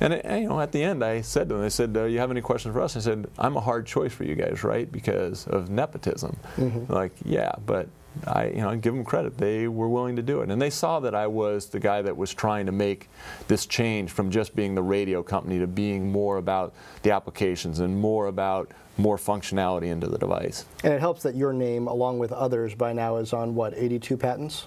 And, 0.00 0.12
and, 0.14 0.42
you 0.42 0.48
know, 0.48 0.60
at 0.60 0.70
the 0.70 0.82
end, 0.82 1.04
I 1.04 1.22
said 1.22 1.48
to 1.48 1.56
them, 1.56 1.64
I 1.64 1.68
said, 1.68 1.96
uh, 1.96 2.04
"You 2.04 2.20
have 2.20 2.30
any 2.30 2.40
questions 2.40 2.72
for 2.72 2.80
us?" 2.80 2.96
I 2.96 3.00
said, 3.00 3.26
"I'm 3.38 3.56
a 3.56 3.60
hard 3.60 3.86
choice 3.86 4.12
for 4.12 4.24
you 4.24 4.36
guys, 4.36 4.62
right? 4.62 4.90
Because 4.90 5.46
of 5.48 5.70
nepotism." 5.70 6.36
Mm-hmm. 6.56 6.92
Like, 6.92 7.12
yeah, 7.24 7.52
but 7.66 7.88
I, 8.26 8.46
you 8.46 8.60
know, 8.60 8.76
give 8.76 8.94
them 8.94 9.04
credit. 9.04 9.36
They 9.38 9.68
were 9.68 9.88
willing 9.88 10.16
to 10.16 10.22
do 10.22 10.40
it, 10.40 10.50
and 10.50 10.60
they 10.60 10.70
saw 10.70 11.00
that 11.00 11.14
I 11.14 11.26
was 11.26 11.66
the 11.66 11.80
guy 11.80 12.02
that 12.02 12.16
was 12.16 12.32
trying 12.32 12.66
to 12.66 12.72
make 12.72 13.08
this 13.46 13.66
change 13.66 14.10
from 14.10 14.30
just 14.30 14.54
being 14.56 14.74
the 14.74 14.82
radio 14.82 15.22
company 15.22 15.58
to 15.58 15.66
being 15.66 16.10
more 16.10 16.38
about 16.38 16.74
the 17.02 17.10
applications 17.10 17.80
and 17.80 18.00
more 18.00 18.26
about 18.26 18.70
more 18.96 19.16
functionality 19.16 19.86
into 19.86 20.08
the 20.08 20.18
device. 20.18 20.64
And 20.82 20.92
it 20.92 21.00
helps 21.00 21.22
that 21.22 21.36
your 21.36 21.52
name, 21.52 21.86
along 21.86 22.18
with 22.18 22.32
others, 22.32 22.74
by 22.74 22.92
now 22.92 23.16
is 23.16 23.32
on 23.32 23.54
what 23.54 23.74
82 23.74 24.16
patents. 24.16 24.66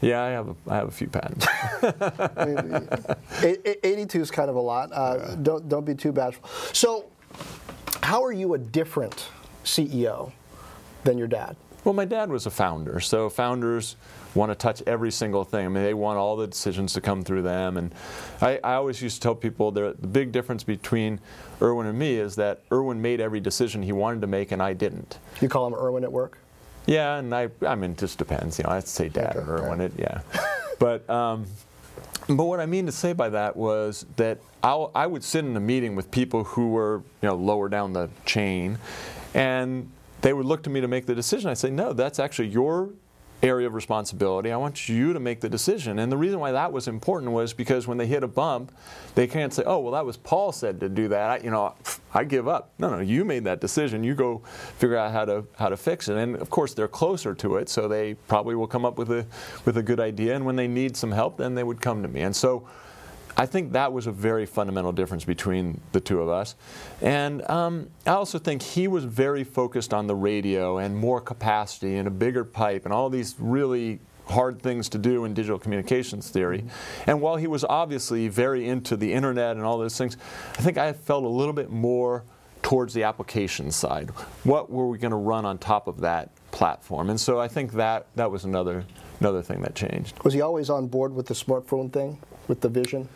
Yeah, 0.00 0.22
I 0.22 0.28
have 0.30 0.48
a, 0.48 0.56
I 0.68 0.76
have 0.76 0.88
a 0.88 0.92
few 0.92 1.08
patents. 1.08 1.46
82 3.42 4.20
is 4.20 4.30
kind 4.30 4.48
of 4.50 4.56
a 4.56 4.60
lot. 4.60 4.90
Uh, 4.92 5.34
don't 5.36 5.68
don't 5.68 5.84
be 5.84 5.94
too 5.94 6.12
bashful. 6.12 6.48
So, 6.72 7.06
how 8.02 8.22
are 8.22 8.32
you 8.32 8.54
a 8.54 8.58
different 8.58 9.28
CEO 9.64 10.32
than 11.02 11.18
your 11.18 11.26
dad? 11.26 11.56
Well, 11.88 11.94
my 11.94 12.04
dad 12.04 12.28
was 12.28 12.44
a 12.44 12.50
founder, 12.50 13.00
so 13.00 13.30
founders 13.30 13.96
want 14.34 14.50
to 14.50 14.54
touch 14.54 14.82
every 14.86 15.10
single 15.10 15.42
thing. 15.42 15.64
I 15.64 15.68
mean, 15.70 15.82
they 15.82 15.94
want 15.94 16.18
all 16.18 16.36
the 16.36 16.46
decisions 16.46 16.92
to 16.92 17.00
come 17.00 17.22
through 17.22 17.40
them. 17.40 17.78
And 17.78 17.94
I, 18.42 18.60
I 18.62 18.74
always 18.74 19.00
used 19.00 19.16
to 19.16 19.20
tell 19.22 19.34
people 19.34 19.70
the 19.70 19.94
big 19.94 20.30
difference 20.30 20.62
between 20.62 21.18
Irwin 21.62 21.86
and 21.86 21.98
me 21.98 22.16
is 22.16 22.36
that 22.36 22.60
Irwin 22.70 23.00
made 23.00 23.22
every 23.22 23.40
decision 23.40 23.82
he 23.82 23.92
wanted 23.92 24.20
to 24.20 24.26
make, 24.26 24.52
and 24.52 24.62
I 24.62 24.74
didn't. 24.74 25.18
You 25.40 25.48
call 25.48 25.66
him 25.66 25.72
Irwin 25.72 26.04
at 26.04 26.12
work? 26.12 26.36
Yeah, 26.84 27.16
and 27.16 27.34
I, 27.34 27.48
I 27.66 27.74
mean, 27.74 27.92
it 27.92 27.96
just 27.96 28.18
depends. 28.18 28.58
You 28.58 28.64
know, 28.64 28.70
I'd 28.72 28.86
say 28.86 29.08
dad 29.08 29.38
okay, 29.38 29.48
or 29.48 29.62
Irwin. 29.62 29.80
It, 29.80 29.92
yeah, 29.96 30.20
but. 30.78 31.08
Um, 31.08 31.46
but 32.26 32.44
what 32.44 32.60
I 32.60 32.66
mean 32.66 32.84
to 32.84 32.92
say 32.92 33.14
by 33.14 33.30
that 33.30 33.56
was 33.56 34.04
that 34.16 34.36
I'll, 34.62 34.90
I 34.94 35.06
would 35.06 35.24
sit 35.24 35.46
in 35.46 35.56
a 35.56 35.60
meeting 35.60 35.96
with 35.96 36.10
people 36.10 36.44
who 36.44 36.68
were, 36.68 36.96
you 37.22 37.28
know, 37.30 37.36
lower 37.36 37.70
down 37.70 37.94
the 37.94 38.10
chain, 38.26 38.76
and 39.32 39.90
they 40.20 40.32
would 40.32 40.46
look 40.46 40.62
to 40.64 40.70
me 40.70 40.80
to 40.80 40.88
make 40.88 41.06
the 41.06 41.14
decision. 41.14 41.50
I'd 41.50 41.58
say, 41.58 41.70
no, 41.70 41.92
that's 41.92 42.18
actually 42.18 42.48
your 42.48 42.90
area 43.42 43.66
of 43.66 43.74
responsibility. 43.74 44.50
I 44.50 44.56
want 44.56 44.88
you 44.88 45.12
to 45.12 45.20
make 45.20 45.40
the 45.40 45.48
decision. 45.48 45.98
And 45.98 46.10
the 46.10 46.16
reason 46.16 46.40
why 46.40 46.52
that 46.52 46.72
was 46.72 46.88
important 46.88 47.32
was 47.32 47.52
because 47.52 47.86
when 47.86 47.96
they 47.96 48.06
hit 48.06 48.24
a 48.24 48.28
bump, 48.28 48.72
they 49.14 49.26
can't 49.26 49.52
say, 49.54 49.62
"Oh, 49.64 49.78
well, 49.78 49.92
that 49.92 50.04
was 50.04 50.16
Paul 50.16 50.52
said 50.52 50.80
to 50.80 50.88
do 50.88 51.08
that." 51.08 51.30
I, 51.30 51.44
you 51.44 51.50
know, 51.50 51.74
I 52.12 52.24
give 52.24 52.48
up. 52.48 52.72
No, 52.78 52.90
no, 52.90 52.98
you 52.98 53.24
made 53.24 53.44
that 53.44 53.60
decision. 53.60 54.02
You 54.02 54.14
go 54.14 54.38
figure 54.78 54.96
out 54.96 55.12
how 55.12 55.24
to 55.24 55.44
how 55.56 55.68
to 55.68 55.76
fix 55.76 56.08
it. 56.08 56.16
And 56.16 56.36
of 56.36 56.50
course, 56.50 56.74
they're 56.74 56.88
closer 56.88 57.34
to 57.34 57.56
it, 57.56 57.68
so 57.68 57.86
they 57.86 58.14
probably 58.14 58.54
will 58.54 58.66
come 58.66 58.84
up 58.84 58.98
with 58.98 59.10
a 59.10 59.26
with 59.64 59.76
a 59.76 59.82
good 59.82 60.00
idea. 60.00 60.34
And 60.34 60.44
when 60.44 60.56
they 60.56 60.68
need 60.68 60.96
some 60.96 61.12
help, 61.12 61.36
then 61.36 61.54
they 61.54 61.64
would 61.64 61.80
come 61.80 62.02
to 62.02 62.08
me. 62.08 62.22
And 62.22 62.34
so 62.34 62.66
I 63.38 63.46
think 63.46 63.72
that 63.72 63.92
was 63.92 64.08
a 64.08 64.12
very 64.12 64.46
fundamental 64.46 64.90
difference 64.90 65.24
between 65.24 65.80
the 65.92 66.00
two 66.00 66.20
of 66.20 66.28
us. 66.28 66.56
And 67.00 67.48
um, 67.48 67.88
I 68.04 68.10
also 68.10 68.40
think 68.40 68.62
he 68.62 68.88
was 68.88 69.04
very 69.04 69.44
focused 69.44 69.94
on 69.94 70.08
the 70.08 70.16
radio 70.16 70.78
and 70.78 70.96
more 70.96 71.20
capacity 71.20 71.96
and 71.96 72.08
a 72.08 72.10
bigger 72.10 72.44
pipe 72.44 72.84
and 72.84 72.92
all 72.92 73.08
these 73.08 73.36
really 73.38 74.00
hard 74.26 74.60
things 74.60 74.88
to 74.88 74.98
do 74.98 75.24
in 75.24 75.34
digital 75.34 75.58
communications 75.58 76.30
theory. 76.30 76.58
Mm-hmm. 76.58 77.10
And 77.10 77.20
while 77.20 77.36
he 77.36 77.46
was 77.46 77.64
obviously 77.64 78.26
very 78.26 78.68
into 78.68 78.96
the 78.96 79.12
internet 79.12 79.56
and 79.56 79.64
all 79.64 79.78
those 79.78 79.96
things, 79.96 80.16
I 80.58 80.62
think 80.62 80.76
I 80.76 80.92
felt 80.92 81.22
a 81.24 81.28
little 81.28 81.54
bit 81.54 81.70
more 81.70 82.24
towards 82.62 82.92
the 82.92 83.04
application 83.04 83.70
side. 83.70 84.10
What 84.42 84.68
were 84.68 84.88
we 84.88 84.98
going 84.98 85.12
to 85.12 85.16
run 85.16 85.44
on 85.44 85.58
top 85.58 85.86
of 85.86 86.00
that 86.00 86.30
platform? 86.50 87.08
And 87.08 87.20
so 87.20 87.38
I 87.38 87.46
think 87.46 87.72
that 87.74 88.08
that 88.16 88.30
was 88.32 88.44
another 88.44 88.84
another 89.20 89.42
thing 89.42 89.62
that 89.62 89.74
changed. 89.74 90.22
Was 90.24 90.34
he 90.34 90.40
always 90.40 90.70
on 90.70 90.86
board 90.86 91.14
with 91.14 91.26
the 91.26 91.34
smartphone 91.34 91.92
thing, 91.92 92.18
with 92.46 92.60
the 92.60 92.68
vision? 92.68 93.08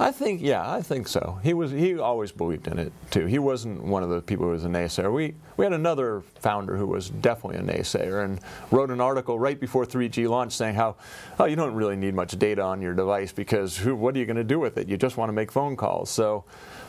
I 0.00 0.12
think, 0.12 0.40
yeah, 0.40 0.68
I 0.72 0.80
think 0.80 1.06
so. 1.08 1.38
He 1.42 1.52
was. 1.52 1.70
He 1.72 1.98
always 1.98 2.32
believed 2.32 2.66
in 2.68 2.78
it 2.78 2.90
too. 3.10 3.26
He 3.26 3.38
wasn't 3.38 3.84
one 3.84 4.02
of 4.02 4.08
the 4.08 4.22
people 4.22 4.46
who 4.46 4.52
was 4.52 4.64
a 4.64 4.68
naysayer. 4.68 5.12
We 5.12 5.34
we 5.58 5.64
had 5.66 5.74
another 5.74 6.22
founder 6.36 6.78
who 6.78 6.86
was 6.86 7.10
definitely 7.10 7.58
a 7.58 7.62
naysayer 7.62 8.24
and 8.24 8.40
wrote 8.70 8.90
an 8.90 9.02
article 9.02 9.38
right 9.38 9.60
before 9.60 9.84
3G 9.84 10.26
launch 10.26 10.54
saying 10.54 10.74
how, 10.74 10.96
oh, 11.38 11.44
you 11.44 11.54
don't 11.54 11.74
really 11.74 11.96
need 11.96 12.14
much 12.14 12.38
data 12.38 12.62
on 12.62 12.80
your 12.80 12.94
device 12.94 13.30
because 13.30 13.76
who, 13.76 13.94
what 13.94 14.16
are 14.16 14.18
you 14.18 14.24
going 14.24 14.38
to 14.38 14.44
do 14.44 14.58
with 14.58 14.78
it? 14.78 14.88
You 14.88 14.96
just 14.96 15.18
want 15.18 15.28
to 15.28 15.34
make 15.34 15.52
phone 15.52 15.76
calls. 15.76 16.10
So. 16.10 16.44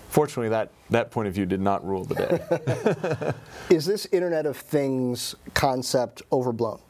Fortunately, 0.09 0.49
that, 0.49 0.71
that 0.89 1.09
point 1.09 1.29
of 1.29 1.33
view 1.33 1.45
did 1.45 1.61
not 1.61 1.87
rule 1.87 2.03
the 2.03 2.15
day. 2.15 3.33
Is 3.73 3.85
this 3.85 4.05
Internet 4.07 4.45
of 4.45 4.57
Things 4.57 5.35
concept 5.53 6.21
overblown? 6.33 6.81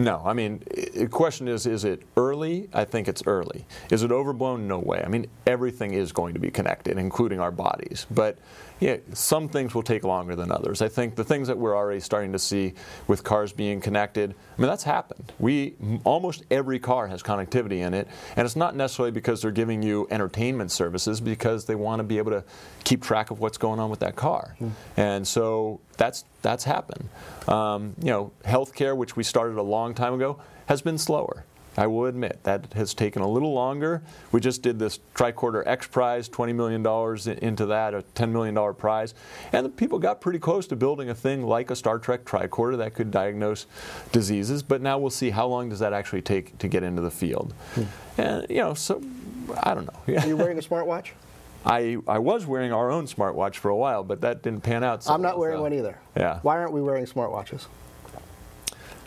No, 0.00 0.22
I 0.24 0.32
mean, 0.32 0.62
the 0.94 1.08
question 1.08 1.46
is, 1.46 1.66
is 1.66 1.84
it 1.84 2.02
early? 2.16 2.70
I 2.72 2.86
think 2.86 3.06
it's 3.06 3.22
early. 3.26 3.66
Is 3.90 4.02
it 4.02 4.10
overblown? 4.10 4.66
No 4.66 4.78
way. 4.78 5.02
I 5.04 5.08
mean, 5.08 5.26
everything 5.46 5.92
is 5.92 6.10
going 6.10 6.32
to 6.32 6.40
be 6.40 6.50
connected, 6.50 6.96
including 6.96 7.38
our 7.38 7.50
bodies. 7.50 8.06
But 8.10 8.38
yeah, 8.80 8.96
some 9.12 9.48
things 9.48 9.74
will 9.74 9.82
take 9.82 10.04
longer 10.04 10.34
than 10.34 10.50
others. 10.50 10.82
I 10.82 10.88
think 10.88 11.14
the 11.14 11.24
things 11.24 11.48
that 11.48 11.58
we're 11.58 11.76
already 11.76 12.00
starting 12.00 12.32
to 12.32 12.38
see 12.38 12.74
with 13.06 13.22
cars 13.22 13.52
being 13.52 13.80
connected, 13.80 14.30
I 14.30 14.60
mean, 14.60 14.68
that's 14.68 14.84
happened. 14.84 15.32
We 15.38 15.74
almost 16.04 16.44
every 16.50 16.78
car 16.78 17.06
has 17.06 17.22
connectivity 17.22 17.78
in 17.78 17.94
it, 17.94 18.08
and 18.36 18.46
it's 18.46 18.56
not 18.56 18.74
necessarily 18.74 19.12
because 19.12 19.42
they're 19.42 19.50
giving 19.50 19.82
you 19.82 20.08
entertainment 20.10 20.72
services, 20.72 21.20
because 21.20 21.66
they 21.66 21.74
want 21.74 22.00
to 22.00 22.04
be 22.04 22.18
able 22.18 22.32
to 22.32 22.42
keep 22.84 23.02
track 23.02 23.30
of 23.30 23.38
what's 23.38 23.58
going 23.58 23.78
on 23.78 23.90
with 23.90 24.00
that 24.00 24.16
car. 24.16 24.56
Mm. 24.60 24.70
And 24.96 25.28
so 25.28 25.80
that's 25.96 26.24
that's 26.42 26.64
happened. 26.64 27.08
Um, 27.48 27.94
you 28.00 28.10
know, 28.10 28.32
healthcare, 28.44 28.96
which 28.96 29.14
we 29.14 29.22
started 29.22 29.58
a 29.58 29.62
long 29.62 29.94
time 29.94 30.14
ago, 30.14 30.40
has 30.66 30.80
been 30.80 30.96
slower. 30.96 31.44
I 31.76 31.86
will 31.86 32.06
admit 32.06 32.40
that 32.42 32.72
has 32.74 32.94
taken 32.94 33.22
a 33.22 33.28
little 33.28 33.52
longer. 33.52 34.02
We 34.32 34.40
just 34.40 34.62
did 34.62 34.78
this 34.78 34.98
tricorder 35.14 35.62
X 35.66 35.86
prize, 35.86 36.28
$20 36.28 36.54
million 36.54 37.38
into 37.42 37.66
that, 37.66 37.94
a 37.94 38.02
$10 38.14 38.30
million 38.30 38.74
prize. 38.74 39.14
And 39.52 39.64
the 39.64 39.70
people 39.70 39.98
got 39.98 40.20
pretty 40.20 40.38
close 40.38 40.66
to 40.68 40.76
building 40.76 41.10
a 41.10 41.14
thing 41.14 41.42
like 41.42 41.70
a 41.70 41.76
Star 41.76 41.98
Trek 41.98 42.24
tricorder 42.24 42.78
that 42.78 42.94
could 42.94 43.10
diagnose 43.10 43.66
diseases. 44.12 44.62
But 44.62 44.82
now 44.82 44.98
we'll 44.98 45.10
see 45.10 45.30
how 45.30 45.46
long 45.46 45.68
does 45.68 45.78
that 45.78 45.92
actually 45.92 46.22
take 46.22 46.58
to 46.58 46.68
get 46.68 46.82
into 46.82 47.02
the 47.02 47.10
field. 47.10 47.54
Hmm. 47.74 47.82
And, 48.18 48.46
you 48.50 48.56
know, 48.56 48.74
so 48.74 49.02
I 49.62 49.74
don't 49.74 49.86
know. 49.86 50.14
Are 50.18 50.26
you 50.26 50.36
wearing 50.36 50.58
a 50.58 50.62
smartwatch? 50.62 51.10
I, 51.64 51.98
I 52.08 52.18
was 52.18 52.46
wearing 52.46 52.72
our 52.72 52.90
own 52.90 53.06
smartwatch 53.06 53.56
for 53.56 53.68
a 53.68 53.76
while, 53.76 54.02
but 54.02 54.22
that 54.22 54.42
didn't 54.42 54.62
pan 54.62 54.82
out. 54.82 55.04
So 55.04 55.12
I'm 55.12 55.22
not 55.22 55.38
wearing 55.38 55.58
so. 55.58 55.62
one 55.62 55.74
either. 55.74 55.98
Yeah. 56.16 56.40
Why 56.40 56.56
aren't 56.58 56.72
we 56.72 56.80
wearing 56.80 57.04
smartwatches? 57.04 57.66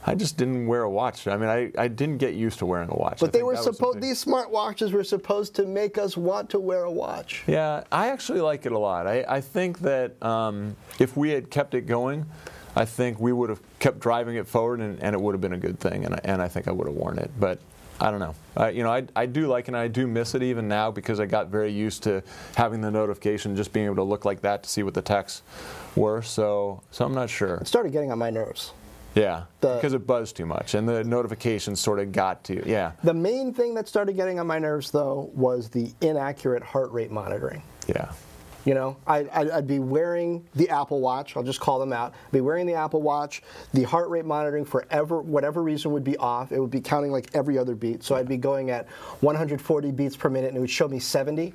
I 0.05 0.15
just 0.15 0.37
didn't 0.37 0.67
wear 0.67 0.83
a 0.83 0.89
watch. 0.89 1.27
I 1.27 1.37
mean, 1.37 1.49
I, 1.49 1.71
I 1.77 1.87
didn't 1.87 2.17
get 2.17 2.33
used 2.33 2.59
to 2.59 2.65
wearing 2.65 2.89
a 2.89 2.95
watch. 2.95 3.19
But 3.19 3.29
I 3.29 3.31
they 3.31 3.43
were 3.43 3.55
supposed 3.55 4.01
these 4.01 4.23
smartwatches 4.23 4.91
were 4.91 5.03
supposed 5.03 5.55
to 5.55 5.65
make 5.65 5.97
us 5.97 6.17
want 6.17 6.49
to 6.51 6.59
wear 6.59 6.83
a 6.83 6.91
watch. 6.91 7.43
Yeah, 7.47 7.83
I 7.91 8.09
actually 8.09 8.41
like 8.41 8.65
it 8.65 8.71
a 8.71 8.79
lot. 8.79 9.07
I, 9.07 9.25
I 9.27 9.41
think 9.41 9.79
that 9.79 10.21
um, 10.21 10.75
if 10.99 11.15
we 11.15 11.29
had 11.29 11.49
kept 11.49 11.73
it 11.73 11.85
going, 11.85 12.25
I 12.75 12.85
think 12.85 13.19
we 13.19 13.31
would 13.31 13.49
have 13.49 13.61
kept 13.79 13.99
driving 13.99 14.35
it 14.35 14.47
forward, 14.47 14.79
and, 14.79 15.01
and 15.01 15.13
it 15.13 15.21
would 15.21 15.33
have 15.33 15.41
been 15.41 15.53
a 15.53 15.57
good 15.57 15.79
thing. 15.79 16.05
And, 16.05 16.19
and 16.25 16.41
I 16.41 16.47
think 16.47 16.67
I 16.67 16.71
would 16.71 16.87
have 16.87 16.95
worn 16.95 17.17
it. 17.19 17.31
But 17.39 17.59
I 17.99 18.11
don't 18.11 18.19
know. 18.19 18.35
Uh, 18.57 18.67
you 18.67 18.83
know, 18.83 18.91
I, 18.91 19.05
I 19.15 19.25
do 19.25 19.47
like 19.47 19.65
it 19.65 19.69
and 19.69 19.77
I 19.77 19.87
do 19.87 20.07
miss 20.07 20.35
it 20.35 20.43
even 20.43 20.67
now 20.67 20.91
because 20.91 21.19
I 21.19 21.25
got 21.25 21.47
very 21.47 21.71
used 21.71 22.03
to 22.03 22.23
having 22.55 22.81
the 22.81 22.91
notification, 22.91 23.55
just 23.55 23.71
being 23.71 23.85
able 23.85 23.95
to 23.97 24.03
look 24.03 24.25
like 24.25 24.41
that 24.41 24.63
to 24.63 24.69
see 24.69 24.83
what 24.83 24.93
the 24.93 25.01
texts 25.01 25.43
were. 25.95 26.21
So, 26.21 26.81
so 26.91 27.05
I'm 27.05 27.13
not 27.13 27.29
sure. 27.29 27.55
It 27.57 27.67
started 27.67 27.91
getting 27.91 28.11
on 28.11 28.17
my 28.17 28.29
nerves. 28.29 28.73
Yeah, 29.15 29.43
the, 29.61 29.75
because 29.75 29.93
it 29.93 30.07
buzzed 30.07 30.35
too 30.35 30.45
much, 30.45 30.73
and 30.73 30.87
the 30.87 31.03
notifications 31.03 31.79
sort 31.79 31.99
of 31.99 32.11
got 32.11 32.43
to 32.45 32.67
yeah. 32.67 32.93
The 33.03 33.13
main 33.13 33.53
thing 33.53 33.75
that 33.75 33.87
started 33.87 34.15
getting 34.15 34.39
on 34.39 34.47
my 34.47 34.59
nerves, 34.59 34.91
though, 34.91 35.29
was 35.33 35.69
the 35.69 35.91
inaccurate 36.01 36.63
heart 36.63 36.91
rate 36.91 37.11
monitoring. 37.11 37.61
Yeah. 37.87 38.11
You 38.65 38.73
know, 38.73 38.95
I, 39.05 39.23
would 39.55 39.67
be 39.67 39.79
wearing 39.79 40.47
the 40.55 40.69
Apple 40.69 41.01
Watch. 41.01 41.35
I'll 41.35 41.43
just 41.43 41.59
call 41.59 41.79
them 41.79 41.91
out. 41.91 42.13
I'd 42.13 42.31
be 42.31 42.39
wearing 42.39 42.65
the 42.65 42.75
Apple 42.75 43.01
Watch. 43.01 43.43
The 43.73 43.83
heart 43.83 44.09
rate 44.09 44.23
monitoring, 44.23 44.63
for 44.63 44.85
ever, 44.89 45.21
whatever 45.21 45.61
reason, 45.61 45.91
would 45.91 46.05
be 46.05 46.15
off. 46.15 46.53
It 46.53 46.59
would 46.59 46.71
be 46.71 46.79
counting 46.79 47.11
like 47.11 47.29
every 47.33 47.57
other 47.57 47.75
beat. 47.75 48.03
So 48.03 48.15
I'd 48.15 48.27
be 48.27 48.37
going 48.37 48.69
at 48.69 48.87
140 49.19 49.91
beats 49.91 50.15
per 50.15 50.29
minute, 50.29 50.47
and 50.47 50.57
it 50.57 50.61
would 50.61 50.69
show 50.69 50.87
me 50.87 50.99
70. 50.99 51.53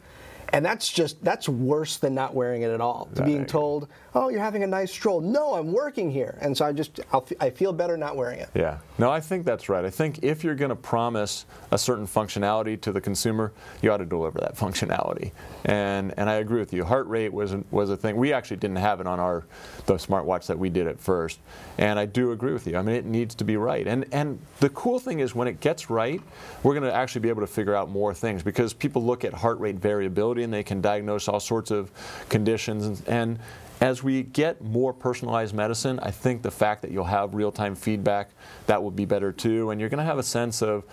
And 0.52 0.64
that's 0.64 0.90
just 0.90 1.22
that's 1.22 1.48
worse 1.48 1.98
than 1.98 2.14
not 2.14 2.34
wearing 2.34 2.62
it 2.62 2.70
at 2.70 2.80
all. 2.80 3.08
To 3.16 3.22
being 3.22 3.44
told, 3.44 3.88
"Oh, 4.14 4.30
you're 4.30 4.40
having 4.40 4.62
a 4.62 4.66
nice 4.66 4.90
stroll." 4.90 5.20
No, 5.20 5.54
I'm 5.54 5.72
working 5.72 6.11
here, 6.11 6.38
and 6.40 6.56
so 6.56 6.64
I 6.64 6.72
just 6.72 7.00
I'll, 7.12 7.26
i 7.40 7.50
feel 7.50 7.72
better 7.72 7.96
not 7.96 8.16
wearing 8.16 8.40
it. 8.40 8.48
Yeah, 8.54 8.78
no, 8.96 9.11
I 9.11 9.20
think 9.20 9.44
that's 9.44 9.68
right. 9.68 9.84
I 9.84 9.90
think 9.90 10.20
if 10.22 10.42
you're 10.42 10.54
going 10.54 10.70
to 10.70 10.76
promise 10.76 11.44
a 11.70 11.76
certain 11.76 12.06
functionality 12.06 12.80
to 12.80 12.92
the 12.92 13.00
consumer, 13.00 13.52
you 13.82 13.92
ought 13.92 13.98
to 13.98 14.06
deliver 14.06 14.38
that 14.40 14.56
functionality. 14.56 15.32
And 15.66 16.14
and 16.16 16.30
I 16.30 16.34
agree 16.34 16.61
with 16.61 16.72
you. 16.72 16.84
Heart 16.84 17.08
rate 17.08 17.32
was 17.32 17.54
was 17.70 17.90
a 17.90 17.96
thing. 17.96 18.16
We 18.16 18.32
actually 18.32 18.56
didn't 18.56 18.76
have 18.76 19.00
it 19.00 19.06
on 19.06 19.20
our 19.20 19.44
the 19.84 19.94
smartwatch 19.94 20.46
that 20.46 20.58
we 20.58 20.70
did 20.70 20.87
at 20.87 20.98
first, 20.98 21.40
and 21.76 21.98
I 21.98 22.06
do 22.06 22.32
agree 22.32 22.52
with 22.52 22.66
you. 22.66 22.78
I 22.78 22.82
mean, 22.82 22.96
it 22.96 23.04
needs 23.04 23.34
to 23.37 23.44
be 23.44 23.58
right. 23.58 23.87
And 23.87 24.06
and 24.12 24.38
the 24.61 24.70
cool 24.70 24.98
thing 24.98 25.20
is 25.20 25.34
when 25.34 25.46
it 25.46 25.61
gets 25.61 25.90
right, 25.90 26.22
we're 26.62 26.74
going 26.74 26.88
to 26.88 26.94
actually 26.94 27.20
be 27.20 27.28
able 27.28 27.42
to 27.42 27.46
figure 27.46 27.74
out 27.74 27.90
more 27.90 28.14
things 28.14 28.42
because 28.42 28.72
people 28.72 29.04
look 29.04 29.24
at 29.24 29.34
heart 29.34 29.58
rate 29.61 29.76
variability 29.76 30.38
and 30.42 30.53
they 30.53 30.62
can 30.62 30.81
diagnose 30.81 31.29
all 31.29 31.40
sorts 31.40 31.71
of 31.71 31.90
conditions. 32.29 32.87
And, 32.87 33.08
and 33.08 33.38
as 33.81 34.02
we 34.02 34.25
get 34.25 34.62
more 34.62 34.92
personalized 34.92 35.54
medicine, 35.54 36.00
I 36.00 36.10
think 36.10 36.42
the 36.42 36.50
fact 36.50 36.83
that 36.83 36.90
you'll 36.90 37.04
have 37.04 37.35
real 37.35 37.52
time 37.52 37.75
feedback, 37.75 38.31
that 38.67 38.83
will 38.83 38.90
be 38.90 39.04
better 39.04 39.33
too. 39.33 39.71
And 39.71 39.81
you're 39.81 39.90
going 39.90 39.98
to 39.98 40.04
have 40.04 40.19
a 40.19 40.23
sense 40.25 40.62
of, 40.62 40.85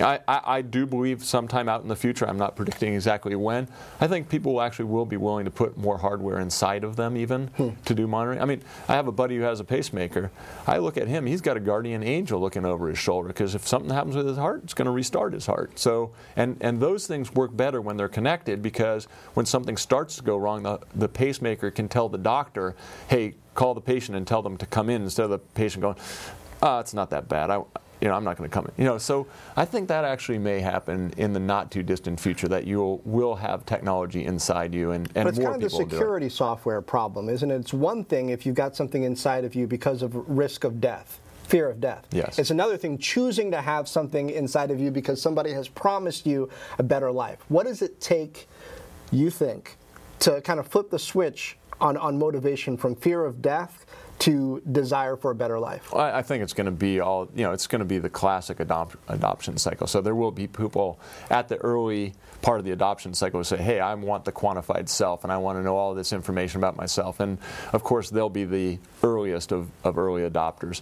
I, 0.00 0.20
I, 0.28 0.40
I, 0.44 0.62
do 0.62 0.86
believe 0.86 1.24
sometime 1.24 1.68
out 1.68 1.82
in 1.82 1.88
the 1.88 1.96
future, 1.96 2.28
I'm 2.28 2.38
not 2.38 2.56
predicting 2.56 2.94
exactly 2.94 3.34
when, 3.34 3.68
I 4.00 4.06
think 4.06 4.28
people 4.28 4.60
actually 4.60 4.86
will 4.86 5.06
be 5.06 5.16
willing 5.16 5.44
to 5.44 5.50
put 5.50 5.76
more 5.76 5.98
hardware 5.98 6.40
inside 6.40 6.84
of 6.84 6.96
them 6.96 7.16
even 7.16 7.48
hmm. 7.48 7.70
to 7.84 7.94
do 7.94 8.06
monitoring. 8.06 8.40
I 8.40 8.44
mean, 8.44 8.62
I 8.88 8.94
have 8.94 9.08
a 9.08 9.12
buddy 9.12 9.36
who 9.36 9.42
has 9.42 9.60
a 9.60 9.64
pacemaker. 9.64 10.30
I 10.66 10.78
look 10.78 10.96
at 10.96 11.08
him, 11.08 11.26
he's 11.26 11.40
got 11.40 11.56
a 11.56 11.60
guardian 11.60 12.02
angel 12.02 12.40
looking 12.40 12.64
over 12.64 12.88
his 12.88 12.98
shoulder 12.98 13.28
because 13.28 13.54
if 13.54 13.66
something 13.66 13.90
happens 13.90 14.16
with 14.16 14.26
his 14.26 14.36
heart, 14.36 14.62
it's 14.64 14.74
going 14.74 14.86
to 14.86 14.92
restart 14.92 15.32
his 15.32 15.46
heart. 15.46 15.78
So, 15.78 16.12
and, 16.36 16.56
and 16.60 16.80
those 16.80 17.06
things 17.06 17.32
work 17.32 17.56
better 17.56 17.80
when 17.80 17.96
they're 17.96 18.08
connected 18.08 18.62
because 18.62 19.06
when 19.34 19.46
something 19.46 19.76
starts 19.76 20.16
to 20.16 20.22
go 20.22 20.36
wrong, 20.36 20.62
the, 20.62 20.80
the 20.94 21.08
pacemaker 21.08 21.70
can 21.70 21.88
tell 21.88 22.08
the 22.08 22.18
doctor, 22.18 22.74
hey, 23.08 23.34
call 23.54 23.74
the 23.74 23.80
patient 23.80 24.16
and 24.16 24.26
tell 24.26 24.42
them 24.42 24.56
to 24.58 24.66
come 24.66 24.90
in 24.90 25.02
instead 25.02 25.24
of 25.24 25.30
the 25.30 25.38
patient 25.38 25.82
going, 25.82 25.96
oh, 26.62 26.78
it's 26.80 26.94
not 26.94 27.10
that 27.10 27.28
bad. 27.28 27.50
I, 27.50 27.62
you 28.00 28.08
know, 28.08 28.14
I'm 28.14 28.24
not 28.24 28.36
going 28.36 28.48
to 28.48 28.52
come 28.54 28.66
in. 28.66 28.72
You 28.76 28.84
know, 28.84 28.98
so 28.98 29.26
I 29.56 29.64
think 29.64 29.88
that 29.88 30.04
actually 30.04 30.38
may 30.38 30.60
happen 30.60 31.12
in 31.16 31.32
the 31.32 31.40
not 31.40 31.70
too 31.70 31.82
distant 31.82 32.20
future 32.20 32.48
that 32.48 32.66
you 32.66 33.00
will 33.04 33.34
have 33.36 33.64
technology 33.66 34.24
inside 34.24 34.74
you 34.74 34.90
and, 34.90 35.06
and 35.14 35.24
but 35.24 35.28
it's 35.28 35.38
more 35.38 35.52
kind 35.52 35.62
of 35.62 35.70
the 35.70 35.76
security 35.76 36.28
software 36.28 36.82
problem, 36.82 37.28
isn't 37.28 37.50
it? 37.50 37.56
It's 37.56 37.72
one 37.72 38.04
thing 38.04 38.30
if 38.30 38.44
you've 38.44 38.54
got 38.54 38.76
something 38.76 39.02
inside 39.04 39.44
of 39.44 39.54
you 39.54 39.66
because 39.66 40.02
of 40.02 40.14
risk 40.28 40.64
of 40.64 40.80
death. 40.80 41.20
Fear 41.44 41.70
of 41.70 41.80
death. 41.80 42.06
Yes. 42.10 42.40
It's 42.40 42.50
another 42.50 42.76
thing 42.76 42.98
choosing 42.98 43.52
to 43.52 43.60
have 43.60 43.88
something 43.88 44.30
inside 44.30 44.72
of 44.72 44.80
you 44.80 44.90
because 44.90 45.22
somebody 45.22 45.52
has 45.52 45.68
promised 45.68 46.26
you 46.26 46.50
a 46.78 46.82
better 46.82 47.12
life. 47.12 47.38
What 47.48 47.66
does 47.66 47.82
it 47.82 48.00
take, 48.00 48.48
you 49.12 49.30
think, 49.30 49.76
to 50.20 50.40
kind 50.40 50.58
of 50.58 50.66
flip 50.66 50.90
the 50.90 50.98
switch 50.98 51.56
on, 51.80 51.96
on 51.96 52.18
motivation 52.18 52.76
from 52.76 52.96
fear 52.96 53.24
of 53.24 53.42
death 53.42 53.86
to 54.18 54.62
desire 54.72 55.16
for 55.16 55.30
a 55.30 55.34
better 55.34 55.58
life? 55.58 55.94
I, 55.94 56.22
think 56.22 56.42
it's 56.42 56.52
going 56.52 56.66
to 56.66 56.70
be 56.70 57.00
all, 57.00 57.28
you 57.34 57.44
know, 57.44 57.52
it's 57.52 57.66
going 57.66 57.80
to 57.80 57.84
be 57.84 57.98
the 57.98 58.08
classic 58.08 58.60
adopt, 58.60 58.96
adoption 59.08 59.58
cycle. 59.58 59.86
So 59.86 60.00
there 60.00 60.14
will 60.14 60.30
be 60.30 60.46
people 60.46 60.98
at 61.30 61.48
the 61.48 61.56
early 61.58 62.14
part 62.42 62.58
of 62.58 62.64
the 62.64 62.72
adoption 62.72 63.12
cycle 63.12 63.40
who 63.40 63.44
say, 63.44 63.58
hey, 63.58 63.80
I 63.80 63.94
want 63.94 64.24
the 64.24 64.32
quantified 64.32 64.88
self 64.88 65.24
and 65.24 65.32
I 65.32 65.36
want 65.36 65.58
to 65.58 65.62
know 65.62 65.76
all 65.76 65.94
this 65.94 66.12
information 66.12 66.60
about 66.60 66.76
myself. 66.76 67.20
And 67.20 67.38
of 67.72 67.82
course, 67.82 68.10
they'll 68.10 68.28
be 68.30 68.44
the 68.44 68.78
earliest 69.02 69.52
of, 69.52 69.68
of 69.84 69.98
early 69.98 70.28
adopters. 70.28 70.80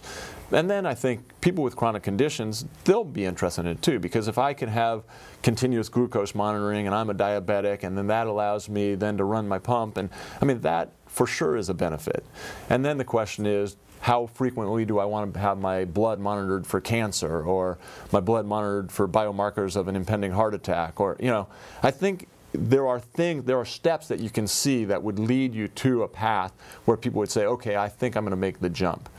And 0.51 0.69
then 0.69 0.85
I 0.85 0.93
think 0.93 1.41
people 1.41 1.63
with 1.63 1.75
chronic 1.75 2.03
conditions, 2.03 2.65
they'll 2.83 3.03
be 3.03 3.25
interested 3.25 3.65
in 3.65 3.71
it 3.73 3.81
too, 3.81 3.99
because 3.99 4.27
if 4.27 4.37
I 4.37 4.53
can 4.53 4.69
have 4.69 5.03
continuous 5.41 5.89
glucose 5.89 6.35
monitoring 6.35 6.85
and 6.85 6.95
I'm 6.95 7.09
a 7.09 7.15
diabetic, 7.15 7.83
and 7.83 7.97
then 7.97 8.07
that 8.07 8.27
allows 8.27 8.69
me 8.69 8.95
then 8.95 9.17
to 9.17 9.23
run 9.23 9.47
my 9.47 9.59
pump, 9.59 9.97
and 9.97 10.09
I 10.41 10.45
mean, 10.45 10.61
that 10.61 10.91
for 11.15 11.25
sure 11.25 11.55
is 11.55 11.69
a 11.69 11.73
benefit. 11.73 12.25
And 12.69 12.83
then 12.83 12.97
the 12.97 13.05
question 13.05 13.45
is, 13.45 13.77
how 14.01 14.27
frequently 14.27 14.83
do 14.83 14.99
I 14.99 15.05
want 15.05 15.33
to 15.33 15.39
have 15.39 15.57
my 15.57 15.85
blood 15.85 16.19
monitored 16.19 16.67
for 16.67 16.81
cancer 16.81 17.41
or 17.41 17.77
my 18.11 18.19
blood 18.19 18.45
monitored 18.45 18.91
for 18.91 19.07
biomarkers 19.07 19.77
of 19.77 19.87
an 19.87 19.95
impending 19.95 20.31
heart 20.31 20.53
attack 20.53 20.99
or 20.99 21.15
you 21.19 21.31
know 21.31 21.47
I 21.81 21.89
think 21.89 22.27
there 22.51 22.85
are 22.87 22.99
things 22.99 23.45
there 23.45 23.57
are 23.57 23.65
steps 23.65 24.07
that 24.09 24.19
you 24.19 24.29
can 24.29 24.45
see 24.45 24.85
that 24.85 25.01
would 25.01 25.17
lead 25.17 25.55
you 25.55 25.69
to 25.69 26.03
a 26.03 26.07
path 26.07 26.51
where 26.83 26.97
people 26.97 27.19
would 27.19 27.31
say 27.31 27.45
okay 27.45 27.77
I 27.77 27.89
think 27.89 28.15
I'm 28.15 28.25
going 28.25 28.31
to 28.31 28.37
make 28.37 28.59
the 28.59 28.69
jump 28.69 29.09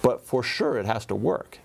but 0.00 0.24
for 0.24 0.42
sure 0.42 0.78
it 0.78 0.86
has 0.86 1.04
to 1.06 1.14
work 1.14 1.58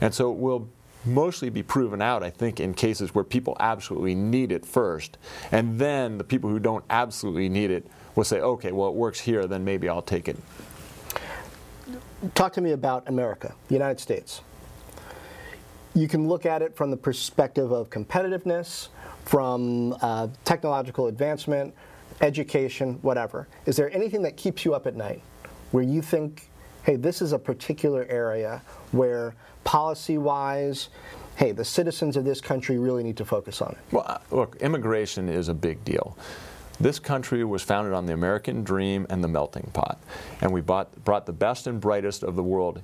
and 0.00 0.14
so 0.14 0.32
it 0.32 0.38
will 0.38 0.68
mostly 1.04 1.50
be 1.50 1.62
proven 1.62 2.00
out, 2.00 2.22
I 2.22 2.30
think, 2.30 2.60
in 2.60 2.74
cases 2.74 3.14
where 3.14 3.24
people 3.24 3.56
absolutely 3.60 4.14
need 4.14 4.52
it 4.52 4.64
first. 4.64 5.18
And 5.50 5.78
then 5.78 6.18
the 6.18 6.24
people 6.24 6.48
who 6.50 6.58
don't 6.58 6.84
absolutely 6.90 7.48
need 7.48 7.70
it 7.70 7.86
will 8.14 8.24
say, 8.24 8.40
okay, 8.40 8.72
well, 8.72 8.88
it 8.88 8.94
works 8.94 9.20
here, 9.20 9.46
then 9.46 9.64
maybe 9.64 9.88
I'll 9.88 10.02
take 10.02 10.28
it. 10.28 10.36
Talk 12.34 12.52
to 12.54 12.60
me 12.60 12.72
about 12.72 13.08
America, 13.08 13.54
the 13.68 13.74
United 13.74 14.00
States. 14.00 14.42
You 15.94 16.08
can 16.08 16.28
look 16.28 16.46
at 16.46 16.62
it 16.62 16.74
from 16.76 16.90
the 16.90 16.96
perspective 16.96 17.72
of 17.72 17.90
competitiveness, 17.90 18.88
from 19.24 19.96
uh, 20.00 20.28
technological 20.44 21.08
advancement, 21.08 21.74
education, 22.20 22.94
whatever. 23.02 23.48
Is 23.66 23.76
there 23.76 23.90
anything 23.94 24.22
that 24.22 24.36
keeps 24.36 24.64
you 24.64 24.74
up 24.74 24.86
at 24.86 24.94
night 24.94 25.22
where 25.72 25.82
you 25.82 26.00
think, 26.00 26.48
hey, 26.84 26.96
this 26.96 27.20
is 27.22 27.32
a 27.32 27.38
particular 27.38 28.06
area 28.08 28.62
where 28.92 29.34
policy 29.64 30.18
wise, 30.18 30.88
hey, 31.36 31.52
the 31.52 31.64
citizens 31.64 32.16
of 32.16 32.24
this 32.24 32.40
country 32.40 32.78
really 32.78 33.02
need 33.02 33.16
to 33.16 33.24
focus 33.24 33.60
on 33.60 33.72
it? 33.72 33.78
Well, 33.90 34.04
uh, 34.06 34.18
look, 34.30 34.56
immigration 34.56 35.28
is 35.28 35.48
a 35.48 35.54
big 35.54 35.84
deal. 35.84 36.16
This 36.80 36.98
country 36.98 37.44
was 37.44 37.62
founded 37.62 37.92
on 37.92 38.06
the 38.06 38.12
American 38.12 38.64
dream 38.64 39.06
and 39.10 39.22
the 39.22 39.28
melting 39.28 39.70
pot. 39.72 40.00
And 40.40 40.52
we 40.52 40.60
bought, 40.60 41.04
brought 41.04 41.26
the 41.26 41.32
best 41.32 41.66
and 41.66 41.80
brightest 41.80 42.22
of 42.22 42.36
the 42.36 42.42
world 42.42 42.82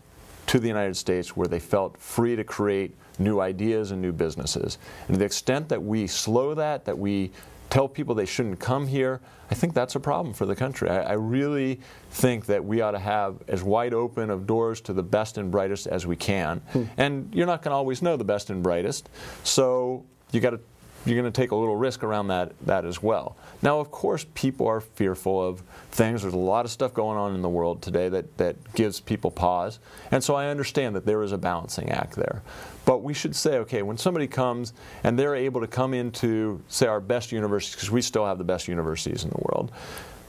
to 0.48 0.58
the 0.58 0.68
United 0.68 0.96
States 0.96 1.36
where 1.36 1.48
they 1.48 1.60
felt 1.60 1.96
free 1.98 2.36
to 2.36 2.44
create 2.44 2.94
new 3.18 3.40
ideas 3.40 3.90
and 3.90 4.00
new 4.00 4.12
businesses. 4.12 4.78
And 5.06 5.14
to 5.14 5.18
the 5.18 5.24
extent 5.24 5.68
that 5.68 5.82
we 5.82 6.06
slow 6.06 6.54
that, 6.54 6.84
that 6.84 6.98
we 6.98 7.32
tell 7.70 7.88
people 7.88 8.14
they 8.14 8.26
shouldn't 8.26 8.58
come 8.58 8.86
here, 8.86 9.20
I 9.50 9.54
think 9.54 9.74
that's 9.74 9.94
a 9.94 10.00
problem 10.00 10.34
for 10.34 10.46
the 10.46 10.56
country. 10.56 10.88
I, 10.88 11.00
I, 11.00 11.12
really 11.12 11.80
think 12.10 12.46
that 12.46 12.64
we 12.64 12.80
ought 12.80 12.92
to 12.92 12.98
have 12.98 13.36
as 13.48 13.62
wide 13.62 13.94
open 13.94 14.30
of 14.30 14.46
doors 14.46 14.80
to 14.82 14.92
the 14.92 15.02
best 15.02 15.38
and 15.38 15.50
brightest 15.50 15.86
as 15.86 16.06
we 16.06 16.16
can. 16.16 16.60
Hmm. 16.72 16.84
And 16.96 17.34
you're 17.34 17.46
not 17.46 17.62
going 17.62 17.72
to 17.72 17.76
always 17.76 18.02
know 18.02 18.16
the 18.16 18.24
best 18.24 18.50
and 18.50 18.62
brightest, 18.62 19.08
so 19.44 20.04
you 20.32 20.40
got 20.40 20.50
to 20.50 20.60
you're 21.04 21.20
going 21.20 21.30
to 21.30 21.40
take 21.40 21.52
a 21.52 21.56
little 21.56 21.76
risk 21.76 22.02
around 22.02 22.28
that, 22.28 22.52
that 22.66 22.84
as 22.84 23.02
well. 23.02 23.36
Now, 23.62 23.80
of 23.80 23.90
course, 23.90 24.26
people 24.34 24.66
are 24.66 24.80
fearful 24.80 25.42
of 25.42 25.60
things. 25.90 26.22
There's 26.22 26.34
a 26.34 26.38
lot 26.38 26.64
of 26.64 26.70
stuff 26.70 26.92
going 26.92 27.18
on 27.18 27.34
in 27.34 27.42
the 27.42 27.48
world 27.48 27.82
today 27.82 28.08
that, 28.08 28.36
that 28.38 28.74
gives 28.74 29.00
people 29.00 29.30
pause. 29.30 29.78
And 30.10 30.22
so 30.22 30.34
I 30.34 30.48
understand 30.48 30.96
that 30.96 31.06
there 31.06 31.22
is 31.22 31.32
a 31.32 31.38
balancing 31.38 31.90
act 31.90 32.16
there. 32.16 32.42
But 32.84 33.02
we 33.02 33.14
should 33.14 33.36
say, 33.36 33.58
okay, 33.58 33.82
when 33.82 33.98
somebody 33.98 34.26
comes 34.26 34.72
and 35.04 35.18
they're 35.18 35.34
able 35.34 35.60
to 35.60 35.66
come 35.66 35.94
into, 35.94 36.62
say, 36.68 36.86
our 36.86 37.00
best 37.00 37.32
universities, 37.32 37.74
because 37.74 37.90
we 37.90 38.02
still 38.02 38.26
have 38.26 38.38
the 38.38 38.44
best 38.44 38.68
universities 38.68 39.24
in 39.24 39.30
the 39.30 39.40
world, 39.40 39.72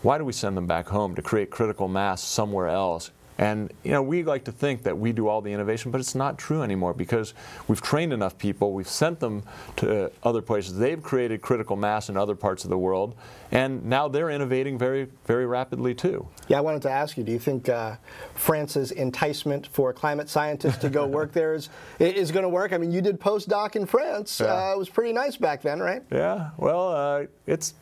why 0.01 0.17
do 0.17 0.23
we 0.23 0.33
send 0.33 0.55
them 0.55 0.67
back 0.67 0.87
home 0.87 1.15
to 1.15 1.21
create 1.21 1.49
critical 1.49 1.87
mass 1.87 2.21
somewhere 2.21 2.67
else 2.67 3.11
and 3.39 3.71
you 3.83 3.91
know, 3.91 4.03
we 4.03 4.21
like 4.21 4.43
to 4.43 4.51
think 4.51 4.83
that 4.83 4.97
we 4.97 5.13
do 5.13 5.29
all 5.29 5.41
the 5.41 5.51
innovation, 5.51 5.91
but 5.91 6.01
it's 6.01 6.13
not 6.13 6.37
true 6.37 6.61
anymore 6.61 6.93
because 6.93 7.33
we've 7.69 7.81
trained 7.81 8.11
enough 8.11 8.37
people, 8.37 8.73
we've 8.73 8.87
sent 8.87 9.21
them 9.21 9.43
to 9.77 10.11
other 10.23 10.41
places, 10.41 10.77
they've 10.77 11.01
created 11.01 11.41
critical 11.41 11.77
mass 11.77 12.09
in 12.09 12.17
other 12.17 12.35
parts 12.35 12.65
of 12.65 12.69
the 12.69 12.77
world, 12.77 13.15
and 13.51 13.85
now 13.85 14.09
they're 14.09 14.29
innovating 14.29 14.77
very, 14.77 15.07
very 15.25 15.45
rapidly 15.45 15.95
too. 15.95 16.27
Yeah, 16.49 16.57
I 16.57 16.61
wanted 16.61 16.81
to 16.81 16.91
ask 16.91 17.17
you: 17.17 17.23
Do 17.23 17.31
you 17.31 17.39
think 17.39 17.69
uh, 17.69 17.95
France's 18.35 18.91
enticement 18.91 19.67
for 19.67 19.93
climate 19.93 20.27
scientists 20.27 20.77
to 20.79 20.89
go 20.89 21.07
work 21.19 21.31
there 21.31 21.53
is 21.53 21.69
is 21.97 22.31
going 22.31 22.43
to 22.43 22.49
work? 22.49 22.73
I 22.73 22.77
mean, 22.77 22.91
you 22.91 23.01
did 23.01 23.21
postdoc 23.21 23.77
in 23.77 23.85
France; 23.85 24.41
yeah. 24.41 24.53
uh, 24.53 24.73
it 24.73 24.77
was 24.77 24.89
pretty 24.89 25.13
nice 25.13 25.37
back 25.37 25.61
then, 25.61 25.79
right? 25.79 26.03
Yeah. 26.11 26.49
Well, 26.57 26.89
uh, 26.89 27.25
it's 27.47 27.73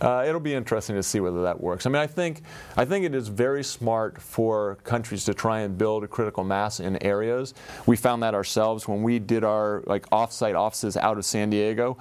uh, 0.00 0.24
it'll 0.26 0.40
be 0.40 0.54
interesting 0.54 0.96
to 0.96 1.02
see 1.02 1.20
whether 1.20 1.42
that 1.42 1.60
works. 1.60 1.86
I 1.86 1.88
mean, 1.88 2.02
I 2.02 2.06
think 2.06 2.42
I 2.76 2.84
think 2.84 3.04
it 3.04 3.14
is 3.14 3.28
very 3.28 3.62
smart 3.62 4.20
for 4.20 4.76
countries 4.84 5.24
to 5.26 5.34
try 5.34 5.60
and 5.60 5.78
build 5.78 6.04
a 6.04 6.08
critical 6.08 6.44
mass 6.44 6.80
in 6.80 7.02
areas. 7.02 7.54
We 7.86 7.96
found 7.96 8.22
that 8.22 8.34
ourselves 8.34 8.88
when 8.88 9.02
we 9.02 9.18
did 9.18 9.44
our 9.44 9.82
like 9.86 10.08
offsite 10.10 10.58
offices 10.58 10.96
out 10.96 11.18
of 11.18 11.24
San 11.24 11.50
Diego 11.50 11.96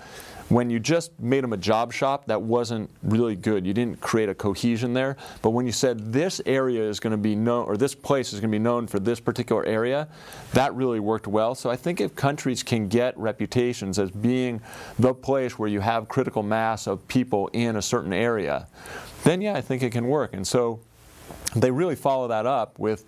when 0.50 0.70
you 0.70 0.80
just 0.80 1.18
made 1.20 1.44
them 1.44 1.54
a 1.54 1.58
job 1.58 1.94
shop, 1.94 2.26
that 2.28 2.42
wasn't 2.42 2.90
really 3.02 3.36
good. 3.36 3.66
You 3.66 3.74
didn't 3.74 4.02
create 4.02 4.30
a 4.30 4.36
cohesion 4.36 4.94
there. 4.94 5.18
But 5.42 5.52
when 5.52 5.66
you 5.66 5.72
said 5.72 6.12
this 6.12 6.42
area 6.46 6.82
is 6.82 7.00
going 7.00 7.12
to 7.12 7.18
be 7.18 7.36
known, 7.36 7.66
or 7.66 7.78
this 7.78 7.96
place 7.96 8.34
is 8.34 8.40
going 8.40 8.52
to 8.52 8.56
be 8.56 8.64
known 8.64 8.88
for 8.88 9.00
this 9.00 9.20
particular 9.20 9.66
area, 9.66 10.08
that 10.54 10.74
really 10.76 11.00
worked 11.00 11.28
well. 11.28 11.56
So 11.56 11.70
I 11.70 11.76
think 11.76 12.02
if 12.02 12.16
countries 12.16 12.62
can 12.62 12.88
get 12.88 13.18
reputations 13.18 14.00
as 14.00 14.12
being 14.12 14.62
the 15.00 15.14
place 15.14 15.58
where 15.58 15.70
you 15.70 15.80
have 15.80 16.08
critical 16.08 16.44
mass 16.44 16.88
of 16.88 17.08
people 17.08 17.50
in 17.54 17.78
a 17.78 17.82
certain 17.82 18.14
area, 18.14 18.68
then 19.24 19.42
yeah, 19.42 19.56
I 19.56 19.62
think 19.62 19.82
it 19.82 19.92
can 19.92 20.08
work. 20.08 20.34
And 20.34 20.46
so 20.46 20.80
they 21.56 21.72
really 21.72 21.96
follow 21.96 22.28
that 22.28 22.46
up 22.46 22.78
with, 22.80 23.06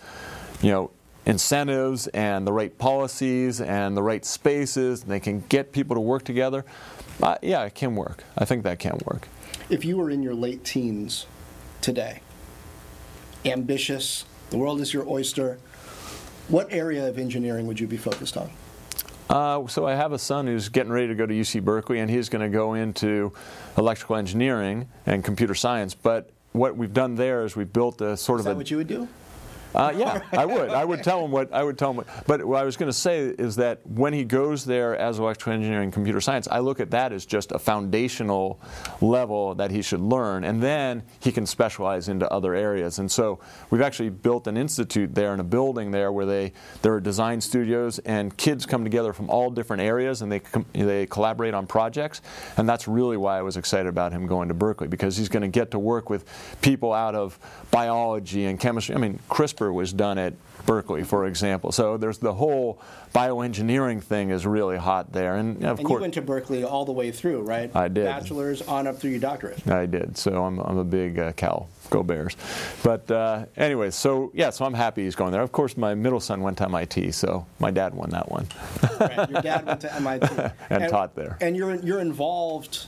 you 0.61 0.71
know, 0.71 0.91
incentives 1.25 2.07
and 2.07 2.45
the 2.45 2.53
right 2.53 2.77
policies 2.77 3.59
and 3.59 3.97
the 3.97 4.03
right 4.03 4.23
spaces, 4.23 5.01
and 5.01 5.11
they 5.11 5.19
can 5.19 5.41
get 5.49 5.71
people 5.71 5.95
to 5.95 5.99
work 5.99 6.23
together. 6.23 6.63
Uh, 7.21 7.35
yeah, 7.41 7.63
it 7.63 7.75
can 7.75 7.95
work. 7.95 8.23
I 8.37 8.45
think 8.45 8.63
that 8.63 8.79
can 8.79 8.99
work. 9.05 9.27
If 9.69 9.85
you 9.85 9.97
were 9.97 10.09
in 10.09 10.21
your 10.21 10.33
late 10.33 10.63
teens 10.63 11.25
today, 11.81 12.21
ambitious, 13.45 14.25
the 14.49 14.57
world 14.57 14.81
is 14.81 14.93
your 14.93 15.07
oyster, 15.07 15.57
what 16.47 16.71
area 16.71 17.07
of 17.07 17.17
engineering 17.17 17.67
would 17.67 17.79
you 17.79 17.87
be 17.87 17.97
focused 17.97 18.37
on? 18.37 18.49
Uh, 19.29 19.65
so 19.67 19.87
I 19.87 19.95
have 19.95 20.11
a 20.11 20.19
son 20.19 20.45
who's 20.45 20.69
getting 20.69 20.91
ready 20.91 21.07
to 21.07 21.15
go 21.15 21.25
to 21.25 21.33
UC 21.33 21.63
Berkeley, 21.63 21.99
and 21.99 22.09
he's 22.09 22.29
going 22.29 22.43
to 22.43 22.55
go 22.55 22.75
into 22.75 23.33
electrical 23.77 24.17
engineering 24.17 24.87
and 25.05 25.23
computer 25.23 25.55
science. 25.55 25.95
But 25.95 26.29
what 26.51 26.77
we've 26.77 26.93
done 26.93 27.15
there 27.15 27.43
is 27.43 27.55
we've 27.55 27.71
built 27.71 28.01
a 28.01 28.15
sort 28.15 28.39
is 28.39 28.45
of. 28.45 28.51
Is 28.51 28.53
that 28.53 28.57
what 28.57 28.71
you 28.71 28.77
would 28.77 28.87
do? 28.87 29.07
Uh, 29.75 29.93
yeah, 29.95 30.21
I 30.31 30.45
would. 30.45 30.69
I 30.69 30.85
would 30.85 31.03
tell 31.03 31.23
him 31.23 31.31
what 31.31 31.53
I 31.53 31.63
would 31.63 31.77
tell 31.77 31.91
him. 31.91 31.97
What, 31.97 32.07
but 32.25 32.45
what 32.45 32.61
I 32.61 32.63
was 32.63 32.77
going 32.77 32.89
to 32.89 32.97
say 32.97 33.25
is 33.25 33.57
that 33.57 33.85
when 33.85 34.13
he 34.13 34.23
goes 34.23 34.63
there 34.63 34.95
as 34.97 35.19
electrical 35.19 35.53
engineering, 35.53 35.91
computer 35.91 36.21
science, 36.21 36.47
I 36.49 36.59
look 36.59 36.79
at 36.79 36.91
that 36.91 37.11
as 37.11 37.25
just 37.25 37.51
a 37.51 37.59
foundational 37.59 38.59
level 39.01 39.53
that 39.55 39.71
he 39.71 39.81
should 39.81 39.99
learn, 39.99 40.43
and 40.45 40.63
then 40.63 41.03
he 41.19 41.31
can 41.31 41.45
specialize 41.45 42.07
into 42.07 42.31
other 42.31 42.55
areas. 42.55 42.99
And 42.99 43.11
so 43.11 43.39
we've 43.69 43.81
actually 43.81 44.09
built 44.09 44.47
an 44.47 44.55
institute 44.55 45.13
there 45.13 45.33
in 45.33 45.39
a 45.39 45.43
building 45.43 45.91
there 45.91 46.11
where 46.11 46.25
they 46.25 46.53
there 46.81 46.93
are 46.93 47.01
design 47.01 47.41
studios 47.41 47.99
and 47.99 48.35
kids 48.37 48.65
come 48.65 48.83
together 48.83 49.11
from 49.13 49.29
all 49.29 49.49
different 49.49 49.81
areas 49.81 50.21
and 50.21 50.31
they 50.31 50.41
they 50.73 51.05
collaborate 51.07 51.53
on 51.53 51.67
projects. 51.67 52.21
And 52.57 52.67
that's 52.67 52.87
really 52.87 53.17
why 53.17 53.37
I 53.37 53.41
was 53.41 53.57
excited 53.57 53.87
about 53.87 54.11
him 54.11 54.25
going 54.27 54.47
to 54.47 54.53
Berkeley 54.53 54.87
because 54.87 55.17
he's 55.17 55.29
going 55.29 55.41
to 55.41 55.49
get 55.49 55.71
to 55.71 55.79
work 55.79 56.09
with 56.09 56.25
people 56.61 56.93
out 56.93 57.15
of 57.15 57.37
biology 57.71 58.45
and 58.45 58.59
chemistry. 58.59 58.95
I 58.95 58.97
mean, 58.99 59.19
CRISPR 59.29 59.64
was 59.71 59.93
done 59.93 60.17
at 60.17 60.33
Berkeley, 60.65 61.03
for 61.03 61.25
example. 61.25 61.71
So 61.71 61.97
there's 61.97 62.17
the 62.17 62.33
whole 62.33 62.81
bioengineering 63.13 64.01
thing 64.01 64.31
is 64.31 64.45
really 64.45 64.77
hot 64.77 65.11
there, 65.11 65.35
and 65.35 65.63
of 65.63 65.79
and 65.79 65.87
course 65.87 65.99
you 65.99 66.01
went 66.01 66.13
to 66.15 66.21
Berkeley 66.21 66.63
all 66.63 66.85
the 66.85 66.91
way 66.91 67.11
through, 67.11 67.41
right? 67.41 67.73
I 67.75 67.87
did. 67.87 68.05
Bachelor's 68.05 68.61
on 68.63 68.87
up 68.87 68.97
through 68.97 69.11
your 69.11 69.19
doctorate. 69.19 69.67
I 69.67 69.85
did. 69.85 70.17
So 70.17 70.43
I'm, 70.43 70.59
I'm 70.59 70.77
a 70.77 70.83
big 70.83 71.19
uh, 71.19 71.31
Cal. 71.33 71.69
Go 71.91 72.01
Bears. 72.01 72.35
But 72.83 73.09
uh, 73.11 73.45
anyway, 73.55 73.91
so 73.91 74.31
yeah, 74.33 74.49
so 74.49 74.65
I'm 74.65 74.73
happy 74.73 75.03
he's 75.03 75.15
going 75.15 75.31
there. 75.31 75.43
Of 75.43 75.51
course, 75.51 75.77
my 75.77 75.93
middle 75.93 76.19
son 76.19 76.41
went 76.41 76.57
to 76.57 76.63
MIT, 76.65 77.11
so 77.11 77.45
my 77.59 77.69
dad 77.69 77.93
won 77.93 78.09
that 78.09 78.31
one. 78.31 78.47
right. 78.99 79.29
Your 79.29 79.41
dad 79.41 79.65
went 79.67 79.81
to 79.81 79.93
MIT 79.93 80.27
and, 80.71 80.83
and 80.83 80.89
taught 80.89 81.15
there. 81.15 81.37
And 81.41 81.55
you're 81.55 81.75
you're 81.75 81.99
involved 81.99 82.87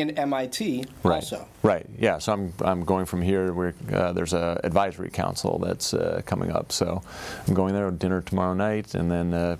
in 0.00 0.10
MIT 0.18 0.84
right. 1.02 1.16
also. 1.16 1.46
Right. 1.62 1.86
Yeah. 1.98 2.18
So 2.18 2.32
I'm 2.32 2.52
I'm 2.62 2.84
going 2.84 3.06
from 3.06 3.22
here. 3.22 3.74
Uh, 3.92 4.12
there's 4.12 4.32
a 4.32 4.60
advisory 4.64 5.10
council 5.10 5.58
that's 5.58 5.94
uh, 5.94 6.22
coming 6.26 6.50
up. 6.50 6.72
So 6.72 7.02
I'm 7.46 7.54
going 7.54 7.74
there 7.74 7.90
dinner 7.90 8.20
tomorrow 8.20 8.54
night, 8.54 8.94
and 8.94 9.10
then. 9.10 9.32
Uh, 9.32 9.56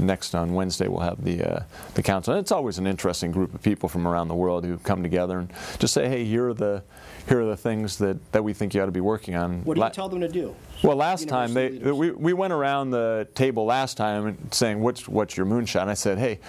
next 0.00 0.34
on 0.34 0.52
Wednesday 0.54 0.88
we'll 0.88 0.98
have 0.98 1.22
the 1.22 1.40
uh, 1.40 1.62
the 1.94 2.02
council. 2.02 2.34
And 2.34 2.40
it's 2.40 2.50
always 2.50 2.78
an 2.78 2.86
interesting 2.88 3.30
group 3.30 3.54
of 3.54 3.62
people 3.62 3.88
from 3.88 4.08
around 4.08 4.26
the 4.26 4.34
world 4.34 4.64
who 4.64 4.76
come 4.78 5.04
together 5.04 5.38
and 5.38 5.52
just 5.78 5.94
say, 5.94 6.08
"Hey, 6.08 6.24
here 6.24 6.48
are 6.48 6.54
the 6.54 6.82
here 7.28 7.42
are 7.42 7.46
the 7.46 7.56
things 7.56 7.98
that, 7.98 8.32
that 8.32 8.42
we 8.42 8.52
think 8.52 8.74
you 8.74 8.82
ought 8.82 8.86
to 8.86 8.90
be 8.90 9.00
working 9.00 9.36
on." 9.36 9.62
What 9.64 9.74
do 9.74 9.78
you 9.78 9.84
La- 9.84 9.90
tell 9.90 10.08
them 10.08 10.20
to 10.20 10.28
do? 10.28 10.54
Well, 10.82 10.96
last 10.96 11.28
time 11.28 11.54
they 11.54 11.68
we, 11.70 12.10
we 12.10 12.32
went 12.32 12.52
around 12.52 12.90
the 12.90 13.28
table 13.36 13.66
last 13.66 13.96
time 13.96 14.36
saying, 14.50 14.80
"What's 14.80 15.06
what's 15.06 15.36
your 15.36 15.46
moonshot?" 15.46 15.82
And 15.82 15.90
I 15.90 15.94
said, 15.94 16.18
"Hey." 16.18 16.40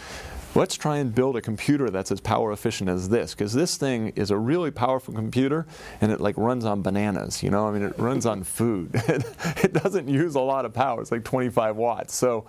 Let's 0.55 0.75
try 0.75 0.97
and 0.97 1.13
build 1.13 1.35
a 1.35 1.41
computer 1.41 1.89
that's 1.89 2.11
as 2.11 2.21
power 2.21 2.51
efficient 2.51 2.89
as 2.89 3.09
this 3.09 3.33
because 3.33 3.53
this 3.53 3.77
thing 3.77 4.09
is 4.15 4.31
a 4.31 4.37
really 4.37 4.71
powerful 4.71 5.13
computer 5.13 5.65
and 6.01 6.11
it 6.11 6.21
like 6.21 6.35
runs 6.37 6.65
on 6.65 6.81
bananas 6.81 7.43
you 7.43 7.49
know 7.49 7.67
i 7.67 7.71
mean 7.71 7.83
it 7.83 7.97
runs 7.99 8.25
on 8.25 8.43
food 8.43 8.89
it 8.93 9.73
doesn't 9.73 10.07
use 10.07 10.35
a 10.35 10.39
lot 10.39 10.65
of 10.65 10.73
power 10.73 11.01
it's 11.01 11.11
like 11.11 11.23
25 11.23 11.75
watts 11.75 12.15
so 12.15 12.45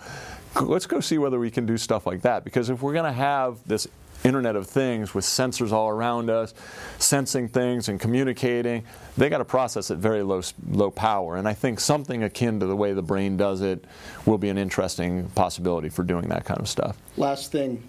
let's 0.63 0.87
go 0.87 1.01
see 1.01 1.19
whether 1.19 1.39
we 1.39 1.51
can 1.51 1.67
do 1.67 1.77
stuff 1.77 2.07
like 2.07 2.23
that 2.23 2.45
because 2.45 2.71
if 2.71 2.81
we're 2.81 2.93
going 2.93 3.05
to 3.05 3.13
have 3.13 3.59
this 3.67 3.89
Internet 4.25 4.57
of 4.57 4.67
Things 4.67 5.15
with 5.15 5.25
sensors 5.25 5.73
all 5.73 5.89
around 5.89 6.31
us, 6.31 6.55
sensing 6.99 7.49
things 7.49 7.89
and 7.89 8.01
communicating. 8.01 8.85
They 9.17 9.29
got 9.29 9.39
to 9.39 9.45
process 9.45 9.91
at 9.91 9.99
very 9.99 10.23
low 10.23 10.43
low 10.69 10.91
power, 10.91 11.37
and 11.37 11.47
I 11.47 11.55
think 11.55 11.81
something 11.81 12.23
akin 12.23 12.59
to 12.61 12.67
the 12.67 12.77
way 12.77 12.93
the 12.93 13.03
brain 13.03 13.37
does 13.37 13.61
it 13.61 13.85
will 14.25 14.39
be 14.39 14.49
an 14.49 14.59
interesting 14.59 15.29
possibility 15.31 15.89
for 15.89 16.03
doing 16.03 16.29
that 16.29 16.45
kind 16.45 16.61
of 16.61 16.69
stuff. 16.69 16.97
Last 17.17 17.53
thing, 17.53 17.83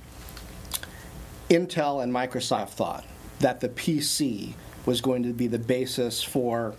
Intel 1.49 2.03
and 2.03 2.11
Microsoft 2.13 2.69
thought 2.69 3.05
that 3.39 3.61
the 3.61 3.69
PC 3.69 4.53
was 4.85 5.01
going 5.01 5.23
to 5.23 5.33
be 5.33 5.47
the 5.47 5.59
basis 5.59 6.21
for 6.21 6.75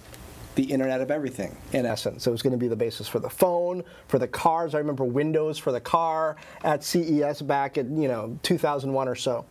the 0.56 0.64
Internet 0.64 1.00
of 1.00 1.10
Everything, 1.10 1.56
in 1.72 1.86
essence. 1.86 2.24
So 2.24 2.30
it 2.30 2.32
was 2.32 2.42
going 2.42 2.52
to 2.52 2.58
be 2.58 2.68
the 2.68 2.76
basis 2.76 3.06
for 3.06 3.20
the 3.20 3.30
phone, 3.30 3.84
for 4.08 4.18
the 4.18 4.26
cars. 4.26 4.74
I 4.74 4.78
remember 4.78 5.04
Windows 5.04 5.56
for 5.56 5.70
the 5.70 5.80
car 5.80 6.36
at 6.64 6.82
CES 6.82 7.42
back 7.42 7.78
in 7.78 8.00
you 8.00 8.08
know 8.08 8.38
2001 8.42 9.08
or 9.08 9.14
so. 9.14 9.46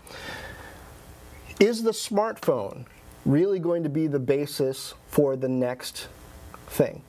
Is 1.60 1.82
the 1.82 1.92
smartphone 1.92 2.86
really 3.26 3.60
going 3.60 3.84
to 3.84 3.90
be 3.90 4.08
the 4.08 4.20
basis 4.20 4.94
for 5.08 5.36
the 5.36 5.50
next 5.50 6.08
thing? 6.68 7.02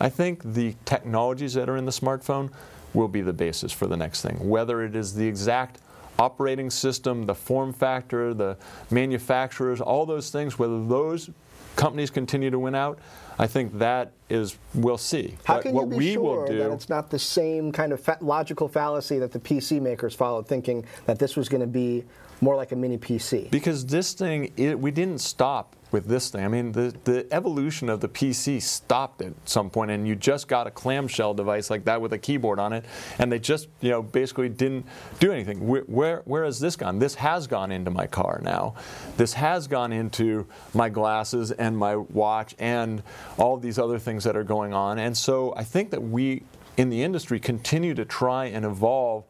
I 0.00 0.08
think 0.08 0.42
the 0.42 0.74
technologies 0.84 1.54
that 1.54 1.68
are 1.68 1.76
in 1.76 1.84
the 1.84 1.92
smartphone 1.92 2.50
will 2.94 3.08
be 3.08 3.20
the 3.20 3.32
basis 3.32 3.70
for 3.70 3.86
the 3.86 3.96
next 3.96 4.22
thing. 4.22 4.48
Whether 4.48 4.82
it 4.82 4.96
is 4.96 5.14
the 5.14 5.26
exact 5.26 5.78
operating 6.18 6.70
system, 6.70 7.26
the 7.26 7.34
form 7.34 7.72
factor, 7.72 8.34
the 8.34 8.56
manufacturers, 8.90 9.80
all 9.80 10.06
those 10.06 10.30
things, 10.30 10.58
whether 10.58 10.84
those 10.84 11.30
companies 11.76 12.10
continue 12.10 12.50
to 12.50 12.58
win 12.58 12.74
out, 12.74 12.98
I 13.38 13.46
think 13.46 13.78
that 13.78 14.12
is 14.30 14.56
we'll 14.74 14.96
see. 14.98 15.36
How 15.44 15.60
can 15.60 15.74
what 15.74 15.90
you 15.90 15.98
be 15.98 16.12
sure 16.14 16.46
do, 16.46 16.58
that 16.58 16.72
it's 16.72 16.88
not 16.88 17.10
the 17.10 17.18
same 17.18 17.70
kind 17.70 17.92
of 17.92 18.00
fa- 18.00 18.18
logical 18.20 18.66
fallacy 18.66 19.18
that 19.18 19.30
the 19.30 19.38
PC 19.38 19.80
makers 19.80 20.14
followed, 20.14 20.48
thinking 20.48 20.84
that 21.04 21.18
this 21.18 21.36
was 21.36 21.48
going 21.48 21.60
to 21.60 21.66
be 21.66 22.02
more 22.40 22.56
like 22.56 22.72
a 22.72 22.76
mini 22.76 22.96
PC? 22.96 23.50
Because 23.50 23.84
this 23.84 24.14
thing, 24.14 24.52
it, 24.56 24.78
we 24.78 24.90
didn't 24.90 25.18
stop 25.18 25.75
with 25.96 26.08
this 26.08 26.28
thing. 26.28 26.44
I 26.44 26.48
mean, 26.48 26.72
the, 26.72 26.94
the 27.04 27.26
evolution 27.32 27.88
of 27.88 28.00
the 28.00 28.08
PC 28.08 28.60
stopped 28.60 29.22
at 29.22 29.32
some 29.46 29.70
point, 29.70 29.90
and 29.90 30.06
you 30.06 30.14
just 30.14 30.46
got 30.46 30.66
a 30.66 30.70
clamshell 30.70 31.32
device 31.32 31.70
like 31.70 31.86
that 31.86 32.02
with 32.02 32.12
a 32.12 32.18
keyboard 32.18 32.58
on 32.58 32.74
it, 32.74 32.84
and 33.18 33.32
they 33.32 33.38
just, 33.38 33.68
you 33.80 33.88
know, 33.88 34.02
basically 34.02 34.50
didn't 34.50 34.84
do 35.20 35.32
anything. 35.32 35.66
Where, 35.66 35.80
where, 35.84 36.20
where 36.26 36.44
has 36.44 36.60
this 36.60 36.76
gone? 36.76 36.98
This 36.98 37.14
has 37.14 37.46
gone 37.46 37.72
into 37.72 37.90
my 37.90 38.06
car 38.06 38.42
now. 38.44 38.74
This 39.16 39.32
has 39.32 39.68
gone 39.68 39.90
into 39.90 40.46
my 40.74 40.90
glasses 40.90 41.50
and 41.50 41.78
my 41.78 41.96
watch 41.96 42.54
and 42.58 43.02
all 43.38 43.56
these 43.56 43.78
other 43.78 43.98
things 43.98 44.22
that 44.24 44.36
are 44.36 44.44
going 44.44 44.74
on. 44.74 44.98
And 44.98 45.16
so 45.16 45.54
I 45.56 45.64
think 45.64 45.92
that 45.92 46.02
we 46.02 46.42
in 46.76 46.90
the 46.90 47.02
industry 47.02 47.40
continue 47.40 47.94
to 47.94 48.04
try 48.04 48.44
and 48.44 48.66
evolve 48.66 49.24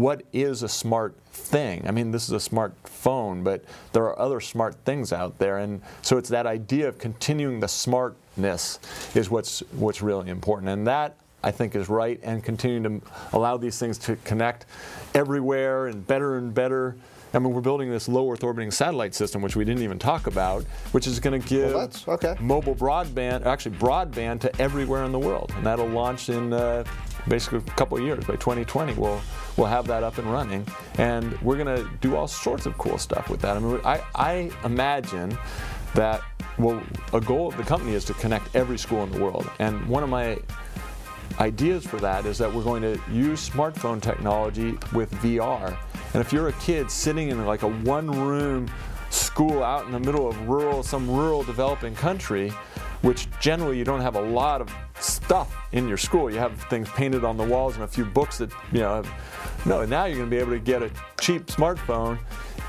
what 0.00 0.22
is 0.32 0.62
a 0.62 0.68
smart 0.68 1.14
thing. 1.32 1.86
I 1.86 1.90
mean, 1.90 2.10
this 2.10 2.28
is 2.28 2.32
a 2.32 2.50
smartphone, 2.50 3.42
but 3.42 3.64
there 3.92 4.04
are 4.04 4.18
other 4.18 4.40
smart 4.40 4.74
things 4.84 5.12
out 5.12 5.38
there, 5.38 5.58
and 5.58 5.80
so 6.02 6.18
it's 6.18 6.28
that 6.28 6.46
idea 6.46 6.88
of 6.88 6.98
continuing 6.98 7.60
the 7.60 7.68
smartness 7.68 8.78
is 9.14 9.30
what's 9.30 9.60
what's 9.72 10.02
really 10.02 10.28
important, 10.28 10.70
and 10.70 10.86
that 10.86 11.16
I 11.42 11.50
think 11.50 11.74
is 11.74 11.88
right, 11.88 12.20
and 12.22 12.44
continuing 12.44 13.00
to 13.00 13.06
allow 13.32 13.56
these 13.56 13.78
things 13.78 13.98
to 13.98 14.16
connect 14.16 14.66
everywhere 15.14 15.86
and 15.86 16.06
better 16.06 16.36
and 16.36 16.52
better. 16.52 16.96
I 17.34 17.38
mean, 17.38 17.52
we're 17.52 17.60
building 17.60 17.90
this 17.90 18.08
low 18.08 18.30
Earth 18.32 18.44
orbiting 18.44 18.70
satellite 18.70 19.14
system, 19.14 19.42
which 19.42 19.56
we 19.56 19.64
didn't 19.64 19.82
even 19.82 19.98
talk 19.98 20.26
about, 20.26 20.64
which 20.92 21.06
is 21.06 21.20
going 21.20 21.40
to 21.40 21.48
give 21.48 21.74
well, 21.74 21.90
okay. 22.08 22.34
mobile 22.40 22.74
broadband, 22.74 23.44
actually 23.44 23.76
broadband, 23.76 24.40
to 24.40 24.60
everywhere 24.60 25.04
in 25.04 25.12
the 25.12 25.18
world, 25.18 25.52
and 25.56 25.66
that'll 25.66 25.88
launch 25.88 26.28
in 26.28 26.52
uh, 26.52 26.84
basically 27.28 27.58
a 27.58 27.62
couple 27.72 28.00
years. 28.00 28.24
By 28.24 28.34
2020, 28.36 28.94
we'll 28.94 29.20
we'll 29.56 29.66
have 29.66 29.86
that 29.86 30.02
up 30.02 30.18
and 30.18 30.30
running, 30.30 30.66
and 30.98 31.38
we're 31.40 31.62
going 31.62 31.76
to 31.76 31.88
do 32.00 32.16
all 32.16 32.28
sorts 32.28 32.66
of 32.66 32.76
cool 32.78 32.98
stuff 32.98 33.28
with 33.28 33.40
that. 33.40 33.56
I 33.56 33.60
mean, 33.60 33.80
I, 33.84 34.02
I 34.14 34.50
imagine 34.64 35.36
that 35.94 36.22
well, 36.58 36.82
a 37.12 37.20
goal 37.20 37.48
of 37.48 37.56
the 37.56 37.62
company 37.62 37.94
is 37.94 38.04
to 38.06 38.14
connect 38.14 38.54
every 38.54 38.78
school 38.78 39.02
in 39.02 39.10
the 39.10 39.20
world, 39.20 39.48
and 39.58 39.86
one 39.88 40.02
of 40.02 40.08
my 40.08 40.38
ideas 41.40 41.84
for 41.84 41.98
that 41.98 42.24
is 42.24 42.38
that 42.38 42.52
we're 42.52 42.62
going 42.62 42.82
to 42.82 43.00
use 43.12 43.48
smartphone 43.48 44.00
technology 44.00 44.78
with 44.92 45.10
VR. 45.16 45.76
And 46.14 46.20
if 46.22 46.32
you're 46.32 46.48
a 46.48 46.52
kid 46.54 46.90
sitting 46.90 47.28
in 47.28 47.44
like 47.44 47.62
a 47.62 47.68
one-room 47.68 48.70
school 49.10 49.62
out 49.62 49.86
in 49.86 49.92
the 49.92 50.00
middle 50.00 50.28
of 50.28 50.48
rural, 50.48 50.82
some 50.82 51.10
rural 51.10 51.42
developing 51.42 51.94
country, 51.94 52.52
which 53.06 53.28
generally 53.38 53.78
you 53.78 53.84
don't 53.84 54.00
have 54.00 54.16
a 54.16 54.20
lot 54.20 54.60
of 54.60 54.68
stuff 54.98 55.54
in 55.70 55.86
your 55.86 55.96
school. 55.96 56.28
You 56.28 56.38
have 56.38 56.60
things 56.62 56.88
painted 56.90 57.24
on 57.24 57.36
the 57.36 57.44
walls 57.44 57.76
and 57.76 57.84
a 57.84 57.86
few 57.86 58.04
books 58.04 58.38
that, 58.38 58.50
you 58.72 58.80
know, 58.80 59.04
no, 59.64 59.84
now 59.84 60.06
you're 60.06 60.16
going 60.16 60.28
to 60.28 60.36
be 60.36 60.40
able 60.40 60.50
to 60.50 60.58
get 60.58 60.82
a 60.82 60.90
cheap 61.20 61.46
smartphone 61.46 62.18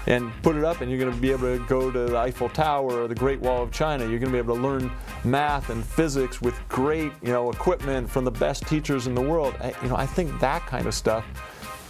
and 0.06 0.32
put 0.44 0.56
it 0.56 0.64
up 0.64 0.82
and 0.82 0.92
you're 0.92 1.00
going 1.00 1.12
to 1.12 1.20
be 1.20 1.32
able 1.32 1.58
to 1.58 1.66
go 1.66 1.90
to 1.90 2.06
the 2.06 2.16
Eiffel 2.16 2.50
Tower 2.50 3.02
or 3.02 3.08
the 3.08 3.16
Great 3.16 3.40
Wall 3.40 3.64
of 3.64 3.72
China. 3.72 4.04
You're 4.04 4.20
going 4.20 4.32
to 4.32 4.34
be 4.34 4.38
able 4.38 4.56
to 4.56 4.62
learn 4.62 4.92
math 5.24 5.72
and 5.72 5.84
physics 5.84 6.40
with 6.40 6.56
great, 6.70 7.12
you 7.24 7.32
know, 7.34 7.50
equipment 7.50 8.08
from 8.08 8.24
the 8.24 8.32
best 8.32 8.68
teachers 8.68 9.08
in 9.08 9.16
the 9.16 9.22
world. 9.22 9.56
I, 9.60 9.74
you 9.82 9.90
know, 9.90 9.96
I 9.96 10.06
think 10.06 10.40
that 10.40 10.68
kind 10.68 10.86
of 10.86 10.94
stuff 10.94 11.26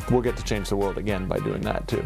will 0.09 0.21
get 0.21 0.37
to 0.37 0.43
change 0.43 0.69
the 0.69 0.77
world 0.77 0.97
again 0.97 1.27
by 1.27 1.39
doing 1.39 1.61
that 1.63 1.85
too. 1.89 2.05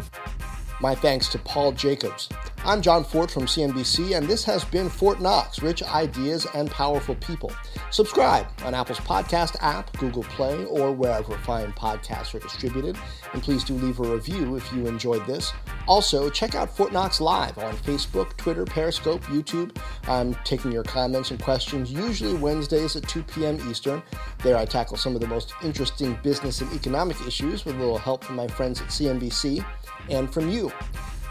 My 0.82 0.96
thanks 0.96 1.28
to 1.28 1.38
Paul 1.38 1.70
Jacobs. 1.70 2.28
I'm 2.64 2.82
Jon 2.82 3.04
Fortt 3.04 3.30
from 3.30 3.46
CNBC, 3.46 4.16
and 4.16 4.26
this 4.26 4.42
has 4.42 4.64
been 4.64 4.88
Fortt 4.88 5.20
Knox 5.20 5.62
Rich 5.62 5.84
Ideas 5.84 6.44
and 6.56 6.68
Powerful 6.68 7.14
People. 7.14 7.52
Subscribe 7.92 8.48
on 8.64 8.74
Apple's 8.74 8.98
podcast 8.98 9.56
app, 9.60 9.96
Google 9.98 10.24
Play, 10.24 10.64
or 10.64 10.90
wherever 10.90 11.38
fine 11.38 11.72
podcasts 11.74 12.34
are 12.34 12.40
distributed. 12.40 12.98
And 13.32 13.44
please 13.44 13.62
do 13.62 13.74
leave 13.74 14.00
a 14.00 14.02
review 14.02 14.56
if 14.56 14.72
you 14.72 14.88
enjoyed 14.88 15.24
this. 15.24 15.52
Also, 15.86 16.28
check 16.28 16.56
out 16.56 16.76
Fortt 16.76 16.92
Knox 16.92 17.20
Live 17.20 17.58
on 17.58 17.76
Facebook, 17.76 18.36
Twitter, 18.36 18.64
Periscope, 18.64 19.22
YouTube. 19.26 19.76
I'm 20.08 20.34
taking 20.42 20.72
your 20.72 20.82
comments 20.82 21.30
and 21.30 21.40
questions 21.40 21.92
usually 21.92 22.34
Wednesdays 22.34 22.96
at 22.96 23.06
2 23.06 23.22
p.m. 23.22 23.70
Eastern. 23.70 24.02
There 24.42 24.56
I 24.56 24.64
tackle 24.64 24.96
some 24.96 25.14
of 25.14 25.20
the 25.20 25.28
most 25.28 25.54
interesting 25.62 26.18
business 26.24 26.60
and 26.60 26.72
economic 26.72 27.20
issues 27.24 27.64
with 27.64 27.76
a 27.76 27.78
little 27.78 27.98
help 27.98 28.24
from 28.24 28.34
my 28.34 28.48
friends 28.48 28.80
at 28.80 28.88
CNBC 28.88 29.64
and 30.10 30.32
from 30.32 30.50
you. 30.50 30.72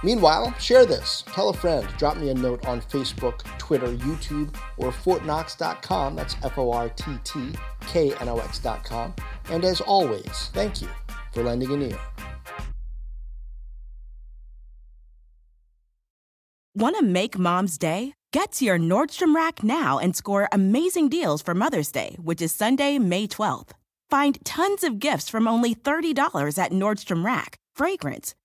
Meanwhile, 0.03 0.55
share 0.59 0.85
this, 0.85 1.23
tell 1.27 1.49
a 1.49 1.53
friend, 1.53 1.87
drop 1.97 2.17
me 2.17 2.29
a 2.29 2.33
note 2.33 2.65
on 2.67 2.81
Facebook, 2.81 3.39
Twitter, 3.59 3.87
YouTube, 3.87 4.55
or 4.77 4.91
forttknox.com. 4.91 6.15
That's 6.15 6.35
F 6.43 6.57
O 6.57 6.71
R 6.71 6.89
T 6.89 7.17
T 7.23 7.51
K 7.87 8.13
N 8.19 8.29
O 8.29 8.39
X.com. 8.39 9.13
And 9.49 9.63
as 9.63 9.79
always, 9.81 10.49
thank 10.53 10.81
you 10.81 10.89
for 11.33 11.43
lending 11.43 11.71
an 11.71 11.81
ear. 11.83 11.99
Want 16.73 16.97
to 16.97 17.03
make 17.03 17.37
mom's 17.37 17.77
day? 17.77 18.13
Get 18.31 18.53
to 18.53 18.65
your 18.65 18.79
Nordstrom 18.79 19.35
Rack 19.35 19.61
now 19.61 19.99
and 19.99 20.15
score 20.15 20.47
amazing 20.53 21.09
deals 21.09 21.41
for 21.41 21.53
Mother's 21.53 21.91
Day, 21.91 22.15
which 22.17 22.41
is 22.41 22.53
Sunday, 22.55 22.97
May 22.97 23.27
12th. 23.27 23.71
Find 24.09 24.43
tons 24.45 24.83
of 24.85 24.97
gifts 24.97 25.27
from 25.27 25.49
only 25.49 25.75
$30 25.75 26.57
at 26.57 26.71
Nordstrom 26.71 27.25
Rack 27.25 27.57
fragrance, 27.75 28.35